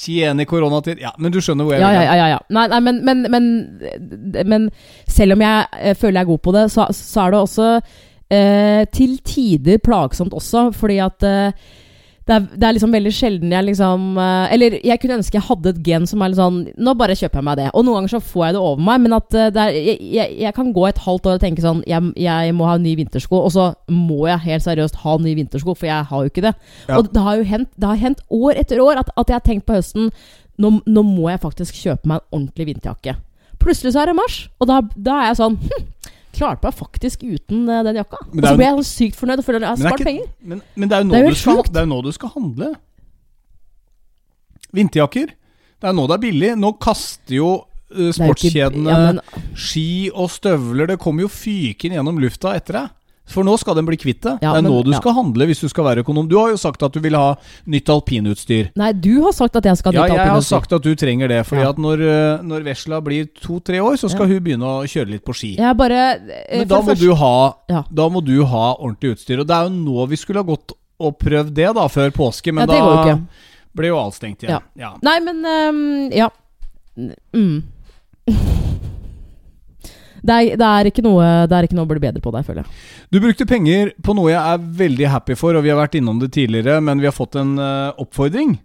tjene 0.00 0.42
i 0.42 0.48
koronatid. 0.48 1.00
Ja, 1.02 1.10
men 1.18 1.34
du 1.34 1.40
skjønner 1.42 1.66
hvor 1.66 1.74
jeg 1.74 1.82
Ja, 1.82 1.90
vil 1.90 1.98
ja, 1.98 2.04
ja, 2.06 2.14
ja, 2.22 2.28
ja. 2.36 2.38
Nei, 2.54 2.68
nei 2.70 2.78
men, 2.86 3.02
men, 3.04 3.26
men, 3.34 3.48
men 4.46 4.70
selv 5.10 5.34
om 5.34 5.42
jeg 5.44 5.66
eh, 5.82 5.96
føler 5.98 6.20
jeg 6.20 6.26
er 6.26 6.30
god 6.30 6.42
på 6.46 6.54
det, 6.56 6.64
så, 6.72 6.86
så 6.94 7.26
er 7.26 7.34
det 7.34 7.42
også 7.42 7.68
eh, 8.30 8.82
til 8.94 9.18
tider 9.26 9.80
plagsomt 9.82 10.34
også, 10.36 10.70
fordi 10.76 10.98
at 11.02 11.26
eh, 11.26 11.52
det, 12.30 12.36
er, 12.36 12.44
det 12.54 12.66
er 12.66 12.74
liksom 12.76 12.92
veldig 12.94 13.10
sjelden 13.14 13.52
jeg 13.54 13.66
liksom 13.66 14.18
eh, 14.20 14.52
Eller 14.54 14.76
jeg 14.86 15.00
kunne 15.02 15.16
ønske 15.18 15.38
jeg 15.38 15.46
hadde 15.48 15.72
et 15.72 15.78
gen 15.86 16.04
som 16.06 16.20
er 16.22 16.30
litt 16.30 16.38
sånn 16.38 16.58
Nå 16.78 16.92
bare 16.98 17.16
kjøper 17.18 17.40
jeg 17.40 17.46
meg 17.48 17.58
det. 17.58 17.68
Og 17.74 17.82
noen 17.86 18.00
ganger 18.00 18.12
så 18.12 18.20
får 18.22 18.44
jeg 18.44 18.56
det 18.56 18.60
over 18.60 18.84
meg, 18.86 19.00
men 19.06 19.16
at 19.16 19.36
eh, 19.36 19.48
det 19.54 19.62
er, 19.62 19.78
jeg, 19.78 19.96
jeg, 20.18 20.36
jeg 20.44 20.56
kan 20.58 20.70
gå 20.76 20.84
et 20.86 21.00
halvt 21.06 21.30
år 21.30 21.38
og 21.38 21.44
tenke 21.46 21.64
sånn 21.64 21.80
jeg, 21.90 22.12
jeg 22.20 22.54
må 22.56 22.68
ha 22.68 22.76
nye 22.78 22.98
vintersko, 23.00 23.40
og 23.48 23.54
så 23.54 23.70
må 23.90 24.20
jeg 24.28 24.44
helt 24.46 24.66
seriøst 24.66 25.00
ha 25.02 25.16
nye 25.24 25.38
vintersko, 25.40 25.74
for 25.74 25.90
jeg 25.90 26.10
har 26.12 26.22
jo 26.22 26.30
ikke 26.30 26.44
det. 26.44 26.54
Ja. 26.86 27.00
Og 27.00 27.10
det 27.10 27.24
har 27.24 27.40
jo 27.40 27.48
hendt, 27.50 27.72
det 27.74 27.90
har 27.90 28.04
hendt 28.04 28.22
år 28.36 28.62
etter 28.62 28.84
år 28.84 29.02
at, 29.02 29.10
at 29.16 29.32
jeg 29.32 29.38
har 29.40 29.46
tenkt 29.46 29.66
på 29.66 29.78
høsten 29.78 30.12
nå, 30.60 30.76
nå 30.84 31.04
må 31.06 31.30
jeg 31.32 31.42
faktisk 31.42 31.78
kjøpe 31.80 32.10
meg 32.10 32.20
en 32.20 32.38
ordentlig 32.38 32.68
vinterjakke. 32.70 33.16
Plutselig 33.60 33.94
så 33.94 34.04
er 34.04 34.10
det 34.10 34.18
mars, 34.20 34.42
og 34.60 34.70
da, 34.70 34.80
da 34.96 35.18
er 35.18 35.30
jeg 35.32 35.40
sånn 35.40 35.58
hm, 35.64 35.86
Klarte 36.36 36.62
meg 36.68 36.76
faktisk 36.78 37.24
uten 37.26 37.64
eh, 37.68 37.82
den 37.88 37.96
jakka. 38.00 38.20
Og 38.30 38.44
så 38.44 38.52
ble 38.56 38.66
jeg 38.68 38.76
sånn 38.78 38.88
sykt 38.90 39.18
fornøyd 39.18 39.42
og 39.42 39.46
føler 39.48 39.66
jeg 39.66 39.70
har 39.72 39.80
spart 39.82 40.04
penger. 40.06 40.28
Men, 40.40 40.62
men 40.76 40.88
det 40.92 40.96
er 40.96 41.02
jo 41.02 41.08
nå, 41.08 41.12
Det 41.14 41.20
er 41.20 41.26
jo 41.26 41.34
du 41.34 41.40
skal, 41.40 41.62
det 41.74 41.82
er 41.82 41.90
nå 41.90 41.98
du 42.06 42.12
skal 42.14 42.32
handle. 42.36 42.70
Vinterjakker. 44.76 45.32
Det 45.80 45.88
er 45.90 45.96
nå 45.96 46.06
det 46.06 46.16
er 46.18 46.22
billig. 46.26 46.52
Nå 46.60 46.72
kaster 46.82 47.34
jo 47.34 47.50
ikke- 47.90 48.12
sportskjedene 48.14 48.86
ja, 48.92 48.98
men, 49.10 49.20
ski 49.58 50.10
og 50.14 50.30
støvler. 50.30 50.86
Det 50.92 50.98
kommer 51.02 51.26
jo 51.26 51.28
fyken 51.32 51.96
gjennom 51.96 52.20
lufta 52.22 52.54
etter 52.54 52.78
deg. 52.78 52.96
For 53.30 53.46
nå 53.46 53.54
skal 53.60 53.76
den 53.78 53.86
bli 53.88 53.96
kvitt 54.00 54.20
det. 54.26 54.36
Ja, 54.42 54.52
det 54.54 54.60
er 54.60 54.62
men- 54.62 54.72
nå 54.72 54.82
du 54.84 54.90
ja. 54.92 54.98
skal 55.00 55.14
handle 55.16 55.46
hvis 55.46 55.60
du 55.62 55.68
skal 55.70 55.86
være 55.86 56.04
økonom. 56.04 56.28
Du 56.28 56.36
har 56.38 56.50
jo 56.50 56.58
sagt 56.60 56.82
at 56.82 56.92
du 56.92 57.00
vil 57.00 57.14
ha 57.14 57.36
nytt 57.66 57.88
alpinutstyr. 57.88 58.70
Nei, 58.76 58.92
du 58.92 59.22
har 59.22 59.32
sagt 59.36 59.56
at 59.56 59.64
jeg 59.64 59.76
skal 59.80 59.94
ha 59.94 60.02
nytt 60.02 60.10
alpinutstyr. 60.10 60.20
Ja, 60.20 60.26
jeg 60.26 60.34
har 60.34 60.46
sagt 60.48 60.72
at 60.72 60.82
du 60.82 60.94
trenger 60.94 61.28
det. 61.28 61.40
Fordi 61.46 61.68
at 61.68 61.78
når, 61.78 62.02
uh, 62.02 62.42
når 62.42 62.66
Vesla 62.66 63.00
blir 63.00 63.30
to-tre 63.40 63.80
år, 63.80 63.96
så 64.00 64.10
skal 64.10 64.26
hun 64.26 64.42
begynne 64.44 64.66
å 64.66 64.82
kjøre 64.84 65.10
litt 65.14 65.24
på 65.24 65.34
ski. 65.36 65.52
Bare 65.56 66.00
eh, 66.18 66.58
Men 66.58 66.68
da 66.68 66.82
må, 66.82 66.98
du 66.98 67.14
ha, 67.14 67.54
Ja. 67.70 67.84
da 67.90 68.08
må 68.08 68.24
du 68.24 68.44
ha 68.44 68.74
ordentlig 68.76 69.16
utstyr. 69.16 69.40
Og 69.40 69.46
det 69.46 69.56
er 69.56 69.68
jo 69.68 69.74
nå 69.78 70.08
vi 70.10 70.16
skulle 70.16 70.42
ha 70.42 70.48
gått 70.48 70.74
og 71.00 71.18
prøvd 71.18 71.54
det, 71.56 71.70
da, 71.74 71.88
før 71.88 72.10
påske. 72.12 72.52
Men 72.52 72.68
jo 72.68 72.74
da 72.74 73.04
ikke. 73.04 73.18
ble 73.76 73.86
jo 73.92 73.98
alt 73.98 74.14
stengt 74.18 74.44
igjen. 74.44 74.60
Ja. 74.76 74.94
Nei, 75.02 75.18
men 75.20 75.44
um, 75.46 76.10
Ja. 76.12 76.28
Mm. 77.32 77.62
Det 80.22 80.34
er, 80.36 80.56
det, 80.60 80.66
er 80.68 80.88
ikke 80.90 81.02
noe, 81.06 81.28
det 81.48 81.56
er 81.56 81.66
ikke 81.68 81.76
noe 81.78 81.86
å 81.88 81.90
bli 81.92 82.02
bedre 82.02 82.20
på 82.24 82.32
der, 82.34 82.42
føler 82.46 82.62
jeg. 82.64 82.80
Du 83.12 83.20
brukte 83.24 83.46
penger 83.48 83.92
på 84.04 84.14
noe 84.18 84.30
jeg 84.32 84.40
er 84.40 84.66
veldig 84.80 85.08
happy 85.12 85.36
for, 85.38 85.56
og 85.56 85.64
vi 85.64 85.72
har 85.72 85.78
vært 85.80 85.96
innom 86.00 86.20
det 86.20 86.32
tidligere, 86.36 86.80
men 86.84 87.00
vi 87.00 87.08
har 87.08 87.16
fått 87.16 87.38
en 87.40 87.54
uh, 87.58 87.92
oppfordring. 88.00 88.58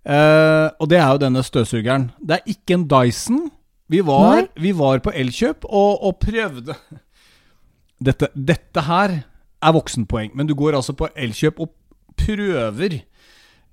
Uh, 0.00 0.72
og 0.80 0.88
det 0.90 0.96
er 0.98 1.08
jo 1.12 1.20
denne 1.20 1.42
støvsugeren. 1.44 2.08
Det 2.24 2.38
er 2.38 2.52
ikke 2.54 2.76
en 2.78 2.86
Dyson. 2.88 3.42
Vi 3.90 4.00
var, 4.06 4.46
vi 4.56 4.70
var 4.78 5.02
på 5.04 5.12
Elkjøp 5.18 5.66
og, 5.66 5.98
og 6.06 6.18
prøvde 6.22 6.76
dette, 8.00 8.28
dette 8.34 8.84
her 8.86 9.16
er 9.60 9.74
voksenpoeng, 9.76 10.30
men 10.38 10.46
du 10.48 10.54
går 10.56 10.78
altså 10.78 10.94
på 10.96 11.08
Elkjøp 11.18 11.58
og 11.60 11.72
prøver 12.20 13.00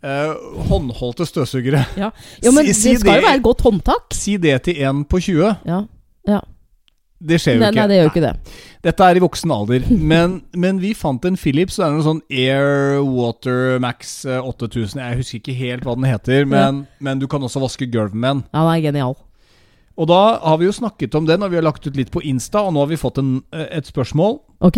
uh, 0.03 0.33
håndholdte 0.67 1.27
støvsugere. 1.29 1.85
Ja, 2.01 2.09
jo, 2.43 2.51
men 2.51 2.65
Si- 2.67 2.73
si 2.81 2.95
det 2.95 2.99
skal 3.05 3.13
det- 3.13 3.21
jo 3.21 3.27
være 3.29 3.37
et 3.39 3.45
godt 3.45 3.61
håndtak. 3.69 4.17
Si 4.17 4.35
det 4.41 4.57
til 4.67 4.81
en 4.83 5.05
på 5.05 5.21
20. 5.23 5.53
Ja. 5.69 5.81
ja. 6.27 6.39
Det 7.19 7.39
skjer 7.41 7.55
jo 7.57 7.61
Nei, 7.63 7.69
ikke. 7.71 7.79
nei, 7.81 7.87
det 7.89 7.95
gjør 7.97 8.03
jo 8.05 8.11
ikke 8.11 8.21
det. 8.27 8.33
Dette 8.85 9.05
er 9.09 9.17
i 9.17 9.21
voksen 9.23 9.51
alder, 9.55 9.85
men, 10.13 10.35
men 10.53 10.77
vi 10.83 10.91
fant 10.93 11.23
en 11.25 11.37
Philips, 11.39 11.73
så 11.75 11.83
det 11.83 11.87
er 11.87 11.95
noe 11.95 12.05
sånn 12.05 12.21
Air 12.29 12.99
Water 13.03 13.79
Max 13.81 14.19
eh, 14.29 14.37
8000. 14.37 15.01
Jeg 15.01 15.17
husker 15.23 15.39
ikke 15.41 15.55
helt 15.57 15.83
hva 15.87 15.95
den 15.97 16.05
heter, 16.05 16.45
men, 16.45 16.83
men 17.01 17.17
du 17.19 17.25
kan 17.31 17.41
også 17.41 17.63
vaske 17.63 17.87
gulv 17.89 18.13
med 18.13 18.29
den. 18.29 18.43
Ja, 18.53 18.61
den 18.67 18.75
er 18.75 18.83
genial. 18.85 19.17
Og 19.97 20.05
da 20.11 20.19
har 20.45 20.59
vi 20.61 20.67
jo 20.69 20.75
snakket 20.77 21.15
om 21.17 21.25
den, 21.25 21.41
og 21.41 21.49
vi 21.49 21.57
har 21.57 21.65
lagt 21.65 21.87
ut 21.89 21.95
litt 21.97 22.11
på 22.13 22.21
Insta, 22.29 22.61
og 22.67 22.75
nå 22.75 22.83
har 22.85 22.91
vi 22.93 22.99
fått 23.01 23.17
en, 23.17 23.39
eh, 23.51 23.65
et 23.79 23.89
spørsmål. 23.89 24.37
Ok? 24.61 24.77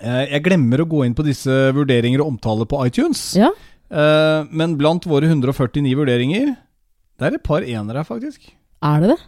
Eh, 0.00 0.22
Jeg 0.32 0.42
glemmer 0.48 0.80
å 0.80 0.88
gå 0.88 1.04
inn 1.04 1.14
på 1.16 1.24
disse 1.28 1.52
vurderinger 1.76 2.24
og 2.24 2.32
omtale 2.38 2.64
på 2.68 2.80
iTunes, 2.88 3.34
Ja. 3.36 3.52
Eh, 3.92 4.48
men 4.50 4.78
blant 4.80 5.04
våre 5.06 5.28
149 5.28 5.92
vurderinger 5.94 6.56
Det 7.20 7.22
er 7.28 7.34
et 7.36 7.44
par 7.46 7.60
enere 7.62 8.00
her, 8.00 8.04
faktisk. 8.08 8.48
Er 8.82 9.00
det 9.04 9.12
det? 9.12 9.20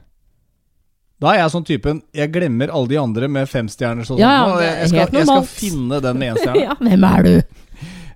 Da 1.18 1.32
er 1.32 1.40
jeg 1.40 1.50
sånn 1.50 1.66
typen 1.66 2.00
Jeg 2.14 2.30
glemmer 2.34 2.70
alle 2.70 2.92
de 2.92 2.98
andre 3.00 3.28
med 3.32 3.48
femstjerner. 3.50 4.06
Sånn. 4.06 4.20
Ja, 4.22 4.30
ja, 4.38 4.58
jeg, 4.62 4.74
jeg, 4.84 4.90
skal, 4.92 5.18
jeg 5.18 5.26
skal 5.30 5.48
finne 5.50 6.00
den 6.04 6.20
med 6.20 6.32
én 6.34 6.40
stjerne. 6.42 6.64
ja, 6.68 6.76
hvem 6.78 7.06
er 7.10 7.26
du? 7.26 7.34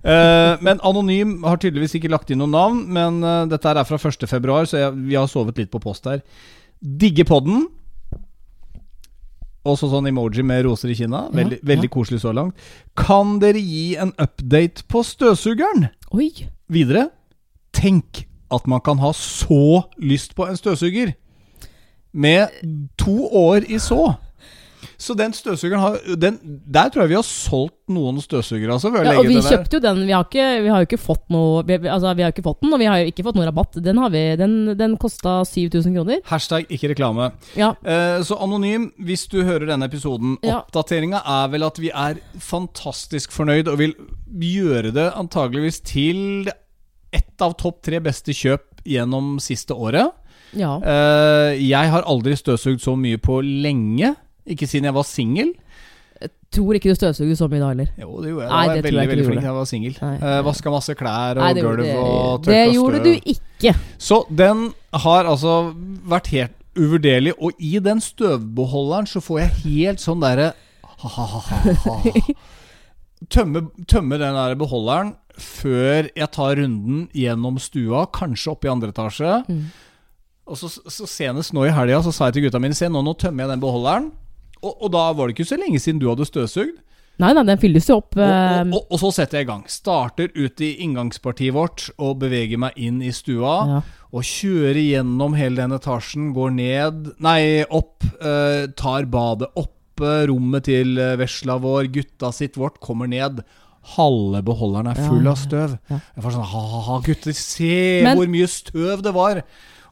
uh, 0.07 0.63
men 0.63 0.81
Anonym 0.87 1.37
har 1.47 1.59
tydeligvis 1.59 1.97
ikke 1.99 2.11
lagt 2.13 2.31
inn 2.31 2.39
noe 2.43 2.51
navn. 2.51 2.83
Men 2.95 3.19
uh, 3.25 3.43
dette 3.51 3.75
er 3.75 3.83
fra 3.89 3.99
1. 3.99 4.27
februar, 4.31 4.67
så 4.69 4.85
jeg, 4.85 4.97
vi 5.11 5.17
har 5.19 5.27
sovet 5.31 5.59
litt 5.59 5.71
på 5.73 5.83
post 5.83 6.07
her. 6.09 6.23
Digge 6.79 7.27
podden. 7.27 7.65
Også 9.63 9.87
sånn 9.87 10.09
emoji 10.09 10.43
med 10.43 10.65
roser 10.67 10.91
i 10.91 10.95
kinna. 10.99 11.25
Ja, 11.29 11.37
Veldig, 11.39 11.59
veldig 11.63 11.89
koselig 11.91 12.19
så 12.23 12.33
langt. 12.35 12.59
Kan 12.99 13.37
dere 13.43 13.61
gi 13.63 13.93
en 13.99 14.11
update 14.19 14.83
på 14.91 15.03
støvsugeren? 15.07 15.87
Oi. 16.15 16.31
Videre. 16.71 17.09
Tenk 17.75 18.25
at 18.53 18.67
man 18.69 18.83
kan 18.85 18.99
ha 19.01 19.13
så 19.15 19.85
lyst 20.03 20.35
på 20.35 20.47
en 20.47 20.59
støvsuger. 20.59 21.15
Med 22.13 22.53
to 23.01 23.25
år 23.33 23.65
i 23.69 23.79
så. 23.81 24.13
Så 25.03 25.15
den 25.17 25.33
støvsugeren 25.35 25.81
har 25.81 25.97
den, 26.19 26.37
Der 26.71 26.91
tror 26.91 27.03
jeg 27.03 27.11
vi 27.11 27.17
har 27.17 27.25
solgt 27.27 27.75
noen 27.91 28.21
støvsugere, 28.23 28.75
altså. 28.75 28.91
Ja, 28.93 29.17
og 29.19 29.27
vi 29.27 29.39
kjøpte 29.41 29.77
jo 29.77 29.81
den. 29.83 30.03
Vi 30.07 30.13
har, 30.15 30.23
ikke, 30.27 30.45
vi 30.63 30.71
har 30.71 30.83
jo 30.83 30.87
ikke 30.87 31.01
fått 31.01 31.25
noe 31.33 31.63
vi, 31.67 31.77
Altså, 31.81 32.13
vi 32.15 32.25
har 32.25 32.33
ikke 32.33 32.45
fått 32.45 32.61
den, 32.63 32.73
og 32.75 32.81
vi 32.81 32.87
har 32.89 33.01
jo 33.01 33.11
ikke 33.11 33.25
fått 33.27 33.39
noe 33.39 33.47
rabatt. 33.49 33.79
Den 33.83 33.99
har 34.01 34.13
vi 34.13 34.23
Den, 34.39 34.55
den 34.79 34.95
kosta 35.01 35.41
7000 35.47 35.97
kroner. 35.97 36.23
Hashtag 36.29 36.71
ikke 36.71 36.93
reklame. 36.93 37.31
Ja. 37.59 37.73
Eh, 37.83 38.21
så 38.23 38.39
anonym, 38.43 38.91
hvis 39.03 39.27
du 39.31 39.41
hører 39.43 39.67
denne 39.69 39.89
episoden. 39.89 40.37
Ja. 40.45 40.61
Oppdateringa 40.63 41.23
er 41.41 41.53
vel 41.53 41.67
at 41.67 41.79
vi 41.81 41.91
er 41.91 42.21
fantastisk 42.39 43.35
fornøyd 43.35 43.71
og 43.71 43.79
vil 43.81 43.95
gjøre 44.43 44.93
det 44.95 45.09
antageligvis 45.19 45.81
til 45.85 46.49
ett 47.13 47.43
av 47.43 47.57
topp 47.59 47.83
tre 47.85 47.99
beste 48.03 48.33
kjøp 48.33 48.81
gjennom 48.89 49.37
siste 49.43 49.75
året. 49.75 50.11
Ja. 50.59 50.75
Uh, 50.83 51.51
jeg 51.57 51.91
har 51.93 52.05
aldri 52.09 52.35
støvsugd 52.37 52.83
så 52.83 52.95
mye 52.99 53.19
på 53.21 53.39
lenge. 53.41 54.13
Ikke 54.49 54.67
siden 54.69 54.89
jeg 54.89 54.95
var 54.95 55.07
singel. 55.07 55.53
Tror 56.53 56.77
ikke 56.77 56.91
du 56.91 56.97
støvsuger 56.97 57.37
så 57.37 57.47
mye 57.49 57.61
da 57.63 57.69
heller. 57.71 57.87
Jo, 57.97 58.11
det 58.21 58.29
gjorde 58.29 58.43
jeg. 58.45 58.51
Nei, 58.51 58.63
Da 58.63 58.67
var 58.67 58.75
jeg 58.75 58.83
veldig, 58.85 58.99
jeg 59.01 59.09
veldig 59.09 59.25
flink 59.25 59.41
da 59.41 59.47
jeg 59.47 59.55
var 59.57 59.69
singel. 59.69 59.95
Nei. 60.03 60.15
Uh, 60.21 60.39
Vaska 60.45 60.73
masse 60.73 60.95
klær 60.99 61.39
og 61.39 61.45
Nei, 61.47 61.53
gulv 61.57 61.87
og 62.03 62.45
det 62.45 62.59
gjorde 62.75 62.99
støv. 62.99 63.07
du 63.07 63.31
ikke. 63.33 63.73
Så 63.97 64.19
den 64.43 64.67
har 65.05 65.29
altså 65.31 65.55
vært 66.13 66.29
helt 66.33 66.59
uvurderlig. 66.77 67.33
Og 67.41 67.57
i 67.57 67.79
den 67.81 68.01
støvbeholderen 68.03 69.09
så 69.09 69.21
får 69.23 69.41
jeg 69.43 69.57
helt 69.63 70.03
sånn 70.03 70.21
derre. 70.21 70.51
Tømme, 73.33 73.65
tømme 73.87 74.17
den 74.19 74.35
der 74.35 74.55
beholderen 74.59 75.13
før 75.39 76.09
jeg 76.13 76.29
tar 76.35 76.57
runden 76.59 77.07
gjennom 77.17 77.57
stua, 77.61 78.05
kanskje 78.13 78.51
opp 78.53 78.67
i 78.67 78.71
andre 78.71 78.91
etasje. 78.93 79.39
Mm. 79.47 79.63
Og 80.47 80.57
så, 80.59 80.67
så 80.69 81.07
senest 81.07 81.53
nå 81.55 81.63
i 81.67 81.71
helga 81.73 82.01
så 82.03 82.11
sa 82.11 82.27
jeg 82.27 82.37
til 82.39 82.47
gutta 82.49 82.59
mine 82.59 82.75
Se, 82.75 82.89
nå, 82.91 82.99
nå 83.05 83.13
tømmer 83.19 83.45
jeg 83.45 83.53
den 83.53 83.61
beholderen. 83.63 84.09
Og, 84.63 84.73
og 84.83 84.89
da 84.95 85.05
var 85.15 85.27
det 85.29 85.37
ikke 85.37 85.47
så 85.53 85.59
lenge 85.59 85.79
siden 85.79 86.01
du 86.01 86.09
hadde 86.11 86.27
støvsugd. 86.27 86.79
Nei, 87.21 87.29
nei, 87.37 87.43
den 87.45 87.59
fylles 87.61 87.85
jo 87.91 87.99
opp. 88.01 88.15
Og, 88.17 88.23
eh, 88.25 88.61
og, 88.73 88.87
og, 88.89 88.95
så 89.03 89.11
setter 89.13 89.37
jeg 89.39 89.45
i 89.45 89.49
gang. 89.51 89.63
Starter 89.69 90.31
ut 90.33 90.63
i 90.65 90.71
inngangspartiet 90.83 91.53
vårt 91.53 91.85
og 92.01 92.17
beveger 92.23 92.57
meg 92.63 92.79
inn 92.81 93.03
i 93.05 93.11
stua. 93.15 93.57
ja. 93.75 93.81
Og 94.13 94.21
kjører 94.29 94.77
gjennom 94.77 95.33
hele 95.33 95.57
den 95.57 95.71
etasjen, 95.73 96.27
går 96.35 96.51
ned 96.53 97.07
Nei, 97.25 97.63
opp. 97.73 98.03
eh, 98.21 98.67
tar 98.77 99.07
badet 99.09 99.49
oppe. 99.57 99.71
Rommet 100.29 100.65
til 100.67 100.97
eh, 101.01 101.15
vesla 101.17 101.55
vår, 101.61 101.87
gutta 101.93 102.29
sitt 102.33 102.57
vårt, 102.61 102.77
kommer 102.83 103.09
ned. 103.09 103.41
Halve 103.95 104.41
beholderen 104.45 104.91
er 104.91 104.99
full 105.01 105.25
ja, 105.25 105.33
av 105.33 105.39
støv. 105.41 105.73
ja. 105.89 105.97
Jeg 106.15 106.25
får 106.25 106.35
sånn 106.37 106.49
Ha-ha, 106.53 106.99
gutter, 107.05 107.35
se 107.37 107.73
Men- 108.05 108.17
hvor 108.21 108.29
mye 108.31 108.49
støv 108.49 109.01
det 109.05 109.13
var! 109.17 109.41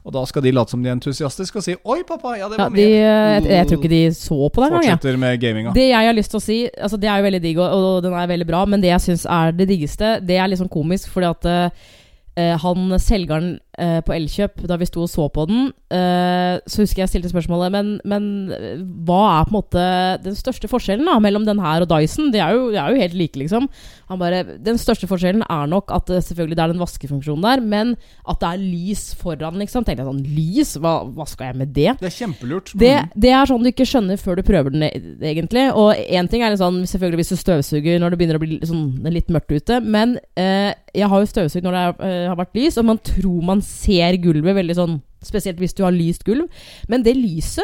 Og 0.02 0.10
da 0.16 0.24
skal 0.26 0.42
de 0.42 0.50
late 0.50 0.74
som 0.74 0.82
de 0.82 0.90
er 0.90 0.96
entusiastiske 0.96 1.60
og 1.60 1.62
si 1.62 1.76
'oi, 1.78 2.00
pappa, 2.06 2.34
ja, 2.34 2.48
det 2.50 2.58
ja, 2.58 2.64
var 2.64 2.74
de, 2.74 2.82
mer'. 2.82 2.90
jeg, 2.90 3.44
jeg 3.54 3.66
tror 3.70 3.78
ikke 3.78 3.92
de 3.92 4.02
så 4.18 4.38
på 4.48 4.62
det 4.62 4.68
engang. 4.68 4.82
Fortsetter 4.82 5.18
med 5.22 5.40
gaminga. 5.40 5.74
Det 5.76 5.88
jeg 5.88 6.08
har 6.08 6.16
lyst 6.16 6.34
til 6.34 6.40
å 6.40 6.42
si 6.42 6.58
Altså 6.74 6.98
Det 6.98 7.08
er 7.08 7.16
jo 7.20 7.26
veldig 7.28 7.42
digg, 7.42 7.58
og, 7.62 7.70
og 7.70 8.02
den 8.02 8.16
er 8.18 8.30
veldig 8.32 8.48
bra, 8.48 8.64
men 8.66 8.82
det 8.82 8.90
jeg 8.90 9.04
syns 9.06 9.26
er 9.30 9.54
det 9.54 9.68
diggeste, 9.70 10.16
det 10.26 10.36
er 10.36 10.50
liksom 10.50 10.70
komisk, 10.72 11.08
fordi 11.14 11.30
at 11.30 11.46
uh, 11.46 12.56
han 12.64 12.98
selgeren 12.98 13.58
eh, 13.78 14.00
på 14.04 14.14
Elkjøp, 14.14 14.64
da 14.68 14.76
vi 14.80 14.88
sto 14.88 15.04
og 15.04 15.10
så 15.10 15.28
på 15.32 15.46
den, 15.48 15.70
eh, 15.92 16.58
så 16.66 16.84
husker 16.84 17.02
jeg 17.02 17.12
stilte 17.12 17.30
spørsmålet 17.32 17.72
Men, 17.72 17.92
men 18.08 18.26
eh, 18.52 18.82
hva 19.06 19.20
er 19.38 19.48
på 19.48 19.52
en 19.52 19.58
måte 19.58 19.84
den 20.24 20.36
største 20.38 20.70
forskjellen 20.70 21.08
da 21.08 21.18
mellom 21.22 21.46
den 21.48 21.62
her 21.62 21.84
og 21.84 21.90
Dyson? 21.92 22.32
De 22.34 22.42
er 22.42 22.56
jo, 22.56 22.70
de 22.72 22.80
er 22.80 22.92
jo 22.92 23.02
helt 23.02 23.16
like, 23.18 23.38
liksom. 23.38 23.68
Han 24.10 24.20
bare 24.20 24.42
Den 24.60 24.80
største 24.80 25.08
forskjellen 25.08 25.44
er 25.48 25.70
nok 25.70 25.92
at 25.94 26.10
det, 26.10 26.22
selvfølgelig 26.28 26.58
det 26.58 26.64
er 26.64 26.74
den 26.74 26.82
vaskefunksjonen 26.82 27.46
der, 27.46 27.64
men 27.64 27.94
at 28.28 28.42
det 28.42 28.50
er 28.50 28.62
lys 28.62 29.06
foran, 29.18 29.58
liksom. 29.62 29.86
Tenkte 29.86 30.04
jeg 30.04 30.10
sånn 30.10 30.22
Lys? 30.32 30.74
Hva, 30.82 30.94
hva 31.08 31.26
skal 31.28 31.50
jeg 31.50 31.60
med 31.62 31.72
det? 31.76 31.96
Det 32.00 32.08
er 32.10 32.16
kjempelurt. 32.16 32.74
Det, 32.78 32.92
det 33.16 33.32
er 33.32 33.48
sånn 33.48 33.64
du 33.64 33.70
ikke 33.72 33.88
skjønner 33.88 34.20
før 34.20 34.38
du 34.38 34.44
prøver 34.46 34.74
den, 34.74 34.86
e- 34.86 35.32
egentlig. 35.32 35.68
Og 35.78 35.96
én 35.96 36.28
ting 36.30 36.44
er 36.44 36.56
sånn, 36.60 36.82
selvfølgelig 36.88 37.22
hvis 37.22 37.32
du 37.34 37.40
støvsuger 37.40 38.02
når 38.02 38.12
det 38.12 38.20
begynner 38.20 38.40
å 38.40 38.42
bli 38.42 38.60
sånn, 38.68 38.86
litt 39.12 39.32
mørkt 39.32 39.52
ute, 39.52 39.80
men 39.80 40.18
eh, 40.38 40.72
jeg 40.92 41.08
har 41.08 41.22
jo 41.22 41.30
støvsugd 41.30 41.64
når 41.66 41.76
det 41.76 41.82
er, 41.88 42.26
har 42.32 42.38
vært 42.40 42.58
lys, 42.58 42.78
og 42.80 42.88
man 42.90 43.00
tror 43.00 43.44
man 43.48 43.61
ser 43.66 44.18
gulvet 44.22 44.58
veldig 44.58 44.78
sånn 44.78 45.00
Spesielt 45.22 45.60
hvis 45.62 45.76
du 45.78 45.84
har 45.84 45.94
lyst 45.94 46.24
gulv. 46.26 46.48
Men 46.90 47.04
det 47.06 47.12
lyset 47.14 47.62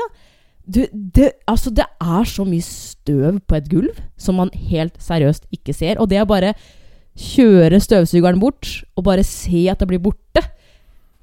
du, 0.62 0.84
det, 0.92 1.32
altså 1.50 1.72
det 1.74 1.88
er 1.98 2.28
så 2.28 2.44
mye 2.46 2.62
støv 2.62 3.40
på 3.50 3.56
et 3.56 3.66
gulv 3.66 3.98
som 4.20 4.38
man 4.38 4.52
helt 4.70 4.94
seriøst 5.02 5.48
ikke 5.56 5.74
ser. 5.74 5.98
Og 5.98 6.06
det 6.12 6.20
å 6.22 6.28
bare 6.28 6.52
kjøre 7.18 7.80
støvsugeren 7.82 8.38
bort, 8.38 8.84
og 8.94 9.08
bare 9.08 9.24
se 9.26 9.64
at 9.72 9.82
det 9.82 9.88
blir 9.90 10.04
borte 10.04 10.44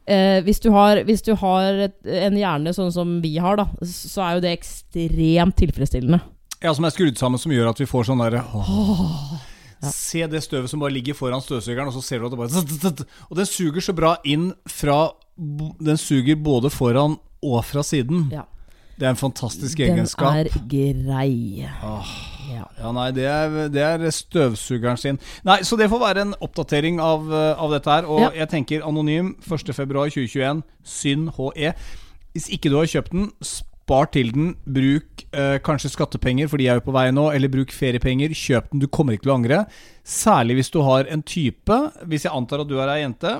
Eh, 0.05 0.43
hvis 0.45 0.59
du 0.61 0.69
har, 0.69 1.01
hvis 1.03 1.23
du 1.25 1.33
har 1.33 1.79
et, 1.87 1.95
en 2.05 2.37
hjerne 2.37 2.73
sånn 2.77 2.91
som 2.93 3.17
vi 3.23 3.35
har, 3.41 3.57
da, 3.57 3.65
så 3.89 4.21
er 4.21 4.35
jo 4.35 4.43
det 4.43 4.53
ekstremt 4.53 5.57
tilfredsstillende. 5.57 6.21
Ja, 6.61 6.73
som 6.77 6.85
er 6.85 6.93
skrudd 6.93 7.17
sammen 7.17 7.41
som 7.41 7.53
gjør 7.53 7.71
at 7.71 7.81
vi 7.81 7.89
får 7.89 8.11
sånn 8.11 8.21
derre 8.21 8.43
Ja. 9.83 9.89
Se 9.91 10.25
det 10.27 10.41
støvet 10.43 10.69
som 10.71 10.79
bare 10.79 10.93
ligger 10.95 11.13
foran 11.13 11.41
støvsugeren, 11.43 11.87
og 11.87 11.93
så 11.93 12.01
ser 12.03 12.19
du 12.19 12.25
at 12.25 12.31
det 12.31 12.39
bare. 12.39 13.05
Og 13.29 13.37
den 13.37 13.45
suger 13.45 13.81
så 13.81 13.93
bra 13.95 14.15
inn 14.25 14.53
fra 14.71 15.11
Den 15.83 15.97
suger 15.99 16.35
både 16.39 16.69
foran 16.71 17.17
og 17.43 17.65
fra 17.67 17.83
siden. 17.83 18.29
Ja. 18.31 18.45
Det 18.97 19.03
er 19.03 19.09
en 19.11 19.19
fantastisk 19.19 19.77
Den 19.77 19.97
egenskap. 19.97 20.31
er 20.33 20.47
grei. 20.71 21.67
Åh. 21.83 22.13
Ja. 22.53 22.63
Ja, 22.79 22.91
nei, 22.95 23.09
det 23.11 23.25
er, 23.27 23.67
det 23.73 23.81
er 23.83 24.05
støvsugeren 24.15 24.97
sin. 24.97 25.19
Nei, 25.43 25.57
Så 25.67 25.75
det 25.77 25.89
får 25.91 25.99
være 25.99 26.21
en 26.21 26.33
oppdatering 26.39 27.01
av, 27.03 27.27
eh, 27.33 27.59
av 27.59 27.71
dette 27.75 27.91
her. 27.91 28.05
Og 28.07 28.21
Ja. 28.21 28.29
jeg 28.45 28.49
tenker 28.49 28.85
anonym 28.87 29.35
1.2.2021, 29.43 30.63
Synd 30.83 31.29
HE. 31.35 31.73
Hvis 32.33 32.47
ikke 32.49 32.69
du 32.71 32.77
har 32.77 32.85
kjøpt 32.87 33.11
den, 33.11 33.31
spar 33.85 34.09
til 34.11 34.31
den. 34.33 34.53
Bruk 34.65 35.25
eh, 35.31 35.57
kanskje 35.65 35.91
skattepenger, 35.93 36.49
for 36.49 36.57
de 36.61 36.67
er 36.67 36.79
jo 36.79 36.85
på 36.87 36.93
vei 36.95 37.07
nå, 37.13 37.27
eller 37.35 37.51
bruk 37.53 37.71
feriepenger. 37.75 38.33
Kjøp 38.33 38.71
den, 38.71 38.81
du 38.81 38.87
kommer 38.89 39.13
ikke 39.13 39.27
til 39.27 39.33
å 39.33 39.37
angre. 39.37 39.61
Særlig 40.03 40.57
hvis 40.59 40.73
du 40.73 40.81
har 40.85 41.05
en 41.13 41.21
type. 41.25 41.77
Hvis 42.09 42.25
jeg 42.25 42.33
antar 42.33 42.63
at 42.65 42.71
du 42.71 42.79
er 42.81 42.91
ei 42.95 43.03
jente. 43.03 43.37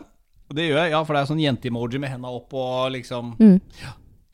Det 0.54 0.68
gjør 0.68 0.84
jeg, 0.84 0.92
ja, 0.94 1.02
for 1.04 1.18
det 1.18 1.24
er 1.24 1.30
sånn 1.32 1.42
jente-emoji 1.42 2.00
med 2.04 2.12
henda 2.14 2.30
opp 2.30 2.54
og 2.54 2.92
liksom 2.94 3.34
Mm. 3.42 3.58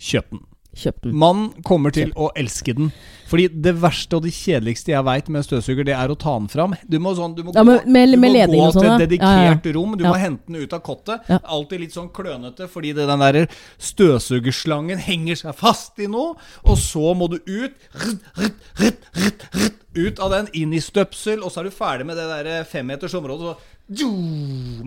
Kjøp 0.01 0.31
den. 0.33 0.41
Kjøp 0.71 1.01
den. 1.03 1.15
Man 1.19 1.49
kommer 1.67 1.91
til 1.91 2.13
å 2.15 2.29
elske 2.39 2.71
den. 2.77 2.93
Fordi 3.27 3.47
det 3.63 3.73
verste 3.79 4.15
og 4.17 4.23
det 4.23 4.31
kjedeligste 4.35 4.91
jeg 4.93 5.03
veit 5.03 5.27
med 5.31 5.43
støvsuger, 5.43 5.83
det 5.87 5.93
er 5.95 6.11
å 6.11 6.15
ta 6.19 6.37
den 6.39 6.47
fram. 6.51 6.73
Du 6.87 6.97
må, 6.99 7.11
sånn, 7.15 7.33
du 7.35 7.43
må, 7.43 7.51
Ja, 7.55 7.63
med- 7.63 7.83
gå, 7.83 7.91
med- 7.91 8.19
med 8.19 8.49
gå 8.49 8.59
og 8.61 8.73
sånn, 8.73 8.81
til 8.83 8.91
et 8.91 9.03
dedikert 9.09 9.19
Ja, 9.21 9.71
ja. 9.71 9.73
rom. 9.75 9.97
Du 9.97 10.03
må 10.05 10.15
hente 10.19 10.47
den 10.47 10.55
ut 10.63 10.73
av 10.73 10.81
kottet. 10.81 11.27
Alltid 11.43 11.79
litt 11.81 11.91
sånn 11.93 12.09
klønete, 12.11 12.67
fordi 12.71 12.93
det, 12.95 13.07
den 13.07 13.19
der 13.19 13.47
støvsugerslangen 13.79 14.97
henger 14.97 15.35
seg 15.35 15.55
fast 15.55 15.99
i 15.99 16.07
noe. 16.07 16.35
Og 16.65 16.77
så 16.77 17.13
må 17.15 17.27
du 17.29 17.37
ut 17.45 17.73
Rutt, 17.93 18.21
rutt, 18.37 18.53
rutt, 18.79 19.45
rutt, 19.53 19.73
Ut 19.93 20.19
av 20.23 20.31
den, 20.31 20.47
inn 20.53 20.71
i 20.73 20.79
støpsel, 20.79 21.41
og 21.43 21.51
så 21.51 21.59
er 21.59 21.63
du 21.67 21.71
ferdig 21.75 22.05
med 22.07 22.15
det 22.15 22.45
der 22.45 22.63
femmeters 22.63 23.11
området. 23.13 23.57
Så 23.89 23.99
jo, 23.99 24.09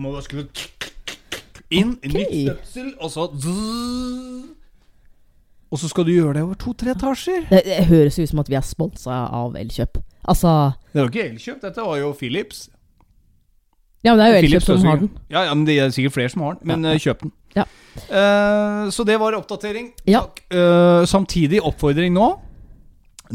må 0.01 0.15
du 0.15 0.21
skru 0.25 0.47
inn, 1.69 1.99
i 2.03 2.07
nytt 2.09 2.31
støpsel, 2.49 2.93
og 2.99 3.11
så 3.13 3.27
zzz. 3.37 4.49
Og 5.75 5.81
så 5.81 5.89
skal 5.91 6.05
du 6.07 6.13
gjøre 6.13 6.37
det 6.37 6.43
over 6.45 6.55
to-tre 6.55 6.93
etasjer. 6.93 7.49
Det, 7.49 7.65
det 7.67 7.81
høres 7.89 8.15
ut 8.15 8.29
som 8.31 8.39
at 8.39 8.47
vi 8.47 8.55
er 8.55 8.63
sponsa 8.63 9.25
av 9.35 9.57
Elkjøp. 9.59 9.99
Altså 10.23 10.53
Det 10.93 11.01
var 11.01 11.11
ikke 11.11 11.25
Elkjøp, 11.33 11.57
dette 11.65 11.83
var 11.83 11.99
jo 11.99 12.13
Philips. 12.15 12.69
Ja, 14.05 14.13
men 14.13 14.21
det 14.21 14.25
er 14.25 14.31
jo 14.31 14.39
Elkjøp 14.45 14.63
som 14.69 14.87
har 14.87 15.01
den. 15.01 15.11
Ja, 15.33 15.43
ja, 15.49 15.57
men 15.57 15.65
det 15.67 15.75
er 15.81 15.91
sikkert 15.91 16.15
flere 16.15 16.31
som 16.31 16.45
har 16.45 16.55
den, 16.55 16.69
men 16.71 16.87
Ja, 16.87 16.93
eh, 16.95 17.03
kjøp 17.03 17.25
den. 17.25 17.35
Ja. 17.57 17.67
Uh, 18.07 18.87
så 18.95 19.03
det 19.07 19.19
var 19.19 19.35
oppdatering. 19.35 19.91
Ja. 20.07 20.23
Takk. 20.23 20.41
Uh, 20.53 21.03
samtidig 21.09 21.59
oppfordring 21.59 22.15
nå. 22.15 22.31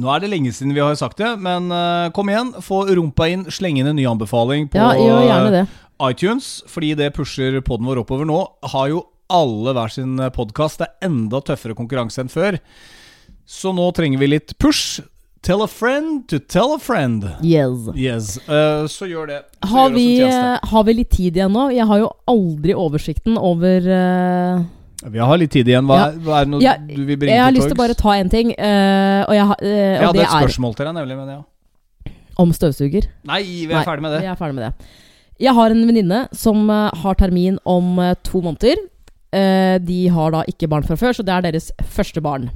Nå 0.00 0.10
er 0.14 0.22
det 0.22 0.30
lenge 0.32 0.52
siden 0.54 0.72
vi 0.72 0.80
har 0.80 0.96
sagt 0.96 1.20
det, 1.20 1.34
men 1.44 1.68
uh, 1.74 2.08
kom 2.16 2.32
igjen. 2.32 2.54
Få 2.64 2.86
rumpa 2.88 3.28
inn, 3.28 3.44
sleng 3.52 3.82
inn 3.82 3.92
en 3.92 3.98
ny 4.00 4.08
anbefaling 4.08 4.70
på 4.72 4.80
Ja, 4.80 4.94
gjør 4.96 5.50
det. 5.58 5.64
iTunes, 6.08 6.62
fordi 6.70 6.94
det 6.96 7.12
pusher 7.18 7.60
poden 7.60 7.88
vår 7.90 8.00
oppover 8.06 8.24
nå. 8.28 8.44
Har 8.72 8.88
jo 8.88 9.04
alle 9.30 9.72
hver 9.76 9.92
sin 9.94 10.16
podkast. 10.34 10.82
Det 10.82 10.88
er 10.90 11.08
enda 11.10 11.40
tøffere 11.46 11.76
konkurranse 11.78 12.20
enn 12.24 12.30
før. 12.32 12.58
Så 13.50 13.72
nå 13.74 13.88
trenger 13.96 14.20
vi 14.22 14.28
litt 14.34 14.54
push. 14.62 15.00
Tell 15.42 15.62
a 15.64 15.66
friend 15.72 16.26
to 16.28 16.38
tell 16.38 16.74
a 16.74 16.78
friend. 16.78 17.24
Yes. 17.42 17.86
Yes, 17.96 18.26
Uh, 18.44 18.84
så 18.92 19.06
gjør 19.08 19.30
det. 19.30 19.38
Så 19.64 19.70
Har 19.72 19.88
gjør 19.88 19.94
vi, 19.96 20.68
har 20.74 20.84
vi 20.84 20.94
litt 20.98 21.10
tid 21.14 21.38
igjen 21.40 21.54
nå? 21.56 21.70
Jeg 21.72 21.86
har 21.88 22.02
jo 22.02 22.10
aldri 22.28 22.74
oversikten 22.76 23.38
over 23.40 23.86
uh... 23.88 24.60
Vi 25.08 25.16
har 25.24 25.38
litt 25.40 25.54
tid 25.54 25.70
igjen. 25.72 25.86
Hva, 25.88 25.96
Ja. 25.96 26.08
er- 26.10 26.18
hva 26.26 26.40
er 26.42 26.44
det 26.44 26.52
noe 26.52 26.60
Ja, 26.60 26.74
du 26.76 27.06
vil 27.08 27.16
bringe 27.16 27.32
Jeg 27.32 27.40
har 27.40 27.54
lyst 27.56 27.70
til 27.70 27.78
å 27.78 27.80
bare 27.80 27.94
torgs? 27.96 28.02
ta 28.04 28.18
en 28.20 28.28
ting, 28.28 28.50
Uh, 28.52 29.24
og, 29.24 29.32
jeg, 29.38 29.46
eh, 29.64 29.70
Jeg 29.70 29.96
og 29.96 30.06
hadde 30.10 30.18
det 30.18 30.26
et 30.26 30.34
er 30.34 30.44
spørsmål 30.44 30.76
til 30.76 30.84
deg, 30.90 30.94
nemlig. 31.00 31.16
Men 31.16 31.28
ja. 31.32 32.12
om 32.44 32.52
støvsuger. 32.52 33.08
Nei, 33.24 33.40
vi 33.64 33.72
er 33.72 33.84
ferdig 33.88 34.04
med 34.04 34.12
det. 34.18 34.20
Vi 34.26 34.28
er 34.34 34.36
ferdig 34.36 34.54
med 34.60 34.66
det. 34.68 34.90
Jeg 35.40 35.54
har 35.56 35.70
en 35.72 35.86
venninne 35.88 36.20
som 36.36 36.68
eh, 36.68 36.90
har 37.00 37.14
termin 37.16 37.56
om 37.64 37.96
eh, 37.98 38.12
to 38.28 38.42
måneder. 38.44 38.76
Eh, 39.30 39.78
de 39.86 40.08
har 40.10 40.32
da 40.34 40.42
ikke 40.50 40.68
barn 40.70 40.86
fra 40.86 40.98
før, 40.98 41.14
så 41.14 41.22
det 41.22 41.34
er 41.34 41.46
deres 41.46 41.70
første 41.86 42.22
barn. 42.22 42.48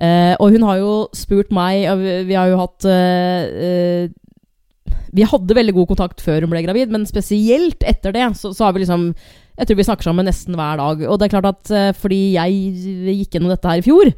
Uh, 0.00 0.32
og 0.40 0.54
hun 0.56 0.64
har 0.64 0.80
jo 0.80 0.92
spurt 1.14 1.52
meg 1.54 1.84
vi, 2.26 2.34
har 2.34 2.48
jo 2.50 2.56
hatt 2.58 2.86
uh, 2.88 4.08
Vi 5.14 5.26
hadde 5.28 5.56
veldig 5.56 5.74
god 5.76 5.86
kontakt 5.92 6.24
før 6.24 6.42
hun 6.42 6.50
ble 6.50 6.64
gravid, 6.64 6.90
men 6.90 7.04
spesielt 7.06 7.84
etter 7.86 8.14
det 8.16 8.24
så, 8.40 8.50
så 8.56 8.66
har 8.66 8.74
vi 8.74 8.82
liksom 8.82 9.10
Jeg 9.54 9.68
tror 9.68 9.78
vi 9.78 9.86
snakker 9.86 10.08
sammen 10.08 10.26
nesten 10.26 10.56
hver 10.58 10.80
dag. 10.80 11.04
Og 11.06 11.20
det 11.20 11.28
er 11.28 11.34
klart 11.36 11.50
at 11.52 11.98
fordi 12.00 12.34
jeg 12.34 13.20
gikk 13.20 13.36
gjennom 13.36 13.52
dette 13.52 13.70
her 13.70 13.78
i 13.78 13.84
fjor, 13.86 14.10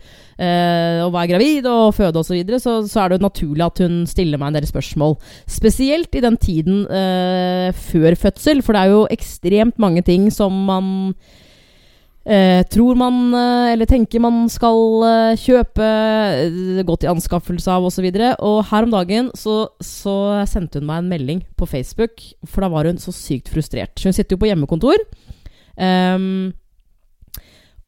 og 1.04 1.10
var 1.12 1.28
gravid 1.28 1.66
og 1.68 1.92
føde 1.92 2.22
osv., 2.22 2.30
så, 2.30 2.36
videre, 2.38 2.60
så 2.62 2.78
så 2.88 3.02
er 3.02 3.12
det 3.12 3.18
jo 3.18 3.26
naturlig 3.26 3.66
at 3.66 3.82
hun 3.84 3.98
stiller 4.08 4.40
meg 4.40 4.54
en 4.54 4.56
del 4.56 4.70
spørsmål. 4.70 5.18
Spesielt 5.44 6.16
i 6.16 6.24
den 6.24 6.40
tiden 6.40 6.86
før 7.90 8.16
fødsel, 8.16 8.64
for 8.64 8.72
det 8.72 8.86
er 8.86 8.94
jo 8.94 9.04
ekstremt 9.12 9.76
mange 9.76 10.06
ting 10.08 10.30
som 10.32 10.56
man 10.70 10.88
Eh, 12.26 12.64
tror 12.66 12.96
man, 12.98 13.30
eh, 13.38 13.72
eller 13.72 13.86
tenker 13.86 14.18
man 14.18 14.48
skal 14.50 15.04
eh, 15.06 15.38
kjøpe, 15.38 15.86
eh, 15.86 16.82
gå 16.82 16.96
til 16.98 17.12
anskaffelse 17.12 17.70
av 17.70 17.86
osv. 17.86 18.08
Og, 18.08 18.18
så 18.18 18.32
og 18.42 18.56
her 18.72 18.86
om 18.88 18.94
dagen 18.96 19.28
så, 19.38 19.58
så 19.78 20.16
sendte 20.50 20.82
hun 20.82 20.88
meg 20.88 21.04
en 21.04 21.12
melding 21.12 21.44
på 21.54 21.68
Facebook, 21.70 22.18
for 22.42 22.66
da 22.66 22.72
var 22.72 22.90
hun 22.90 22.98
så 22.98 23.14
sykt 23.14 23.52
frustrert. 23.52 23.94
Så 23.94 24.10
hun 24.10 24.16
sitter 24.16 24.34
jo 24.34 24.42
på 24.42 24.50
hjemmekontor. 24.50 25.06
ehm, 25.78 26.50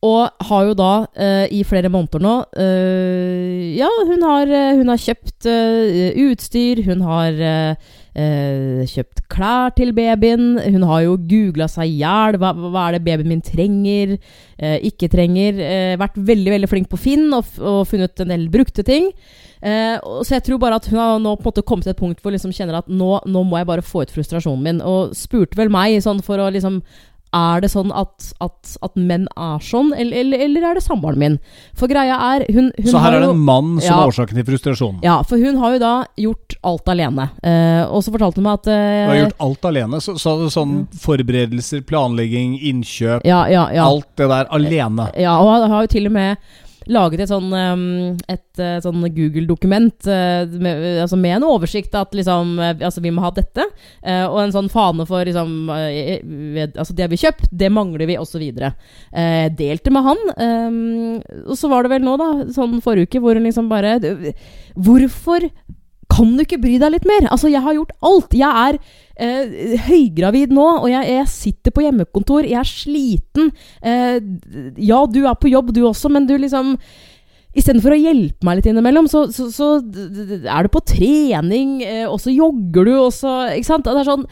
og 0.06 0.44
har 0.46 0.66
jo 0.68 0.74
da 0.78 0.90
eh, 1.18 1.48
i 1.58 1.64
flere 1.66 1.90
måneder 1.90 2.22
nå 2.22 2.34
eh, 2.54 3.78
Ja, 3.80 3.88
hun 4.06 4.22
har, 4.22 4.46
eh, 4.46 4.76
hun 4.78 4.92
har 4.92 5.00
kjøpt 5.02 5.48
eh, 5.50 6.12
utstyr, 6.22 6.84
hun 6.86 7.02
har 7.02 7.34
eh, 7.34 7.88
eh, 8.14 8.84
kjøpt 8.86 9.24
klær 9.26 9.74
til 9.74 9.90
babyen. 9.96 10.52
Hun 10.70 10.86
har 10.86 11.02
jo 11.02 11.16
googla 11.18 11.66
seg 11.70 11.90
i 11.90 11.98
hjel. 12.04 12.38
Hva, 12.38 12.52
hva 12.54 12.86
er 12.86 12.96
det 12.96 13.02
babyen 13.08 13.32
min 13.34 13.42
trenger, 13.44 14.14
ikke 14.58 15.10
trenger? 15.12 15.58
Vært 16.00 16.16
veldig 16.30 16.54
veldig 16.54 16.70
flink 16.70 16.88
på 16.90 16.98
Finn 16.98 17.28
og, 17.36 17.50
og 17.60 17.84
funnet 17.90 18.22
en 18.24 18.32
del 18.32 18.48
brukte 18.50 18.82
ting. 18.86 19.10
Så 19.60 20.34
jeg 20.34 20.46
tror 20.46 20.58
bare 20.62 20.80
at 20.80 20.88
hun 20.90 20.98
har 20.98 21.20
nå 21.22 21.36
på 21.36 21.44
en 21.44 21.50
måte 21.50 21.66
kommet 21.66 21.86
til 21.86 21.92
et 21.94 22.00
punkt 22.00 22.22
hvor 22.22 22.32
hun 22.32 22.38
liksom 22.38 22.54
kjenner 22.56 22.80
at 22.80 22.90
nå, 22.90 23.10
nå 23.26 23.44
må 23.46 23.60
jeg 23.60 23.68
bare 23.70 23.86
få 23.86 24.02
ut 24.02 24.14
frustrasjonen 24.14 24.64
min. 24.64 24.80
Og 24.82 25.14
spurte 25.18 25.58
vel 25.60 25.70
meg 25.70 26.00
sånn 26.02 26.24
for 26.26 26.42
å 26.42 26.50
liksom 26.54 26.80
er 27.34 27.60
det 27.60 27.70
sånn 27.72 27.90
at, 27.92 28.30
at, 28.44 28.76
at 28.84 28.94
menn 28.96 29.26
er 29.36 29.62
sånn, 29.64 29.90
eller, 29.96 30.22
eller, 30.22 30.44
eller 30.46 30.66
er 30.70 30.78
det 30.78 30.84
samboeren 30.84 31.20
min? 31.20 31.38
For 31.76 31.90
greia 31.90 32.16
er 32.34 32.44
hun, 32.54 32.70
hun 32.78 32.90
Så 32.90 33.02
her 33.02 33.18
er 33.18 33.24
det 33.24 33.30
en 33.32 33.42
mann 33.44 33.74
som 33.80 33.88
Ja. 33.88 33.98
er 34.02 34.12
årsaken 34.12 34.38
til 34.40 34.46
frustrasjonen. 34.48 35.02
Ja, 35.04 35.18
for 35.28 35.40
hun 35.40 35.58
har 35.60 35.76
jo 35.76 35.82
da 35.82 35.92
gjort 36.16 36.56
alt 36.62 36.88
alene. 36.88 37.28
Eh, 37.42 37.82
og 37.88 38.02
så 38.04 38.14
fortalte 38.14 38.40
hun 38.40 38.48
meg 38.48 38.60
at 38.62 38.70
eh, 38.72 39.02
Hun 39.04 39.12
har 39.12 39.20
gjort 39.24 39.44
alt 39.48 39.68
alene. 39.72 40.00
Så, 40.04 40.16
så 40.20 40.36
sånn 40.52 40.78
forberedelser, 41.02 41.84
planlegging, 41.88 42.56
innkjøp 42.70 43.26
ja, 43.28 43.44
ja, 43.50 43.68
ja. 43.74 43.84
Alt 43.88 44.08
det 44.18 44.28
der 44.30 44.48
alene. 44.54 45.10
Ja, 45.18 45.36
og 45.42 45.68
har 45.68 45.84
jo 45.84 45.92
til 45.92 46.08
og 46.08 46.16
med 46.16 46.36
laget 46.92 47.22
et 47.22 47.30
sånn, 47.30 47.52
et, 48.28 48.60
eh, 48.60 48.78
sånn 48.84 49.04
Google-dokument 49.14 50.08
eh, 50.08 50.48
med, 50.48 50.84
altså 51.04 51.18
med 51.20 51.36
en 51.36 51.46
oversikt 51.48 51.94
at 51.98 52.14
liksom 52.16 52.56
eh, 52.58 52.74
Altså, 52.78 53.02
vi 53.04 53.12
må 53.12 53.22
ha 53.24 53.30
dette. 53.34 53.64
og 54.06 54.38
en 54.40 54.52
sånn 54.54 54.68
fane 54.72 55.04
for 55.08 55.26
liksom 55.26 55.68
Altså, 55.68 56.94
det 56.94 57.08
vi 57.10 57.18
har 57.18 57.24
kjøpt, 57.24 57.48
det 57.50 57.70
mangler 57.74 58.06
vi, 58.08 58.18
osv. 58.18 58.44
Delte 59.58 59.92
med 59.92 60.06
han. 60.06 60.22
og 61.48 61.56
så 61.58 61.70
var 61.70 61.84
det 61.84 61.92
vel 61.92 62.04
nå, 62.06 62.16
da, 62.20 62.28
sånn 62.54 62.78
forrige 62.84 63.08
uke, 63.08 63.22
hvor 63.24 63.38
hun 63.38 63.48
liksom 63.48 63.68
bare 63.70 63.98
Hvorfor 64.78 65.48
kan 66.08 66.36
du 66.36 66.44
ikke 66.44 66.60
bry 66.62 66.78
deg 66.80 66.94
litt 66.94 67.08
mer? 67.08 67.28
Altså, 67.28 67.50
jeg 67.52 67.62
har 67.62 67.76
gjort 67.76 67.92
alt. 68.08 68.34
Jeg 68.36 68.48
er 68.48 68.78
eh, 69.18 69.76
høygravid 69.88 70.54
nå, 70.54 70.66
og 70.82 70.88
jeg, 70.92 71.10
jeg 71.12 71.30
sitter 71.32 71.74
på 71.74 71.84
hjemmekontor. 71.84 72.48
Jeg 72.48 72.60
er 72.60 72.70
sliten. 72.70 73.52
Eh, 73.82 74.18
ja, 74.82 75.04
du 75.10 75.22
er 75.24 75.38
på 75.38 75.52
jobb, 75.52 75.72
du 75.76 75.84
også, 75.88 76.12
men 76.12 76.28
du 76.28 76.36
liksom 76.38 76.76
Istedenfor 77.58 77.94
å 77.94 77.96
hjelpe 77.96 78.44
meg 78.44 78.58
litt 78.58 78.66
innimellom, 78.68 79.06
så, 79.10 79.22
så, 79.34 79.46
så 79.50 79.68
er 79.80 80.66
du 80.66 80.68
på 80.70 80.82
trening, 80.86 81.78
eh, 81.82 82.04
og 82.04 82.20
så 82.22 82.30
jogger 82.30 82.86
du, 82.86 82.92
og 83.00 83.08
så 83.16 83.32
Ikke 83.56 83.70
sant? 83.70 83.88
Det 83.88 84.04
er 84.04 84.06
sånn 84.06 84.26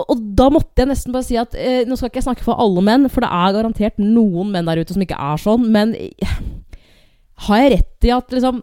og, 0.00 0.16
da 0.32 0.46
måtte 0.48 0.80
jeg 0.80 0.88
nesten 0.88 1.12
bare 1.12 1.26
si 1.26 1.36
at 1.36 1.52
eh, 1.52 1.82
Nå 1.84 1.98
skal 2.00 2.08
ikke 2.08 2.22
jeg 2.22 2.28
snakke 2.30 2.46
for 2.46 2.56
alle 2.56 2.80
menn, 2.84 3.10
for 3.12 3.24
det 3.24 3.28
er 3.28 3.56
garantert 3.58 4.00
noen 4.00 4.48
menn 4.54 4.70
der 4.70 4.80
ute 4.80 4.96
som 4.96 5.04
ikke 5.04 5.18
er 5.20 5.42
sånn, 5.42 5.66
men 5.74 5.92
har 7.46 7.60
jeg 7.60 7.72
rett 7.74 8.08
i 8.08 8.14
at 8.16 8.32
liksom 8.32 8.62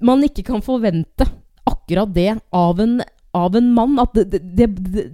man 0.00 0.24
ikke 0.24 0.46
kan 0.46 0.62
forvente 0.64 1.26
akkurat 1.68 2.12
det 2.14 2.30
av 2.56 2.80
en, 2.80 3.00
av 3.36 3.56
en 3.58 3.72
mann? 3.76 3.98
At 4.02 4.14
det, 4.14 4.42
det, 4.58 4.68
det, 4.94 5.06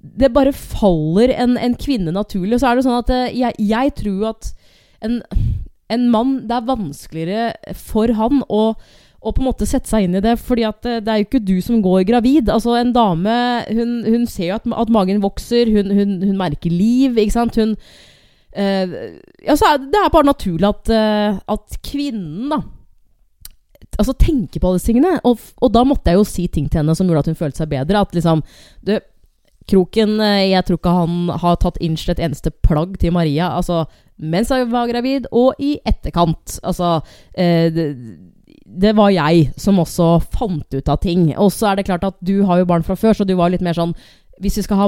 det, 0.00 0.32
bare 0.34 0.54
faller 0.54 1.32
en, 1.34 1.56
en 1.58 1.76
kvinne 1.78 2.14
naturlig. 2.14 2.56
Og 2.56 2.62
så 2.62 2.70
er 2.70 2.78
det 2.78 2.86
sånn 2.86 3.00
at 3.00 3.14
eh, 3.14 3.30
jeg, 3.44 3.58
jeg 3.58 3.94
tror 4.02 4.28
at 4.34 4.52
en, 5.04 5.20
en 5.92 6.04
mann 6.12 6.36
Det 6.48 6.56
er 6.56 6.68
vanskeligere 6.68 7.74
for 7.76 8.14
han 8.16 8.44
å 8.48 8.66
å 9.24 9.32
på 9.32 9.40
en 9.40 9.46
måte 9.48 9.64
sette 9.64 9.88
seg 9.88 10.04
inn 10.04 10.18
i 10.18 10.20
det, 10.20 10.34
fordi 10.36 10.66
at 10.68 10.84
eh, 10.84 10.98
det 11.00 11.08
er 11.08 11.20
jo 11.22 11.26
ikke 11.28 11.46
du 11.48 11.54
som 11.64 11.80
går 11.84 12.02
gravid. 12.10 12.50
Altså 12.52 12.74
En 12.76 12.92
dame 12.92 13.36
hun, 13.72 13.94
hun 14.04 14.26
ser 14.28 14.50
jo 14.50 14.58
at, 14.58 14.66
at 14.84 14.92
magen 14.92 15.22
vokser, 15.24 15.70
hun, 15.72 15.88
hun, 15.96 16.18
hun 16.20 16.36
merker 16.36 16.68
liv, 16.68 17.16
ikke 17.16 17.32
sant. 17.32 17.56
Hun 17.56 17.72
øh, 17.72 18.96
ja, 19.40 19.56
det, 19.56 20.00
er 20.02 20.12
bare 20.12 20.28
naturlig 20.28 20.68
at, 20.68 20.92
at 21.56 21.78
kvinnen 21.88 22.52
da 22.52 22.60
Altså 23.98 24.14
tenke 24.18 24.60
på 24.60 24.68
alle 24.68 24.80
disse 24.80 24.90
tingene. 24.90 25.16
Og, 25.28 25.42
og 25.62 25.72
da 25.74 25.84
måtte 25.86 26.12
jeg 26.12 26.20
jo 26.20 26.28
si 26.28 26.46
ting 26.48 26.68
til 26.68 26.82
henne 26.82 26.94
som 26.96 27.08
gjorde 27.08 27.26
at 27.26 27.32
hun 27.32 27.40
følte 27.40 27.62
seg 27.62 27.72
bedre. 27.72 28.04
At 28.04 28.16
liksom 28.16 28.44
Du, 28.84 28.96
Kroken 29.70 30.18
eh, 30.20 30.50
Jeg 30.50 30.66
tror 30.66 30.80
ikke 30.80 30.98
han 30.98 31.34
har 31.40 31.60
tatt 31.62 31.80
inch 31.84 32.08
et 32.12 32.20
eneste 32.22 32.52
plagg 32.66 32.98
til 33.00 33.14
Maria. 33.16 33.54
Altså 33.56 33.84
mens 34.14 34.52
jeg 34.52 34.68
var 34.70 34.86
gravid, 34.86 35.26
og 35.34 35.58
i 35.58 35.74
etterkant. 35.82 36.60
Altså 36.62 37.00
eh, 37.34 37.66
det, 37.74 37.86
det 38.64 38.94
var 38.96 39.10
jeg 39.12 39.48
som 39.60 39.80
også 39.82 40.20
fant 40.34 40.76
ut 40.76 40.90
av 40.90 41.00
ting. 41.02 41.32
Og 41.40 41.50
så 41.52 41.70
er 41.70 41.80
det 41.80 41.88
klart 41.88 42.06
at 42.06 42.16
du 42.24 42.44
har 42.48 42.62
jo 42.62 42.68
barn 42.70 42.86
fra 42.86 42.96
før, 42.98 43.16
så 43.16 43.26
du 43.26 43.34
var 43.38 43.52
litt 43.52 43.64
mer 43.64 43.76
sånn 43.76 43.94
hvis 44.40 44.56
vi 44.56 44.62
skal 44.62 44.76
ha, 44.76 44.86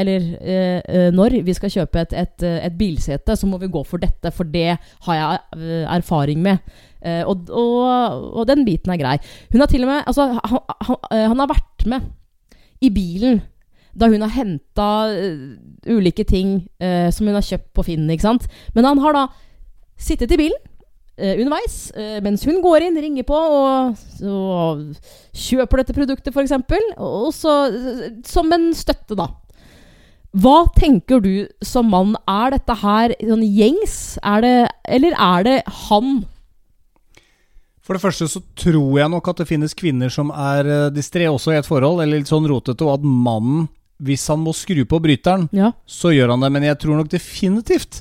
eller 0.00 0.16
øh, 0.40 0.80
øh, 0.88 1.12
når 1.12 1.42
vi 1.42 1.52
skal 1.52 1.70
kjøpe 1.70 2.00
et, 2.00 2.12
et, 2.12 2.42
øh, 2.46 2.66
et 2.66 2.78
bilsete, 2.78 3.36
så 3.36 3.46
må 3.46 3.58
vi 3.58 3.68
gå 3.68 3.82
for 3.84 3.96
dette, 3.96 4.30
for 4.30 4.44
det 4.44 4.76
har 5.06 5.14
jeg 5.14 5.38
erfaring 5.96 6.42
med. 6.42 6.56
Og, 7.04 7.40
og, 7.50 8.36
og 8.38 8.48
den 8.48 8.64
biten 8.64 8.92
er 8.92 8.96
grei. 8.96 9.18
Hun 9.52 9.60
har 9.60 9.68
til 9.68 9.82
og 9.84 9.90
med 9.90 10.02
altså, 10.06 10.40
han, 10.44 10.58
han, 10.80 10.96
han 11.12 11.38
har 11.38 11.50
vært 11.50 11.86
med 11.86 12.06
i 12.80 12.88
bilen 12.90 13.42
da 13.94 14.08
hun 14.08 14.24
har 14.24 14.32
henta 14.32 14.86
ulike 15.86 16.24
ting 16.24 16.62
som 17.12 17.28
hun 17.28 17.36
har 17.36 17.44
kjøpt 17.44 17.74
på 17.76 17.84
Finn. 17.84 18.08
ikke 18.10 18.24
sant? 18.24 18.48
Men 18.74 18.88
han 18.88 18.98
har 19.04 19.12
da 19.12 19.26
sittet 20.00 20.32
i 20.32 20.40
bilen 20.40 20.56
eh, 21.18 21.38
underveis 21.40 21.76
eh, 21.96 22.18
mens 22.24 22.44
hun 22.48 22.60
går 22.64 22.86
inn, 22.88 22.98
ringer 23.00 23.26
på 23.28 23.38
og, 23.38 24.02
og 24.24 24.84
kjøper 25.34 25.82
dette 25.82 25.96
produktet, 25.96 26.34
f.eks. 26.34 26.54
Og 26.98 27.30
så 27.36 27.54
eh, 27.70 28.04
som 28.28 28.52
en 28.54 28.70
støtte, 28.76 29.16
da. 29.18 29.28
Hva 30.34 30.64
tenker 30.74 31.20
du 31.22 31.46
som 31.62 31.86
mann? 31.92 32.16
Er 32.26 32.56
dette 32.56 32.74
her 32.80 33.14
sånn 33.22 33.44
gjengs? 33.46 34.16
Er 34.26 34.42
det, 34.42 34.54
eller 34.96 35.14
er 35.14 35.44
det 35.46 35.58
han? 35.86 36.24
For 37.84 37.94
det 37.94 38.02
første 38.02 38.26
så 38.32 38.40
tror 38.58 38.96
jeg 38.98 39.12
nok 39.12 39.28
at 39.30 39.42
det 39.42 39.46
finnes 39.50 39.76
kvinner 39.76 40.10
som 40.10 40.30
er 40.32 40.66
uh, 40.66 40.90
distré 40.90 41.26
også 41.28 41.52
i 41.52 41.58
et 41.60 41.68
forhold, 41.68 42.00
eller 42.02 42.22
litt 42.22 42.30
sånn 42.32 42.48
rotete, 42.48 42.80
og 42.82 42.96
at 42.96 43.04
mannen, 43.04 43.66
hvis 44.02 44.24
han 44.32 44.40
må 44.42 44.54
skru 44.56 44.82
på 44.88 44.98
bryteren, 45.04 45.46
Ja. 45.54 45.70
så 45.86 46.10
gjør 46.16 46.32
han 46.34 46.42
det. 46.42 46.50
Men 46.56 46.64
jeg 46.66 46.80
tror 46.82 46.98
nok 46.98 47.12
definitivt 47.12 48.00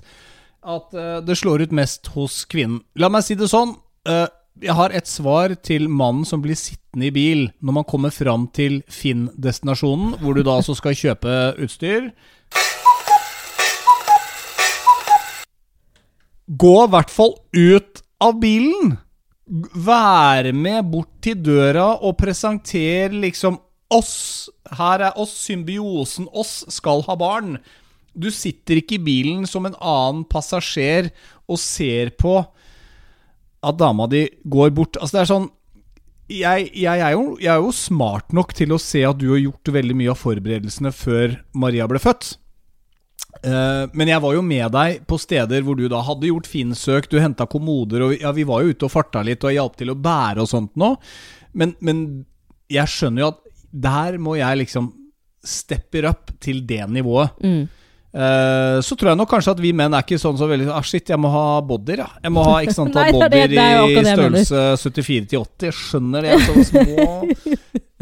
at 0.64 0.95
eh, 0.95 1.20
det 1.26 1.38
slår 1.39 1.66
ut 1.66 1.76
mest 1.76 2.09
hos 2.16 2.43
kvinnen. 2.49 2.82
La 2.99 3.09
meg 3.11 3.26
si 3.26 3.38
det 3.39 3.51
sånn. 3.51 3.76
eh, 4.07 4.28
jeg 4.61 4.76
har 4.78 4.93
et 4.93 5.09
svar 5.09 5.55
til 5.66 5.88
mannen 5.89 6.28
som 6.30 6.41
blir 6.43 6.57
sittende 6.57 7.07
i 7.09 7.14
bil 7.14 7.47
når 7.66 7.78
man 7.80 7.88
kommer 7.89 8.14
fram 8.14 8.45
til 8.53 8.82
Finn-destinasjonen, 8.91 10.20
hvor 10.22 10.38
du 10.38 10.43
da 10.45 10.59
altså 10.59 10.76
skal 10.78 10.97
kjøpe 10.97 11.55
utstyr. 11.64 12.11
Gå 16.47 16.76
i 16.84 16.91
hvert 16.93 17.14
fall 17.14 17.38
ut 17.55 18.03
av 18.22 18.38
bilen! 18.41 18.97
Være 19.76 20.53
med 20.55 20.86
bort 20.91 21.18
til 21.26 21.41
døra 21.43 21.97
og 21.99 22.16
presentere 22.22 23.11
liksom 23.26 23.57
oss. 23.91 24.49
Her 24.72 25.09
er 25.09 25.20
oss, 25.20 25.34
symbiosen 25.43 26.30
oss 26.32 26.61
skal 26.72 27.03
ha 27.09 27.18
barn. 27.20 27.57
Du 28.14 28.30
sitter 28.34 28.80
ikke 28.80 28.97
i 28.99 29.03
bilen 29.03 29.47
som 29.49 29.66
en 29.68 29.78
annen 29.80 30.24
passasjer 30.30 31.11
og 31.49 31.59
ser 31.61 32.14
på 32.20 32.38
at 33.64 33.80
dama 33.80 34.07
di 34.11 34.28
går 34.43 34.74
bort. 34.76 34.99
Altså, 34.99 35.18
det 35.18 35.24
er 35.24 35.32
sånn 35.34 35.51
jeg, 36.32 36.70
jeg, 36.72 37.01
er 37.03 37.14
jo, 37.14 37.36
jeg 37.41 37.51
er 37.51 37.59
jo 37.61 37.74
smart 37.76 38.32
nok 38.34 38.53
til 38.55 38.72
å 38.74 38.80
se 38.82 39.03
at 39.05 39.20
du 39.20 39.28
har 39.34 39.41
gjort 39.41 39.74
veldig 39.76 39.97
mye 39.99 40.14
av 40.14 40.22
forberedelsene 40.22 40.93
før 40.95 41.36
Maria 41.59 41.88
ble 41.89 41.99
født. 42.01 42.38
Eh, 43.43 43.84
men 43.91 44.11
jeg 44.11 44.24
var 44.24 44.36
jo 44.38 44.43
med 44.45 44.72
deg 44.74 45.03
på 45.09 45.20
steder 45.20 45.66
hvor 45.66 45.78
du 45.80 45.86
da 45.91 45.99
hadde 46.05 46.30
gjort 46.30 46.47
finsøk, 46.49 47.09
du 47.11 47.20
henta 47.20 47.47
kommoder, 47.49 48.05
og 48.07 48.16
ja, 48.16 48.32
vi 48.36 48.47
var 48.47 48.64
jo 48.64 48.74
ute 48.74 48.88
og 48.88 48.93
farta 48.93 49.24
litt 49.26 49.43
og 49.43 49.55
hjalp 49.55 49.78
til 49.80 49.91
å 49.93 49.99
bære 49.99 50.43
og 50.45 50.49
sånt 50.49 50.74
nå. 50.80 50.93
Men, 51.59 51.76
men 51.84 52.03
jeg 52.72 52.89
skjønner 52.89 53.26
jo 53.26 53.32
at 53.34 53.41
der 53.84 54.20
må 54.22 54.38
jeg 54.39 54.61
liksom 54.64 54.91
stepper 55.43 56.07
up 56.07 56.32
til 56.43 56.61
det 56.68 56.86
nivået. 56.93 57.36
Mm. 57.43 57.66
Eh, 58.14 58.78
så 58.86 58.93
tror 58.93 59.09
jeg 59.09 59.18
nok 59.18 59.30
kanskje 59.32 59.55
at 59.55 59.61
vi 59.64 59.72
menn 59.74 59.93
er 59.97 60.03
ikke 60.05 60.20
sånn 60.22 60.38
så 60.38 60.45
veldig 60.45 60.68
Ah, 60.70 60.84
shit, 60.86 61.09
jeg 61.09 61.18
må 61.18 61.32
ha 61.34 61.45
bodyer, 61.66 62.03
ja. 62.03 62.09
Jeg 62.22 62.34
må 62.36 62.43
ha 62.45 62.59
x 62.61 62.78
antall 62.84 63.07
er 63.09 63.16
bodyer 63.16 63.55
er 63.57 63.88
i 63.89 64.03
størrelse 64.05 64.61
74 64.84 65.30
til 65.32 65.39
80. 65.41 65.66
Jeg 65.72 65.78
skjønner 65.80 66.28
det. 66.28 66.38
så 66.45 66.68
små 66.70 67.07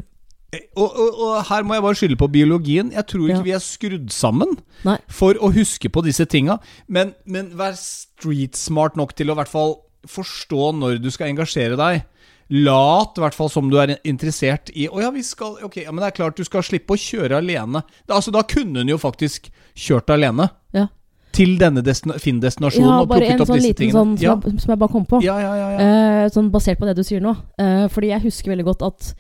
Eh, 0.52 0.66
og, 0.76 0.98
og, 1.00 1.20
og 1.24 1.36
her 1.48 1.64
må 1.64 1.78
jeg 1.78 1.84
bare 1.86 1.96
skylde 1.96 2.18
på 2.20 2.28
biologien. 2.28 2.90
Jeg 2.92 3.06
tror 3.08 3.30
ikke 3.30 3.38
Ja. 3.38 3.44
vi 3.46 3.54
er 3.56 3.62
skrudd 3.64 4.10
sammen 4.12 4.58
Nei. 4.84 4.98
for 5.08 5.38
å 5.40 5.48
huske 5.56 5.88
på 5.88 6.04
disse 6.04 6.26
tinga. 6.28 6.58
Men, 6.92 7.14
men 7.24 7.54
vær 7.56 7.78
street 7.80 8.60
smart 8.60 8.98
nok 9.00 9.14
til 9.16 9.32
å 9.32 9.38
i 9.38 9.40
hvert 9.40 9.48
fall 9.48 9.78
forstå 10.12 10.74
når 10.76 11.00
du 11.00 11.08
skal 11.14 11.32
engasjere 11.32 11.78
deg. 11.80 12.04
Lat 12.52 13.16
i 13.18 13.22
hvert 13.24 13.36
fall 13.38 13.50
som 13.50 13.70
du 13.72 13.78
er 13.80 13.94
interessert 14.04 14.72
i 14.76 14.90
Å 14.92 15.00
ja, 15.00 15.12
vi 15.16 15.22
skal 15.24 15.54
Ok, 15.64 15.78
ja, 15.86 15.92
men 15.94 16.04
det 16.04 16.10
er 16.12 16.18
klart 16.18 16.36
du 16.36 16.44
skal 16.44 16.66
slippe 16.68 16.98
å 16.98 17.00
kjøre 17.00 17.38
alene. 17.40 17.80
Da, 18.06 18.18
altså, 18.18 18.34
da 18.36 18.42
kunne 18.44 18.84
hun 18.84 18.92
jo 18.92 18.98
faktisk 19.00 19.48
kjørt 19.74 20.12
alene 20.12 20.50
Ja. 20.76 20.88
til 21.32 21.58
denne 21.58 21.80
destina- 21.82 22.18
Finn-destinasjonen 22.20 22.90
Ja, 22.90 23.00
og 23.02 23.08
bare 23.08 23.22
plukket 23.22 23.36
en 23.38 23.42
opp 23.42 23.48
sånn 23.54 23.62
disse 23.62 23.74
tingene. 23.80 23.94
sånn 23.94 24.18
som, 24.20 24.40
liten 24.42 24.52
jeg, 24.52 24.62
som 24.66 24.72
jeg 24.74 24.80
bare 24.80 24.92
kom 24.92 25.06
på. 25.06 25.22
ja, 25.24 25.38
ja, 25.40 25.54
ja, 25.56 25.70
ja. 25.72 26.26
Uh, 26.26 26.30
sånn 26.30 26.52
basert 26.52 26.78
på 26.82 26.86
det 26.90 26.96
du 27.00 27.04
sier 27.08 27.22
nå. 27.24 27.38
Uh, 27.60 27.88
fordi 27.88 28.08
jeg 28.12 28.22
husker 28.28 28.52
veldig 28.52 28.66
godt 28.68 28.82
at 28.90 29.14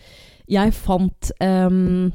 jeg 0.51 0.73
fant 0.75 1.31
um, 1.39 2.11
en 2.11 2.13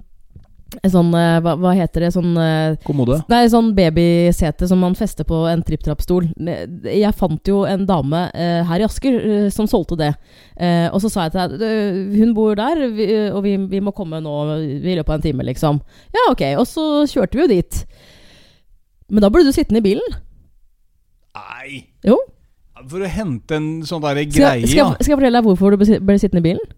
sånn 0.90 1.12
eh, 1.14 1.38
hva, 1.44 1.54
hva 1.60 1.72
heter 1.78 2.06
det? 2.06 2.10
Sånn 2.14 2.32
eh, 2.40 2.76
Kommode. 2.86 3.20
Nei, 3.30 3.44
sånn 3.52 3.72
babysete 3.76 4.68
som 4.68 4.80
man 4.82 4.96
fester 4.98 5.26
på 5.28 5.44
en 5.50 5.62
tripp-trapp-stol. 5.66 6.28
Jeg 6.90 7.12
fant 7.16 7.50
jo 7.50 7.62
en 7.68 7.86
dame 7.88 8.26
eh, 8.34 8.62
her 8.66 8.82
i 8.82 8.86
Asker 8.86 9.18
eh, 9.20 9.48
som 9.54 9.68
solgte 9.70 9.98
det. 10.00 10.12
Eh, 10.58 10.86
og 10.90 11.00
så 11.04 11.10
sa 11.12 11.26
jeg 11.26 11.34
til 11.34 11.42
henne 11.42 12.14
Hun 12.16 12.34
bor 12.36 12.56
der, 12.58 12.82
vi, 12.96 13.08
og 13.30 13.42
vi, 13.46 13.56
vi 13.70 13.82
må 13.84 13.94
komme 13.96 14.20
nå 14.24 14.36
i 14.60 14.96
løpet 14.98 15.12
av 15.12 15.18
en 15.18 15.26
time, 15.26 15.46
liksom. 15.48 15.80
Ja, 16.16 16.28
ok. 16.32 16.46
Og 16.60 16.66
så 16.70 16.86
kjørte 17.10 17.38
vi 17.38 17.46
jo 17.46 17.52
dit. 17.56 17.82
Men 19.12 19.22
da 19.22 19.30
ble 19.32 19.44
du 19.46 19.52
sittende 19.54 19.82
i 19.84 19.86
bilen. 19.86 20.16
Nei! 21.36 21.84
Jo. 22.06 22.18
For 22.86 23.00
å 23.00 23.08
hente 23.08 23.56
en 23.56 23.70
sånn 23.88 24.02
derre 24.04 24.26
greie, 24.28 24.66
skal, 24.66 24.68
skal, 24.68 24.98
skal 24.98 25.14
jeg 25.14 25.20
fortelle 25.20 25.38
deg 25.38 25.46
hvorfor 25.46 25.72
du 25.72 25.80
ble 25.80 26.18
sittende 26.20 26.42
i 26.42 26.48
bilen? 26.50 26.74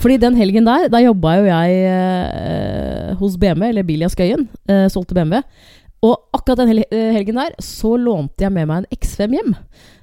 Fordi 0.00 0.16
den 0.20 0.36
helgen 0.38 0.64
der, 0.68 0.88
da 0.92 1.00
jobba 1.02 1.36
jo 1.40 1.50
jeg 1.50 1.82
eh, 1.90 3.14
hos 3.20 3.36
BMW, 3.40 3.68
eller 3.72 3.86
Bilia 3.86 4.08
Skøyen. 4.12 4.48
Eh, 4.68 4.86
solgte 4.92 5.16
BMW. 5.16 5.42
Og 6.00 6.16
akkurat 6.32 6.62
den 6.62 6.78
eh, 6.88 7.10
helgen 7.12 7.36
der 7.36 7.52
så 7.60 7.92
lånte 8.00 8.46
jeg 8.46 8.52
med 8.54 8.68
meg 8.70 8.84
en 8.84 8.96
X5 8.96 9.34
hjem. 9.36 9.56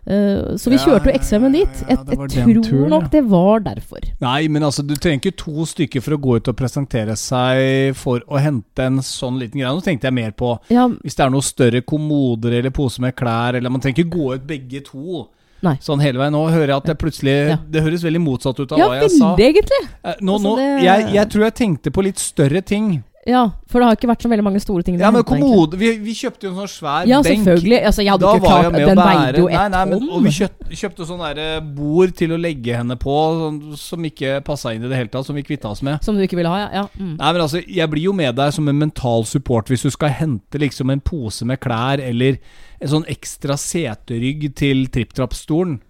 Uh, 0.08 0.54
så 0.56 0.72
vi 0.72 0.78
Ja, 0.78 0.84
kjørte 0.86 1.10
jo 1.10 1.12
ja, 1.12 1.20
X5-en 1.20 1.56
dit. 1.58 1.80
ja, 1.84 1.96
var 2.00 2.30
jeg 2.32 2.46
tror 2.46 2.60
turen, 2.64 2.90
nok 2.94 3.08
ja. 3.10 3.10
det 3.18 3.22
var 3.28 3.60
derfor. 3.66 4.06
Nei, 4.24 4.48
men 4.48 4.64
altså, 4.64 4.86
du 4.88 4.94
trenger 4.96 5.20
ikke 5.20 5.34
to 5.42 5.66
stykker 5.68 6.00
for 6.06 6.16
å 6.16 6.20
gå 6.24 6.38
ut 6.38 6.48
og 6.48 6.56
presentere 6.56 7.18
seg 7.20 7.98
for 8.00 8.24
å 8.32 8.40
hente 8.40 8.86
en 8.88 9.02
sånn 9.04 9.36
liten 9.42 9.60
greie. 9.60 9.74
Nå 9.76 9.84
tenkte 9.84 10.08
jeg 10.08 10.16
mer 10.16 10.32
på 10.38 10.54
Ja, 10.72 10.86
hvis 11.02 11.18
det 11.18 11.26
er 11.26 11.34
noe 11.34 11.44
større 11.44 11.82
kommoder 11.84 12.56
eller 12.62 12.72
pose 12.72 13.04
med 13.04 13.18
klær, 13.20 13.58
eller 13.60 13.74
man 13.74 13.84
trenger 13.84 14.06
ikke 14.06 14.16
gå 14.16 14.30
ut 14.38 14.48
begge 14.48 14.86
to. 14.88 15.26
Nei. 15.66 15.76
Sånn 15.82 16.00
hele 16.04 16.20
veien. 16.22 16.32
Nå 16.34 16.44
hører 16.54 16.68
jeg 16.68 16.78
at 16.78 16.86
det 16.92 16.98
plutselig 17.02 17.36
Ja. 17.50 17.56
Det 17.70 17.82
høres 17.82 18.04
veldig 18.06 18.22
motsatt 18.22 18.60
ut 18.60 18.72
av 18.72 18.78
ja 18.78 18.88
hva 18.90 19.02
jeg 19.02 19.10
sa. 19.12 19.36
veldig, 19.36 19.46
egentlig. 19.48 19.80
Eh, 20.04 20.14
Nå, 20.22 20.34
Altså, 20.38 20.44
nå, 20.44 20.56
det- 20.58 20.84
jeg, 20.84 21.14
jeg 21.14 21.30
tror 21.30 21.44
jeg 21.48 21.54
tenkte 21.56 21.92
på 21.92 22.04
litt 22.04 22.18
større 22.20 22.62
ting. 22.62 23.04
Ja, 23.28 23.42
for 23.68 23.84
det 23.84 23.88
har 23.90 23.98
ikke 23.98 24.08
vært 24.08 24.24
så 24.24 24.30
veldig 24.32 24.44
mange 24.46 24.60
store 24.64 24.86
ting. 24.88 24.96
Ja, 25.02 25.10
men 25.12 25.26
kommode 25.28 25.76
Vi, 25.80 25.90
vi 26.00 26.14
kjøpte 26.16 26.48
jo 26.48 26.54
en 26.54 26.62
sånn 26.62 26.70
svær 26.72 27.10
Ja, 27.10 27.20
benk. 27.26 27.44
selvfølgelig. 27.44 27.80
Altså, 27.90 28.04
jeg 28.06 28.14
hadde 28.14 28.24
Da 28.24 28.36
ikke 28.38 28.52
klart 28.54 28.78
Den 28.78 29.02
veide 29.02 29.42
jo 29.42 29.50
ett 29.52 29.76
tonn. 29.76 30.06
Og 30.16 30.24
vi 30.24 30.80
kjøpte 30.82 31.08
sånn 31.10 31.24
der 31.26 31.66
bord 31.76 32.14
til 32.18 32.36
å 32.36 32.40
legge 32.40 32.78
henne 32.80 32.96
på, 33.02 33.16
sånn, 33.42 33.60
som 33.82 34.08
ikke 34.08 34.38
passa 34.48 34.72
inn 34.76 34.86
i 34.88 34.92
det 34.92 35.02
hele 35.02 35.12
tatt, 35.12 35.28
som 35.28 35.36
vi 35.36 35.44
kvitta 35.44 35.74
oss 35.74 35.84
med. 35.84 36.00
Som 36.06 36.16
du 36.16 36.24
ikke 36.24 36.40
ville 36.40 36.54
ha, 36.54 36.64
ja. 36.66 36.70
ja. 36.82 36.86
Mm. 36.96 37.18
Nei, 37.18 37.34
men 37.34 37.44
altså, 37.44 37.62
Jeg 37.68 37.92
blir 37.92 38.08
jo 38.08 38.16
med 38.16 38.38
deg 38.40 38.56
som 38.56 38.72
en 38.72 38.80
mental 38.80 39.28
support 39.28 39.68
hvis 39.68 39.84
du 39.84 39.92
skal 39.92 40.16
hente 40.16 40.62
liksom 40.62 40.94
en 40.94 41.04
pose 41.04 41.46
med 41.48 41.60
klær 41.64 42.00
eller 42.04 42.40
en 42.80 42.94
sånn 42.94 43.08
ekstra 43.10 43.58
seterygg 43.60 44.54
til 44.56 44.86
tripp-trapp-stolen. 44.94 45.82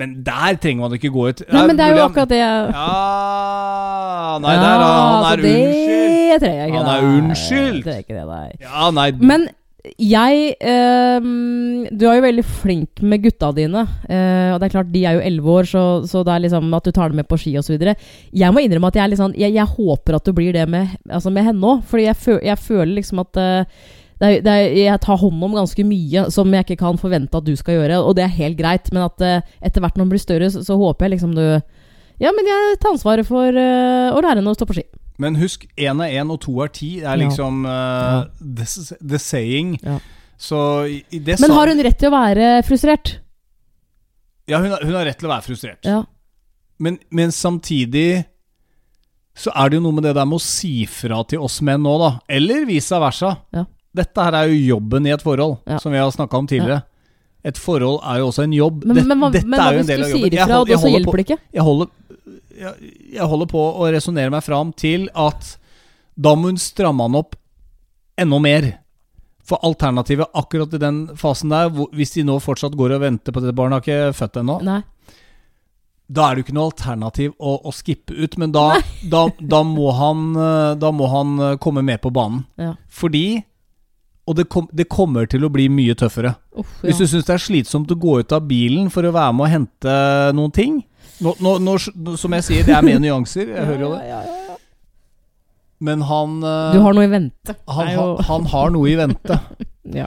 Men 0.00 0.16
der 0.26 0.58
trenger 0.62 0.86
man 0.86 0.96
ikke 0.96 1.12
gå 1.12 1.28
ut. 1.28 1.44
Nei, 1.50 1.64
men 1.68 1.78
det 1.78 1.86
er 1.86 1.96
jo 1.98 2.02
akkurat 2.08 2.32
det 2.32 2.40
jeg 2.40 2.74
Ja 2.74 2.90
Nei, 4.40 4.56
der, 4.56 4.66
er 4.66 4.84
han 4.84 5.30
er 5.30 5.40
det 5.40 5.54
unnskyld. 5.54 6.20
Det 6.30 6.42
trenger 6.44 6.60
jeg 6.60 6.68
ikke. 6.68 6.82
Han 6.82 6.92
er 6.92 7.08
nei. 7.30 7.80
Det 7.84 7.94
er 7.94 8.04
ikke 8.04 8.18
det, 8.18 8.26
nei. 8.30 8.46
Ja, 8.64 8.92
nei 8.94 9.08
Men 9.20 9.50
jeg 10.00 10.56
ehm, 10.60 11.86
Du 11.96 12.04
er 12.08 12.18
jo 12.18 12.24
veldig 12.26 12.44
flink 12.44 13.00
med 13.02 13.22
gutta 13.24 13.50
dine. 13.56 13.86
eh, 14.08 14.52
og 14.52 14.60
det 14.60 14.68
er 14.68 14.74
klart, 14.74 14.92
de 14.92 15.04
er 15.06 15.16
jo 15.16 15.24
elleve 15.24 15.54
år, 15.60 15.68
så, 15.70 15.84
så 16.06 16.22
det 16.26 16.34
er 16.34 16.44
liksom 16.44 16.74
at 16.76 16.84
du 16.84 16.92
tar 16.92 17.08
dem 17.08 17.20
med 17.22 17.28
på 17.28 17.38
ski 17.40 17.56
osv. 17.58 17.78
Jeg 17.80 18.52
må 18.52 18.60
innrømme 18.60 18.90
at 18.92 19.00
jeg 19.00 19.20
sånn 19.20 19.36
Jeg, 19.38 19.54
jeg 19.56 19.66
håper 19.66 20.18
at 20.18 20.26
du 20.26 20.32
blir 20.36 20.52
det 20.52 20.66
med, 20.68 20.92
altså 21.08 21.32
med 21.32 21.48
henne 21.48 21.64
òg. 21.64 21.82
Fordi 21.88 22.06
jeg, 22.06 22.16
føl, 22.16 22.38
jeg 22.44 22.58
føler 22.60 22.94
liksom 23.00 23.24
at 23.24 23.40
eh, 23.40 23.64
det 24.20 24.28
er, 24.28 24.42
det 24.44 24.52
er, 24.52 24.66
jeg 24.76 25.00
tar 25.00 25.16
hånd 25.16 25.44
om 25.46 25.54
ganske 25.56 25.84
mye 25.88 26.26
som 26.32 26.50
jeg 26.52 26.66
ikke 26.66 26.82
kan 26.82 26.98
forvente 27.00 27.38
at 27.38 27.46
du 27.46 27.54
skal 27.56 27.78
gjøre, 27.78 28.02
og 28.04 28.16
det 28.18 28.26
er 28.26 28.34
helt 28.36 28.58
greit. 28.58 28.90
Men 28.92 29.06
at 29.06 29.24
uh, 29.24 29.54
etter 29.64 29.80
hvert 29.80 29.96
når 29.96 30.04
man 30.04 30.12
blir 30.12 30.22
større, 30.22 30.50
så, 30.52 30.64
så 30.66 30.76
håper 30.76 31.06
jeg 31.06 31.16
liksom 31.16 31.32
du 31.38 31.44
Ja, 32.20 32.34
men 32.36 32.44
jeg 32.44 32.76
tar 32.82 32.92
ansvaret 32.92 33.24
for 33.24 33.48
uh, 33.48 34.12
å 34.12 34.20
lære 34.20 34.42
henne 34.42 34.52
å 34.52 34.58
stå 34.58 34.68
på 34.68 34.76
ski. 34.76 34.84
Men 35.20 35.36
husk, 35.40 35.64
én 35.76 36.00
er 36.04 36.20
én 36.20 36.32
og 36.32 36.40
to 36.44 36.58
er 36.64 36.68
ti. 36.72 36.98
Det 37.00 37.08
er 37.08 37.20
liksom 37.20 37.64
uh, 37.64 38.28
the, 38.40 38.68
the 39.00 39.20
saying. 39.20 39.74
Ja. 39.84 39.96
Så 40.40 40.60
det 41.12 41.36
sa 41.36 41.44
Men 41.44 41.56
har 41.56 41.72
hun 41.72 41.82
rett 41.84 41.98
til 42.00 42.08
å 42.08 42.14
være 42.14 42.52
frustrert? 42.64 43.18
Ja, 44.48 44.60
hun 44.60 44.72
har, 44.72 44.84
hun 44.84 44.96
har 44.96 45.08
rett 45.08 45.20
til 45.20 45.28
å 45.28 45.32
være 45.32 45.46
frustrert. 45.48 45.84
Ja. 45.88 46.02
Men, 46.80 46.96
men 47.12 47.32
samtidig 47.32 48.24
så 49.36 49.52
er 49.56 49.68
det 49.70 49.78
jo 49.78 49.84
noe 49.84 49.96
med 49.96 50.08
det 50.08 50.14
der 50.16 50.28
med 50.28 50.40
å 50.40 50.44
si 50.44 50.84
fra 50.88 51.20
til 51.28 51.44
oss 51.44 51.60
menn 51.64 51.84
nå, 51.84 51.92
da. 52.00 52.14
Eller 52.28 52.64
vice 52.68 53.00
versa. 53.00 53.34
Ja. 53.56 53.64
Dette 53.96 54.22
her 54.22 54.36
er 54.38 54.48
jo 54.52 54.76
jobben 54.76 55.06
i 55.06 55.10
et 55.14 55.22
forhold, 55.22 55.58
Ja. 55.66 55.78
som 55.82 55.92
vi 55.92 55.98
har 55.98 56.10
snakka 56.14 56.38
om 56.38 56.46
tidligere. 56.46 56.82
Et 57.44 57.56
forhold 57.58 58.00
er 58.04 58.18
jo 58.20 58.26
også 58.28 58.42
en 58.44 58.52
jobb. 58.52 58.84
Men, 58.84 59.06
men, 59.08 59.18
hva- 59.18 59.32
dette 59.32 59.46
men 59.48 59.60
er 59.60 59.72
jo 59.72 59.78
en 59.80 59.86
del 59.86 60.02
av 60.04 60.10
jobben. 60.10 60.30
Jeg 60.32 60.46
hold- 60.46 60.68
jeg 60.68 60.78
holder 60.78 61.04
på- 61.04 61.38
jeg 61.52 61.62
holder, 61.62 61.86
jeg, 63.14 63.22
holder 63.32 63.46
på 63.46 63.62
å 63.80 63.90
resonnere 63.92 64.30
meg 64.30 64.42
fram 64.44 64.72
til 64.76 65.08
at 65.14 65.56
da 66.20 66.34
må 66.36 66.50
hun 66.50 66.56
stramme 66.60 67.00
han 67.02 67.14
opp 67.16 67.34
enda 68.18 68.38
mer. 68.38 68.78
For 69.42 69.58
alternativet 69.64 70.28
akkurat 70.36 70.72
i 70.74 70.78
den 70.78 71.08
fasen 71.16 71.48
der, 71.50 71.70
hvis 71.70 72.12
de 72.14 72.22
nå 72.22 72.38
fortsatt 72.40 72.76
går 72.76 72.92
og 72.94 73.00
venter 73.00 73.32
på 73.32 73.40
dette 73.42 73.56
barnet, 73.56 73.80
har 73.80 73.80
ikke 73.82 74.14
født 74.14 74.36
ennå, 74.44 74.60
da 76.10 76.26
er 76.30 76.34
det 76.34 76.42
jo 76.42 76.44
ikke 76.48 76.54
noe 76.58 76.70
alternativ 76.70 77.32
å, 77.38 77.56
å 77.64 77.72
skippe 77.74 78.14
ut. 78.18 78.36
Men 78.38 78.52
da, 78.52 78.80
da, 79.08 79.28
da, 79.40 79.62
må 79.66 79.90
han, 79.96 80.36
eh, 80.36 80.74
da 80.74 80.90
må 80.92 81.08
han 81.10 81.38
eh, 81.40 81.56
komme 81.62 81.82
med 81.86 82.00
på 82.02 82.12
banen. 82.12 82.44
Ja. 82.58 82.74
Fordi 82.90 83.44
Og 84.30 84.36
det, 84.38 84.44
kom, 84.52 84.68
det 84.76 84.86
kommer 84.92 85.26
til 85.30 85.42
å 85.42 85.50
bli 85.50 85.64
mye 85.72 85.96
tøffere. 85.98 86.36
Uff, 86.54 86.68
ja. 86.80 86.86
Hvis 86.88 87.00
du 87.02 87.06
syns 87.10 87.26
det 87.26 87.34
er 87.34 87.42
slitsomt 87.42 87.90
å 87.90 87.96
gå 87.98 88.20
ut 88.22 88.34
av 88.36 88.44
bilen 88.46 88.90
for 88.94 89.06
å 89.08 89.10
være 89.14 89.34
med 89.34 89.46
og 89.48 89.52
hente 89.56 89.94
noen 90.38 90.52
ting 90.54 90.76
nå, 91.20 91.32
nå, 91.42 91.56
nå, 91.60 91.74
Som 92.20 92.32
jeg 92.38 92.46
sier, 92.46 92.62
det 92.68 92.72
er 92.76 92.84
med 92.86 93.02
nyanser, 93.02 93.50
jeg 93.52 93.66
hører 93.72 93.82
jo 93.84 93.90
det. 93.96 94.02
Ja, 94.08 94.20
ja, 94.24 94.36
ja. 94.52 94.58
Men 95.80 96.04
han, 96.04 96.38
eh, 96.44 96.74
Du 96.76 96.82
har 96.84 96.94
noe 96.96 97.06
i 97.08 97.10
vente. 97.12 97.56
han, 97.72 97.90
han, 97.96 98.14
han 98.28 98.46
har 98.52 98.72
noe 98.76 98.92
i 98.92 98.98
vente. 99.00 99.40
Ja. 99.90 100.06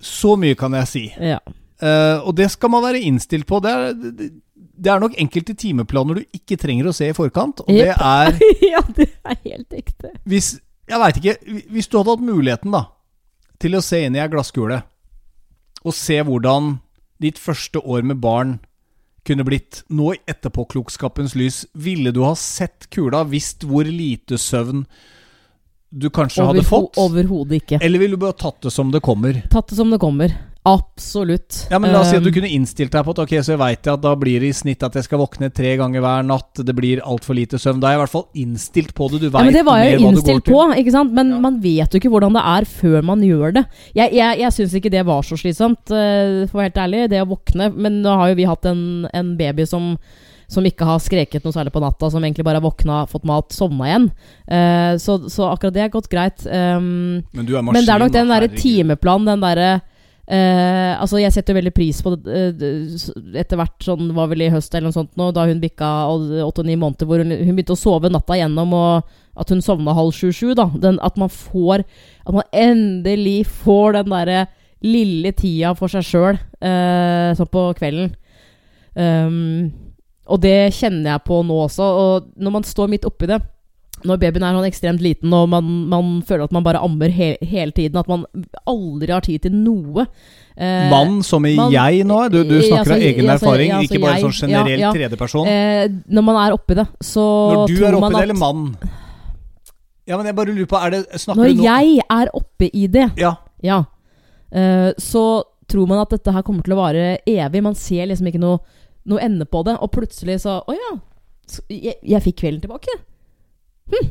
Så 0.00 0.36
mye 0.40 0.56
kan 0.56 0.72
jeg 0.78 0.88
si. 0.88 1.02
ja. 1.20 1.40
Eh, 1.82 2.18
og 2.22 2.36
det 2.38 2.46
skal 2.54 2.70
man 2.70 2.84
være 2.84 3.00
innstilt 3.02 3.44
på. 3.50 3.58
Det 3.60 3.70
er, 3.74 3.88
det, 3.98 4.28
det 4.54 4.90
er 4.92 5.00
nok 5.02 5.16
enkelte 5.18 5.56
timeplaner 5.58 6.20
du 6.20 6.36
ikke 6.38 6.56
trenger 6.62 6.88
å 6.88 6.94
se 6.94 7.08
i 7.10 7.16
forkant. 7.16 7.60
Og 7.66 7.72
det 7.74 7.90
er 7.90 8.38
ja, 8.72 8.80
det 8.96 9.08
er 9.26 9.38
helt 9.42 9.74
ekte. 9.82 10.12
Hvis 10.24 10.54
Jeg 10.88 11.00
veit 11.02 11.18
ikke. 11.18 11.34
Hvis 11.74 11.90
du 11.90 11.98
hadde 11.98 12.14
hatt 12.14 12.24
muligheten 12.24 12.74
da 12.74 12.84
til 13.62 13.78
å 13.78 13.84
se 13.84 14.02
inn 14.04 14.18
i 14.18 14.22
ei 14.22 14.30
glasskule 14.30 14.82
og 15.82 15.94
se 15.96 16.18
hvordan 16.22 16.76
ditt 17.22 17.38
første 17.38 17.80
år 17.82 18.04
med 18.06 18.20
barn 18.22 18.58
kunne 19.26 19.46
blitt 19.46 19.84
nå 19.94 20.12
i 20.16 20.20
etterpåklokskapens 20.30 21.36
lys, 21.38 21.62
ville 21.78 22.10
du 22.14 22.24
ha 22.26 22.34
sett 22.38 22.88
kula, 22.90 23.22
visst 23.30 23.62
hvor 23.66 23.86
lite 23.86 24.38
søvn 24.40 24.82
du 25.92 26.08
kanskje 26.10 26.46
hadde 26.48 26.64
fått? 26.66 26.96
Overhodet 26.98 27.60
ikke. 27.60 27.78
Eller 27.84 28.02
ville 28.02 28.18
du 28.18 28.22
bare 28.24 28.38
tatt 28.38 28.62
det 28.64 28.72
som 28.74 28.90
det 28.90 29.02
kommer? 29.04 29.42
Tatt 29.52 29.70
det 29.70 29.78
som 29.78 29.92
det 29.92 30.00
kommer. 30.02 30.34
Absolutt. 30.62 31.66
Ja, 31.72 31.78
men 31.82 31.90
La 31.90 32.04
oss 32.04 32.12
si 32.12 32.16
at 32.16 32.22
du 32.22 32.28
Um, 32.30 32.36
kunne 32.36 32.50
innstilt 32.54 32.92
deg 32.94 33.02
på 33.02 33.10
at 33.16 33.20
ok, 33.24 33.32
så 33.42 33.56
jeg 33.56 33.58
vet 33.58 33.88
at 33.90 34.02
da 34.04 34.12
blir 34.18 34.44
det 34.44 34.52
i 34.52 34.54
snitt 34.54 34.84
at 34.86 34.94
jeg 34.94 35.08
skal 35.08 35.18
våkne 35.18 35.50
tre 35.50 35.72
ganger 35.80 36.04
hver 36.04 36.22
natt. 36.26 36.62
Det 36.62 36.74
blir 36.76 37.02
altfor 37.02 37.34
lite 37.34 37.58
søvn. 37.58 37.80
Da 37.82 37.90
er 37.90 37.96
jeg 37.96 37.98
i 37.98 38.02
hvert 38.04 38.14
fall 38.14 38.28
innstilt 38.44 38.94
på 38.94 39.08
det. 39.10 39.24
Du 39.24 39.26
ja, 39.26 39.34
veit 39.34 39.50
men 39.50 39.56
Det 39.58 39.64
var 39.66 39.82
jeg 39.82 39.98
jo 39.98 40.12
innstilt 40.12 40.44
til. 40.46 40.54
på, 40.54 40.62
ikke 40.78 40.94
sant? 40.94 41.12
men 41.12 41.34
Ja. 41.34 41.40
man 41.42 41.60
vet 41.60 41.90
jo 41.90 41.98
ikke 41.98 42.12
hvordan 42.14 42.38
det 42.38 42.44
er 42.46 42.64
før 42.78 43.02
man 43.02 43.24
gjør 43.26 43.54
det. 43.58 43.64
Jeg, 43.98 44.14
jeg, 44.14 44.38
jeg 44.38 44.52
syns 44.52 44.74
ikke 44.78 44.94
det 44.94 45.06
var 45.06 45.22
så 45.26 45.36
slitsomt, 45.36 45.90
eh, 45.90 46.46
for 46.46 46.54
å 46.54 46.62
være 46.62 46.70
helt 46.70 46.82
ærlig, 46.86 47.10
det 47.10 47.22
å 47.22 47.30
våkne. 47.34 47.72
Men 47.74 48.02
nå 48.02 48.16
har 48.22 48.30
jo 48.30 48.38
vi 48.38 48.46
hatt 48.46 48.64
en, 48.70 49.08
en 49.12 49.36
baby 49.36 49.66
som 49.66 49.96
som 50.52 50.66
ikke 50.68 50.84
har 50.84 50.98
skreket 51.00 51.46
noe 51.46 51.54
særlig 51.54 51.72
på 51.72 51.80
natta, 51.80 52.10
som 52.12 52.20
egentlig 52.20 52.44
bare 52.44 52.60
har 52.60 52.66
våkna, 52.66 53.06
fått 53.08 53.24
mat, 53.24 53.54
sovna 53.56 53.86
igjen. 53.88 54.10
Uh, 54.44 54.98
så, 55.00 55.16
så 55.32 55.48
akkurat 55.48 55.72
det 55.72 55.86
har 55.86 55.94
gått 55.94 56.10
greit. 56.12 56.44
Um, 56.44 57.22
Men 57.32 57.48
er 57.48 57.62
Men 57.64 57.86
det 57.86 57.94
er 57.94 58.02
nok 58.02 58.12
den 58.12 58.28
derre 58.28 58.50
timeplanen, 58.52 59.30
den 59.32 59.40
derre 59.40 59.70
eh, 60.32 60.92
altså 60.96 61.20
Jeg 61.20 61.34
setter 61.34 61.54
veldig 61.58 61.72
pris 61.76 62.00
på 62.04 62.14
s- 62.16 63.10
etter 63.36 63.58
hvert, 63.60 63.76
sånn 63.84 64.12
var 64.16 64.30
vel 64.32 64.46
i 64.46 64.50
høst 64.52 64.72
eller 64.74 64.88
noe 64.88 64.96
sånt 64.96 65.12
nå, 65.20 65.28
da 65.36 65.44
hun 65.48 65.60
bikka 65.62 65.90
åtte-ni 66.46 66.76
måneder, 66.80 67.06
hvor 67.10 67.20
hun, 67.22 67.30
hun 67.36 67.52
begynte 67.58 67.76
å 67.76 67.80
sove 67.82 68.08
natta 68.12 68.38
gjennom, 68.40 68.72
og 68.72 69.12
at 69.36 69.52
hun 69.52 69.62
sovna 69.64 69.94
halv 69.96 70.12
sju-sju, 70.16 70.54
da. 70.58 70.66
At 71.02 71.16
man 71.20 71.30
får 71.32 71.84
At 72.26 72.34
man 72.36 72.48
endelig 72.52 73.46
får 73.62 73.98
den 74.00 74.10
derre 74.12 74.42
lille 74.82 75.30
tida 75.38 75.76
for 75.78 75.86
seg 75.92 76.02
sjøl 76.02 76.34
eh, 76.60 77.30
sånn 77.38 77.48
på 77.52 77.68
kvelden. 77.78 78.10
Um, 78.98 79.70
og 80.26 80.40
det 80.42 80.72
kjenner 80.74 81.14
jeg 81.14 81.24
på 81.26 81.38
nå 81.46 81.54
også. 81.68 81.82
Og 81.86 82.26
når 82.42 82.54
man 82.58 82.66
står 82.66 82.90
midt 82.90 83.06
oppi 83.08 83.28
det 83.30 83.38
Når 84.04 84.18
babyen 84.18 84.42
er 84.42 84.56
sånn 84.56 84.66
ekstremt 84.68 85.00
liten 85.04 85.32
og 85.36 85.48
man, 85.52 85.66
man 85.88 86.22
føler 86.26 86.44
at 86.44 86.52
man 86.52 86.64
bare 86.66 86.80
ammer 86.82 87.10
he 87.14 87.36
hele 87.40 87.72
tiden, 87.76 87.96
at 88.00 88.08
man 88.08 88.24
aldri 88.66 89.12
har 89.12 89.20
tid 89.24 89.42
til 89.46 89.52
noe 89.54 90.06
eh, 90.56 90.90
Mann 90.90 91.22
som 91.22 91.44
i 91.46 91.54
man- 91.56 91.70
jeg 91.72 92.04
nå? 92.08 92.18
Du, 92.32 92.40
du 92.44 92.56
snakker 92.62 92.78
altså, 92.78 92.96
av 92.96 93.06
egen 93.06 93.28
altså, 93.30 93.46
erfaring, 93.46 93.70
altså, 93.72 93.86
ikke 93.94 94.02
bare 94.02 94.16
jeg- 94.16 94.24
sånn 94.26 94.36
generell 94.40 94.80
ja, 94.80 94.88
ja. 94.88 94.92
tredjeperson. 94.96 95.46
eh, 95.46 95.86
Når 96.18 96.22
man 96.30 96.36
er 96.46 96.52
oppi 96.58 96.74
det, 96.80 96.86
så 97.00 97.24
Når 97.54 97.66
du 97.68 97.76
tror 97.76 97.86
er 97.88 97.94
oppi 98.00 98.12
det, 98.16 98.22
eller 98.22 98.40
mann? 98.42 98.66
Ja, 100.06 100.16
men 100.18 100.26
jeg 100.26 100.34
bare 100.36 100.52
lurer 100.52 100.66
på, 100.66 100.80
er 100.82 100.90
det 100.90 101.02
Snakker 101.20 101.38
Når 101.38 101.52
du 101.54 101.60
nå 101.62 101.64
jeg 101.68 102.00
er 102.10 102.30
oppe 102.34 102.68
i 102.74 102.86
det, 102.90 103.06
Ja. 103.22 103.34
ja, 103.62 103.84
eh, 104.52 104.90
så 104.98 105.44
tror 105.68 105.86
man 105.88 106.02
at 106.02 106.10
dette 106.10 106.32
her 106.34 106.42
kommer 106.42 106.62
til 106.66 106.74
å 106.74 106.80
vare 106.82 107.18
evig. 107.24 107.62
Man 107.62 107.74
ser 107.78 108.06
liksom 108.10 108.26
ikke 108.28 108.40
noe, 108.42 108.58
noe 109.08 109.20
ende 109.24 109.46
på 109.48 109.62
det. 109.64 109.78
Og 109.80 109.88
plutselig 109.94 110.40
så 110.42 110.58
Å 110.68 110.74
ja, 110.76 110.90
jeg, 111.70 111.94
jeg 112.04 112.22
fikk 112.26 112.36
kvelden 112.42 112.60
tilbake. 112.66 112.92
Hm, 113.92 114.08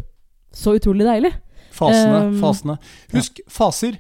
så 0.54 0.76
utrolig 0.78 1.06
deilig. 1.08 1.34
Fasene. 1.72 2.22
Um, 2.30 2.40
fasene. 2.42 2.78
Husk, 3.14 3.40
faser. 3.50 3.98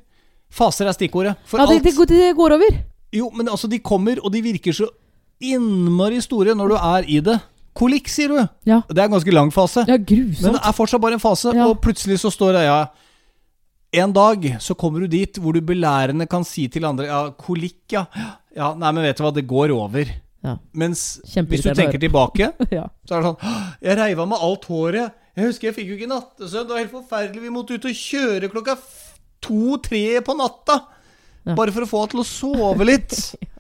Faser 0.52 0.90
er 0.92 0.96
stikkordet. 0.98 1.38
For 1.48 1.60
Ja, 1.62 1.66
det, 1.70 1.78
alt 1.80 1.84
det, 1.88 1.96
går- 1.98 2.10
det 2.12 2.36
går 2.36 2.56
over. 2.58 2.80
Jo, 3.16 3.30
men 3.36 3.48
altså, 3.50 3.70
de 3.72 3.80
kommer, 3.80 4.20
og 4.24 4.32
de 4.34 4.42
virker 4.44 4.76
så 4.76 4.88
innmari 5.42 6.20
store 6.22 6.54
når 6.56 6.74
du 6.74 6.76
er 6.78 7.08
i 7.10 7.20
det. 7.24 7.38
Kolikk, 7.74 8.10
sier 8.12 8.28
du. 8.28 8.40
Ja. 8.68 8.82
Det 8.90 9.00
er 9.00 9.08
en 9.08 9.14
ganske 9.16 9.32
lang 9.34 9.52
fase. 9.56 9.86
Ja, 9.88 9.96
Men 9.98 10.06
grusomt. 10.06 10.54
det 10.58 10.62
er 10.68 10.76
fortsatt 10.76 11.02
bare 11.02 11.14
en 11.16 11.24
fase, 11.24 11.54
Ja. 11.56 11.68
og 11.72 11.80
plutselig 11.82 12.20
så 12.20 12.30
står 12.32 12.54
det 12.54 12.66
ja 12.68 12.88
En 13.94 14.14
dag 14.14 14.44
så 14.60 14.74
kommer 14.76 15.02
du 15.02 15.08
dit 15.08 15.34
hvor 15.36 15.52
du 15.54 15.60
belærende 15.62 16.26
kan 16.30 16.44
si 16.46 16.68
til 16.70 16.86
andre 16.86 17.06
Ja, 17.08 17.30
kolikk, 17.32 17.82
ja. 17.92 18.06
Ja, 18.56 18.74
Nei, 18.74 18.92
men 18.92 19.04
vet 19.04 19.18
du 19.18 19.24
hva, 19.24 19.34
det 19.34 19.46
går 19.48 19.72
over. 19.76 20.06
Ja. 20.44 20.58
Mens 20.74 21.20
hvis 21.26 21.62
du 21.64 21.74
tenker 21.76 22.00
tilbake, 22.00 22.54
ja. 22.72 22.86
så 23.06 23.16
er 23.16 23.22
det 23.22 23.28
sånn 23.32 23.82
Jeg 23.82 23.98
reiv 24.00 24.20
av 24.20 24.28
meg 24.32 24.40
alt 24.42 24.66
håret. 24.66 25.12
Jeg 25.38 25.48
husker 25.48 25.70
jeg 25.70 25.78
fikk 25.78 25.92
jo 25.92 25.98
ikke 26.00 26.12
nattesøvn. 26.12 26.68
Det 26.68 26.76
var 26.76 26.82
helt 26.84 26.96
forferdelig. 26.96 27.44
Vi 27.46 27.54
måtte 27.54 27.78
ut 27.78 27.88
og 27.88 28.02
kjøre 28.02 28.50
klokka 28.52 28.76
to-tre 29.42 30.04
på 30.26 30.36
natta. 30.38 30.82
Bare 31.58 31.74
for 31.74 31.86
å 31.86 31.90
få 31.90 32.04
henne 32.04 32.14
til 32.16 32.24
å 32.24 32.28
sove 32.28 32.88
litt. 32.88 33.16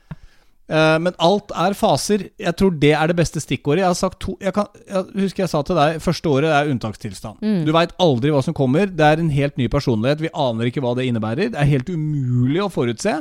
Eh, 0.71 0.97
men 1.03 1.15
alt 1.19 1.51
er 1.51 1.75
faser. 1.75 2.25
Jeg 2.39 2.55
tror 2.59 2.75
det 2.79 2.93
er 2.95 3.11
det 3.11 3.17
beste 3.19 3.41
stikkordet. 3.43 3.83
Jeg 3.83 3.89
har 3.89 3.97
sagt 3.97 4.21
to 4.23 4.37
jeg, 4.39 4.53
kan, 4.55 4.69
jeg 4.87 5.25
husker 5.25 5.43
jeg 5.43 5.51
sa 5.51 5.61
til 5.67 5.77
deg 5.77 5.99
første 6.03 6.31
året 6.31 6.53
er 6.55 6.71
unntakstilstand. 6.71 7.41
Mm. 7.43 7.63
Du 7.67 7.73
veit 7.75 7.91
aldri 8.01 8.31
hva 8.31 8.43
som 8.45 8.55
kommer. 8.55 8.87
Det 8.87 9.07
er 9.07 9.21
en 9.21 9.31
helt 9.33 9.59
ny 9.59 9.67
personlighet. 9.71 10.23
Vi 10.23 10.31
aner 10.31 10.69
ikke 10.69 10.83
hva 10.83 10.93
det 10.97 11.09
innebærer. 11.09 11.51
Det 11.51 11.59
er 11.59 11.71
helt 11.73 11.91
umulig 11.91 12.61
å 12.63 12.69
forutse. 12.71 13.17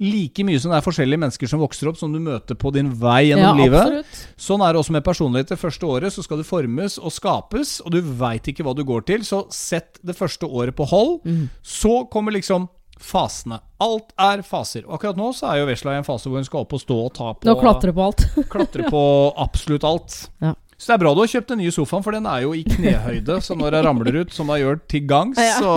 Like 0.00 0.46
mye 0.48 0.62
som 0.62 0.72
det 0.72 0.80
er 0.80 0.86
forskjellige 0.86 1.22
mennesker 1.26 1.50
som 1.50 1.62
vokser 1.62 1.90
opp, 1.90 2.00
som 2.00 2.14
du 2.14 2.20
møter 2.22 2.56
på 2.58 2.72
din 2.74 2.88
vei 3.00 3.26
ja, 3.28 3.34
gjennom 3.34 3.60
livet. 3.60 3.80
absolutt. 3.82 4.22
Sånn 4.46 4.64
er 4.64 4.72
det 4.72 4.80
også 4.80 4.96
med 4.96 5.04
personlighet. 5.06 5.52
Det 5.52 5.60
første 5.60 5.90
året 5.90 6.14
så 6.14 6.24
skal 6.24 6.40
du 6.40 6.48
formes 6.48 6.96
og 7.02 7.12
skapes, 7.12 7.76
og 7.84 7.92
du 7.94 8.00
veit 8.24 8.48
ikke 8.48 8.64
hva 8.64 8.74
du 8.76 8.84
går 8.86 9.04
til, 9.10 9.26
så 9.28 9.44
sett 9.52 10.00
det 10.02 10.16
første 10.16 10.48
året 10.48 10.76
på 10.76 10.88
hold. 10.88 11.20
Mm. 11.28 11.44
Så 11.60 12.00
kommer 12.12 12.34
liksom 12.34 12.70
fasene. 13.00 13.60
Alt 13.84 14.12
er 14.20 14.42
faser. 14.46 14.84
Og 14.86 14.96
akkurat 14.98 15.18
nå 15.18 15.30
så 15.36 15.52
er 15.52 15.62
jo 15.62 15.70
Vesla 15.70 15.94
i 15.94 16.00
en 16.00 16.06
fase 16.06 16.30
hvor 16.30 16.40
hun 16.40 16.46
skal 16.46 16.64
opp 16.64 16.76
og 16.76 16.82
stå 16.82 16.98
og 17.06 17.14
ta 17.16 17.32
på 17.36 17.48
Nå 17.48 17.56
klatrer 17.60 17.94
på 17.96 18.04
alt. 18.04 18.26
klatre 18.52 18.90
på 18.92 19.02
absolutt 19.44 19.86
alt. 19.88 20.18
Ja. 20.44 20.54
Så 20.74 20.90
det 20.90 20.96
er 20.96 21.02
bra 21.04 21.14
du 21.14 21.22
har 21.22 21.30
kjøpt 21.30 21.52
den 21.52 21.60
nye 21.62 21.72
sofaen, 21.72 22.02
for 22.04 22.16
den 22.16 22.26
er 22.28 22.42
jo 22.44 22.52
i 22.56 22.64
knehøyde. 22.66 23.38
Så 23.46 23.54
når 23.56 23.78
jeg 23.78 23.86
ramler 23.86 24.20
ut, 24.20 24.34
som 24.34 24.50
jeg 24.52 24.64
gjør 24.64 24.80
til 24.90 25.04
gangs, 25.08 25.38
så 25.38 25.74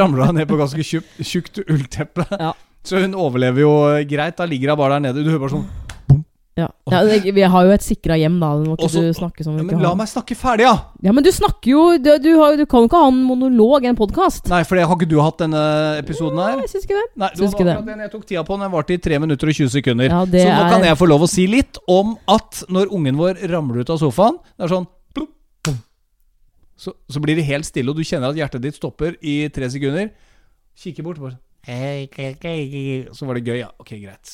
ramler 0.00 0.24
jeg 0.24 0.36
ned 0.40 0.48
på 0.50 0.58
ganske 0.58 0.86
tjukt 0.86 1.60
ullteppe. 1.66 2.26
Ja. 2.40 2.54
Så 2.82 2.98
hun 2.98 3.14
overlever 3.14 3.62
jo 3.62 3.72
greit. 4.10 4.38
Da 4.40 4.48
ligger 4.48 4.72
hun 4.72 4.80
bare 4.80 4.96
der 4.96 5.04
nede. 5.06 5.22
Du 5.22 5.30
hører 5.30 5.44
bare 5.44 5.54
sånn 5.54 5.68
Ja. 6.52 6.66
ja, 6.92 6.98
vi 7.32 7.42
har 7.48 7.64
jo 7.64 7.70
et 7.72 7.80
sikra 7.80 8.16
hjem, 8.20 8.34
da. 8.36 8.50
Må 8.60 8.74
ikke 8.76 8.84
Også- 8.84 9.00
du 9.00 9.14
snakke 9.16 9.44
som 9.44 9.56
ja, 9.56 9.62
Men 9.64 9.80
la 9.80 9.94
meg 9.96 10.06
snakke 10.10 10.36
ferdig, 10.36 10.66
ja! 10.66 10.74
Ja, 11.00 11.12
men 11.16 11.24
du 11.24 11.30
snakker 11.32 11.70
jo 11.70 11.96
Du, 11.96 12.10
du, 12.20 12.28
har, 12.36 12.56
du 12.60 12.66
kan 12.68 12.84
jo 12.84 12.90
ikke 12.90 13.00
ha 13.00 13.08
en 13.08 13.22
monolog 13.24 13.86
i 13.86 13.88
en 13.88 13.96
podkast. 13.96 14.50
Nei, 14.52 14.60
for 14.68 14.76
det 14.76 14.84
har 14.84 14.94
ikke 14.98 15.08
du 15.08 15.16
hatt 15.24 15.40
denne 15.40 15.62
episoden 16.02 16.36
her? 16.42 16.60
Jeg 16.60 16.68
syns 16.74 16.84
ikke 16.84 16.98
det. 17.00 17.08
Nei, 17.16 17.30
det 17.32 17.40
var 17.40 17.54
akkurat 17.56 17.86
den 17.88 18.04
jeg 18.04 18.12
tok 18.12 18.26
tida 18.28 18.44
på. 18.44 18.58
Den 18.60 18.74
varte 18.76 18.92
i 18.92 19.00
3 19.00 19.22
minutter 19.24 19.48
og 19.48 19.54
20 19.62 19.72
sekunder. 19.78 20.12
Ja, 20.12 20.24
det 20.28 20.44
så 20.44 20.52
nå 20.52 20.68
kan 20.74 20.84
jeg 20.84 21.00
få 21.00 21.08
lov 21.08 21.24
å 21.24 21.30
si 21.30 21.46
litt 21.48 21.80
om 21.88 22.18
at 22.28 22.64
når 22.68 22.92
ungen 22.92 23.16
vår 23.16 23.40
ramler 23.48 23.80
ut 23.80 23.94
av 23.96 24.02
sofaen 24.02 24.36
Det 24.52 24.68
er 24.68 24.76
sånn 24.76 24.88
så, 26.82 26.92
så 27.06 27.20
blir 27.22 27.38
det 27.38 27.46
helt 27.46 27.66
stille, 27.68 27.92
og 27.92 27.96
du 27.96 28.02
kjenner 28.02 28.32
at 28.32 28.38
hjertet 28.40 28.64
ditt 28.64 28.74
stopper 28.74 29.14
i 29.22 29.46
tre 29.54 29.68
sekunder. 29.70 30.08
Kikker 30.74 31.06
bort, 31.06 31.20
bare 31.22 31.38
Så 33.14 33.28
var 33.28 33.38
det 33.38 33.44
gøy, 33.46 33.60
ja. 33.60 33.68
Ok, 33.78 33.94
greit. 34.02 34.32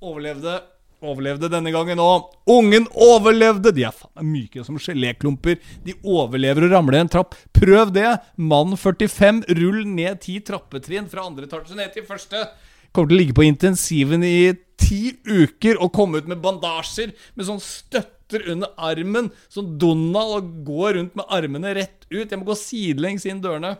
Overlevde. 0.00 0.60
Overlevde 1.00 1.48
denne 1.48 1.72
gangen 1.72 2.00
òg. 2.02 2.28
Ungen 2.50 2.84
overlevde! 2.92 3.72
De 3.72 3.86
er 3.88 3.94
faen 3.96 4.28
myke 4.28 4.64
som 4.66 4.76
geléklumper. 4.80 5.56
De 5.86 5.94
overlever 6.04 6.66
å 6.66 6.72
ramle 6.74 6.98
i 6.98 7.04
en 7.06 7.12
trapp. 7.12 7.38
Prøv 7.56 7.94
det! 7.96 8.10
Mann 8.36 8.76
45, 8.76 9.46
rull 9.56 9.80
ned 9.88 10.20
ti 10.26 10.36
trappetrinn 10.44 11.08
fra 11.08 11.24
andre 11.24 11.48
etasje 11.48 11.78
ned 11.78 11.94
til 11.96 12.04
første. 12.08 12.44
Kommer 12.92 13.12
til 13.12 13.16
å 13.16 13.20
ligge 13.22 13.38
på 13.38 13.46
intensiven 13.48 14.26
i 14.26 14.52
ti 14.80 15.14
uker 15.24 15.80
og 15.80 15.92
komme 15.96 16.20
ut 16.20 16.28
med 16.28 16.42
bandasjer 16.44 17.14
med 17.32 17.48
sånn 17.48 17.64
støtter 17.64 18.50
under 18.52 18.74
armen. 18.76 19.32
Sånn 19.48 19.78
Donald 19.80 20.36
og 20.36 20.54
gå 20.68 20.94
rundt 20.98 21.16
med 21.16 21.32
armene 21.32 21.76
rett 21.80 22.04
ut. 22.10 22.26
Jeg 22.26 22.36
må 22.36 22.44
gå 22.50 22.60
sidelengs 22.60 23.24
inn 23.30 23.40
dørene. 23.40 23.78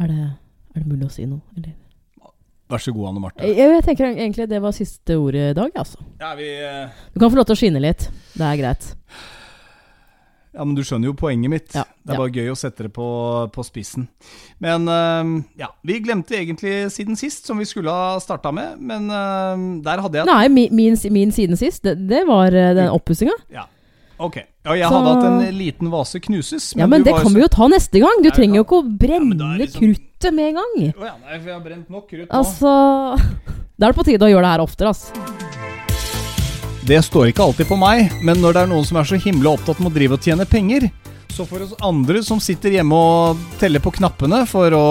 Er 0.00 0.08
det, 0.08 0.26
er 0.76 0.82
det 0.82 0.88
mulig 0.88 1.08
å 1.08 1.12
si 1.12 1.24
noe? 1.28 1.40
Eller? 1.56 1.79
Vær 2.70 2.82
så 2.82 2.94
god, 2.94 3.10
Anne 3.10 3.24
Marte. 3.24 3.42
Jeg, 3.42 3.58
jeg 3.58 3.82
tenker 3.88 4.08
egentlig 4.12 4.46
det 4.50 4.62
var 4.62 4.74
siste 4.76 5.18
ordet 5.18 5.50
i 5.50 5.58
dag, 5.58 5.74
altså. 5.82 6.00
Ja, 6.22 6.32
vi... 6.38 6.48
uh... 6.62 7.04
Du 7.14 7.20
kan 7.22 7.32
få 7.32 7.40
lov 7.40 7.50
til 7.50 7.58
å 7.58 7.60
skinne 7.64 7.82
litt. 7.82 8.06
Det 8.36 8.46
er 8.46 8.58
greit. 8.60 8.90
Ja, 10.50 10.64
men 10.64 10.74
du 10.74 10.82
skjønner 10.82 11.10
jo 11.10 11.14
poenget 11.14 11.50
mitt. 11.50 11.74
Ja, 11.76 11.84
det 11.86 12.10
er 12.10 12.16
ja. 12.16 12.20
bare 12.24 12.34
gøy 12.34 12.50
å 12.50 12.58
sette 12.58 12.86
det 12.86 12.92
på, 12.94 13.08
på 13.54 13.64
spissen. 13.66 14.08
Men 14.62 14.86
uh, 14.90 15.36
ja, 15.58 15.70
vi 15.86 16.00
glemte 16.02 16.38
egentlig 16.38 16.74
siden 16.94 17.18
sist, 17.18 17.46
som 17.46 17.58
vi 17.62 17.68
skulle 17.70 17.94
ha 17.94 18.16
starta 18.22 18.50
med. 18.54 18.80
Men 18.82 19.06
uh, 19.10 19.82
der 19.86 20.02
hadde 20.02 20.22
jeg 20.22 20.30
Nei, 20.30 20.46
min, 20.50 20.74
min, 20.74 20.98
min 21.14 21.34
siden 21.34 21.58
sist, 21.58 21.84
det, 21.86 21.96
det 22.10 22.24
var 22.28 22.54
eh, 22.54 22.72
den 22.78 22.90
oppussinga. 22.90 23.36
Ja, 23.54 23.68
ok. 24.20 24.36
Ja, 24.66 24.74
jeg 24.76 24.84
Så- 24.86 24.92
hadde 24.94 25.14
hatt 25.14 25.24
en 25.24 25.58
liten 25.58 25.90
vase 25.90 26.20
knuses. 26.20 26.74
Ja, 26.76 26.86
men 26.86 27.02
det 27.02 27.14
kan 27.16 27.24
så- 27.26 27.34
vi 27.34 27.40
jo 27.40 27.48
ta 27.48 27.66
neste 27.68 28.00
gang. 28.00 28.22
Du 28.22 28.28
Nei, 28.28 28.36
trenger 28.36 28.56
jo 28.60 28.64
ikke 28.64 28.78
å 28.82 28.98
brenne 28.98 29.34
men 29.34 29.38
det 29.58 29.68
liksom- 29.68 29.80
kruttet 29.80 30.34
med 30.34 30.48
en 30.48 30.54
gang. 30.60 30.74
Å 30.92 31.04
ja, 31.06 31.14
nei, 31.24 31.38
for 31.38 31.46
jeg 31.48 31.54
har 31.54 31.64
brent 31.64 31.90
nok 31.90 32.08
krutt 32.08 32.28
nå. 32.28 32.36
Altså 32.38 33.18
Da 33.80 33.86
er 33.88 33.92
det 33.92 33.96
på 33.96 34.04
tide 34.04 34.20
å 34.20 34.28
gjøre 34.28 34.44
det 34.44 34.52
her 34.52 34.60
oftere, 34.60 34.88
altså. 34.92 35.12
Det 36.84 36.98
står 37.04 37.30
ikke 37.32 37.44
alltid 37.44 37.66
på 37.68 37.78
meg, 37.78 38.10
men 38.24 38.36
når 38.42 38.52
det 38.56 38.62
er 38.62 38.66
noen 38.66 38.84
som 38.84 38.96
er 38.98 39.04
så 39.04 39.16
himla 39.20 39.56
opptatt 39.56 39.78
med 39.80 39.92
å 39.92 39.94
drive 39.94 40.12
og 40.16 40.20
tjene 40.20 40.44
penger, 40.48 40.90
så 41.34 41.44
for 41.48 41.62
oss 41.64 41.72
andre 41.86 42.20
som 42.26 42.40
sitter 42.42 42.74
hjemme 42.74 42.96
og 42.96 43.38
teller 43.60 43.82
på 43.84 43.92
knappene 43.96 44.42
for 44.50 44.74
å 44.76 44.84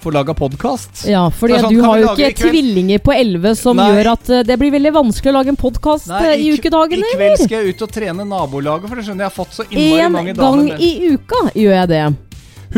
få 0.00 0.12
laga 0.14 0.32
podkast 0.36 1.04
Ja, 1.10 1.26
er 1.28 1.60
sånn, 1.60 1.74
du 1.76 1.82
har 1.84 2.00
jo 2.00 2.14
ikke 2.16 2.48
tvillinger 2.48 3.02
på 3.04 3.12
11 3.14 3.54
som 3.60 3.76
Nei. 3.76 3.90
gjør 3.92 4.10
at 4.14 4.30
eh, 4.32 4.42
det 4.48 4.56
blir 4.60 4.72
veldig 4.74 4.92
vanskelig 4.96 5.32
å 5.32 5.36
lage 5.36 5.52
en 5.52 5.60
podkast 5.60 6.08
i 6.10 6.22
i, 6.32 6.48
kv- 6.50 6.58
ukedagene, 6.58 7.10
I 7.12 7.18
kveld 7.18 7.42
skal 7.44 7.56
jeg 7.66 7.74
ut 7.76 7.84
og 7.86 7.92
trene 7.94 8.26
nabolaget, 8.28 8.88
for 8.88 8.96
det 9.00 9.04
skjønner 9.08 9.26
jeg 9.26 9.30
har 9.30 9.36
fått 9.36 9.56
så 9.60 9.66
innmari 9.68 10.10
mange 10.16 10.34
damer. 10.38 10.64
En 10.64 10.72
gang 10.72 10.80
i 10.80 11.14
uka 11.14 11.42
gjør 11.54 11.76
jeg 11.78 11.90
det. 11.92 12.02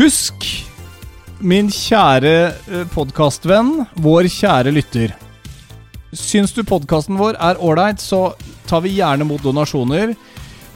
Husk, 0.01 0.47
min 1.53 1.71
kjære 1.73 2.35
eh, 2.51 2.83
podkastvenn, 2.93 3.73
vår 4.03 4.29
kjære 4.33 4.73
lytter. 4.75 5.15
Syns 6.13 6.51
du 6.53 6.61
podkasten 6.67 7.17
vår 7.17 7.39
er 7.41 7.57
ålreit, 7.63 8.03
så 8.03 8.33
tar 8.69 8.83
vi 8.85 8.97
gjerne 8.99 9.25
mot 9.25 9.41
donasjoner 9.41 10.13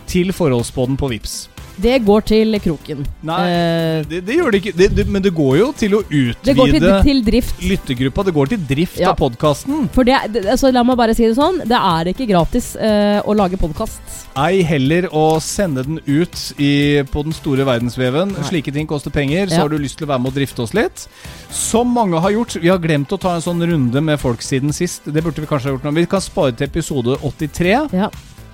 til 0.10 0.32
Forholdsboden 0.34 0.95
på 0.97 1.12
Vips. 1.12 1.36
Det 1.78 1.99
går 2.05 2.21
til 2.25 2.57
kroken. 2.63 3.03
Nei, 3.28 3.38
Eh, 3.47 4.03
det, 4.09 4.21
det 4.25 4.36
gjør 4.38 4.51
det 4.51 4.59
ikke. 4.63 4.71
Det, 4.78 4.88
det, 4.97 5.03
men 5.13 5.21
det 5.21 5.32
går 5.38 5.57
jo 5.59 5.67
til 5.78 5.93
å 5.93 5.99
utvide 6.03 6.43
det 6.47 6.55
går 6.57 6.71
til, 6.73 6.86
til 7.05 7.19
drift. 7.28 7.61
lyttergruppa. 7.61 8.23
Det 8.25 8.34
går 8.34 8.49
til 8.53 8.63
drift 8.69 8.97
Ja. 8.99 9.11
av 9.11 9.17
podkasten. 9.19 9.88
For 9.93 10.03
det, 10.07 10.17
altså, 10.47 10.71
la 10.73 10.84
meg 10.84 10.97
bare 10.97 11.13
si 11.17 11.28
det 11.28 11.36
sånn, 11.38 11.59
det 11.69 11.78
er 11.78 12.09
ikke 12.13 12.28
gratis 12.30 12.75
eh, 12.75 13.21
å 13.21 13.36
lage 13.38 13.59
podkast. 13.61 14.01
Ei 14.38 14.61
heller 14.65 15.07
å 15.13 15.39
sende 15.41 15.84
den 15.86 15.99
ut 16.05 16.53
i, 16.57 17.03
på 17.13 17.23
den 17.23 17.34
store 17.38 17.65
verdensveven. 17.67 18.34
Nei. 18.34 18.43
Slike 18.49 18.73
ting 18.73 18.88
koster 18.89 19.13
penger. 19.13 19.47
Så 19.47 19.57
Ja. 19.59 19.61
har 19.65 19.69
du 19.69 19.78
lyst 19.78 19.97
til 19.97 20.07
å 20.07 20.11
være 20.13 20.21
med 20.25 20.34
og 20.34 20.38
drifte 20.41 20.61
oss 20.65 20.73
litt. 20.73 21.07
Som 21.49 21.93
mange 21.93 22.19
har 22.21 22.32
gjort. 22.32 22.57
Vi 22.61 22.67
har 22.69 22.80
glemt 22.82 23.09
å 23.13 23.19
ta 23.21 23.36
en 23.36 23.41
sånn 23.45 23.61
runde 23.65 24.01
med 24.01 24.19
folk 24.19 24.41
siden 24.41 24.73
sist. 24.73 25.05
Det 25.05 25.23
burde 25.23 25.41
vi 25.41 25.47
kanskje 25.49 25.69
ha 25.69 25.78
gjort 25.78 25.84
nå. 25.86 25.93
Vi 25.93 26.05
kan 26.09 26.21
spare 26.21 26.51
til 26.57 26.67
episode 26.67 27.17
83. 27.21 27.89
Ja. 27.93 28.09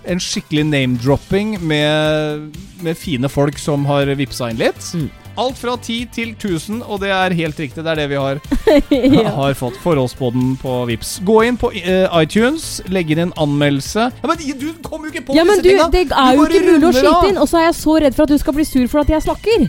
En 0.06 0.20
skikkelig 0.20 0.66
name-dropping 0.68 1.58
med, 1.64 2.56
med 2.84 2.97
fine 2.99 3.30
folk 3.32 3.60
som 3.62 3.86
har 3.88 4.10
vippsa 4.20 4.49
inn 4.51 4.60
litt. 4.60 4.89
Mm. 4.93 5.10
alt 5.39 5.58
fra 5.58 5.74
10 5.78 6.10
til 6.14 6.34
1000, 6.36 6.84
og 6.86 6.99
det 7.01 7.10
er 7.10 7.34
helt 7.34 7.60
riktig. 7.60 7.82
Det 7.84 7.89
er 7.89 8.01
det 8.04 8.10
vi 8.12 8.20
har, 8.20 8.41
ja. 9.16 9.30
har 9.34 9.54
fått. 9.58 9.80
Forholdsboden 9.82 10.58
på 10.62 10.76
Vips. 10.91 11.16
Gå 11.26 11.39
inn 11.47 11.58
på 11.58 11.72
uh, 11.74 12.20
iTunes, 12.20 12.82
legg 12.91 13.10
inn 13.16 13.24
en 13.30 13.34
anmeldelse. 13.41 14.10
Ja, 14.12 14.28
Men 14.28 14.60
du 14.60 14.68
kom 14.84 15.08
jo 15.08 15.14
ikke 15.14 15.24
på 15.30 15.38
ja, 15.38 15.47
men 15.47 15.64
disse 15.64 15.64
du, 15.64 15.72
tinga! 15.72 15.89
det 15.93 16.04
er 16.12 16.36
jo 16.36 16.49
ikke 16.49 16.66
mulig 16.68 16.91
å 16.91 16.93
skyte 16.99 17.32
inn, 17.32 17.39
og 17.41 17.49
så 17.49 17.64
er 17.64 17.70
jeg 17.72 17.80
så 17.80 17.97
redd 18.04 18.20
for 18.20 18.28
at 18.28 18.36
du 18.36 18.43
skal 18.43 18.60
bli 18.60 18.68
sur 18.68 18.86
for 18.91 19.01
at 19.01 19.16
jeg 19.16 19.26
snakker. 19.26 19.66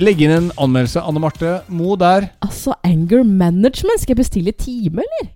Legg 0.00 0.22
inn 0.24 0.32
en 0.32 0.48
anmeldelse. 0.56 1.02
Anne 1.04 1.20
Marte 1.20 1.58
Mo 1.68 1.92
der. 2.00 2.30
Altså, 2.40 2.72
anger 2.86 3.22
management, 3.22 4.00
skal 4.00 4.16
jeg 4.16 4.22
bestille 4.24 4.56
time, 4.56 5.04
eller? 5.04 5.28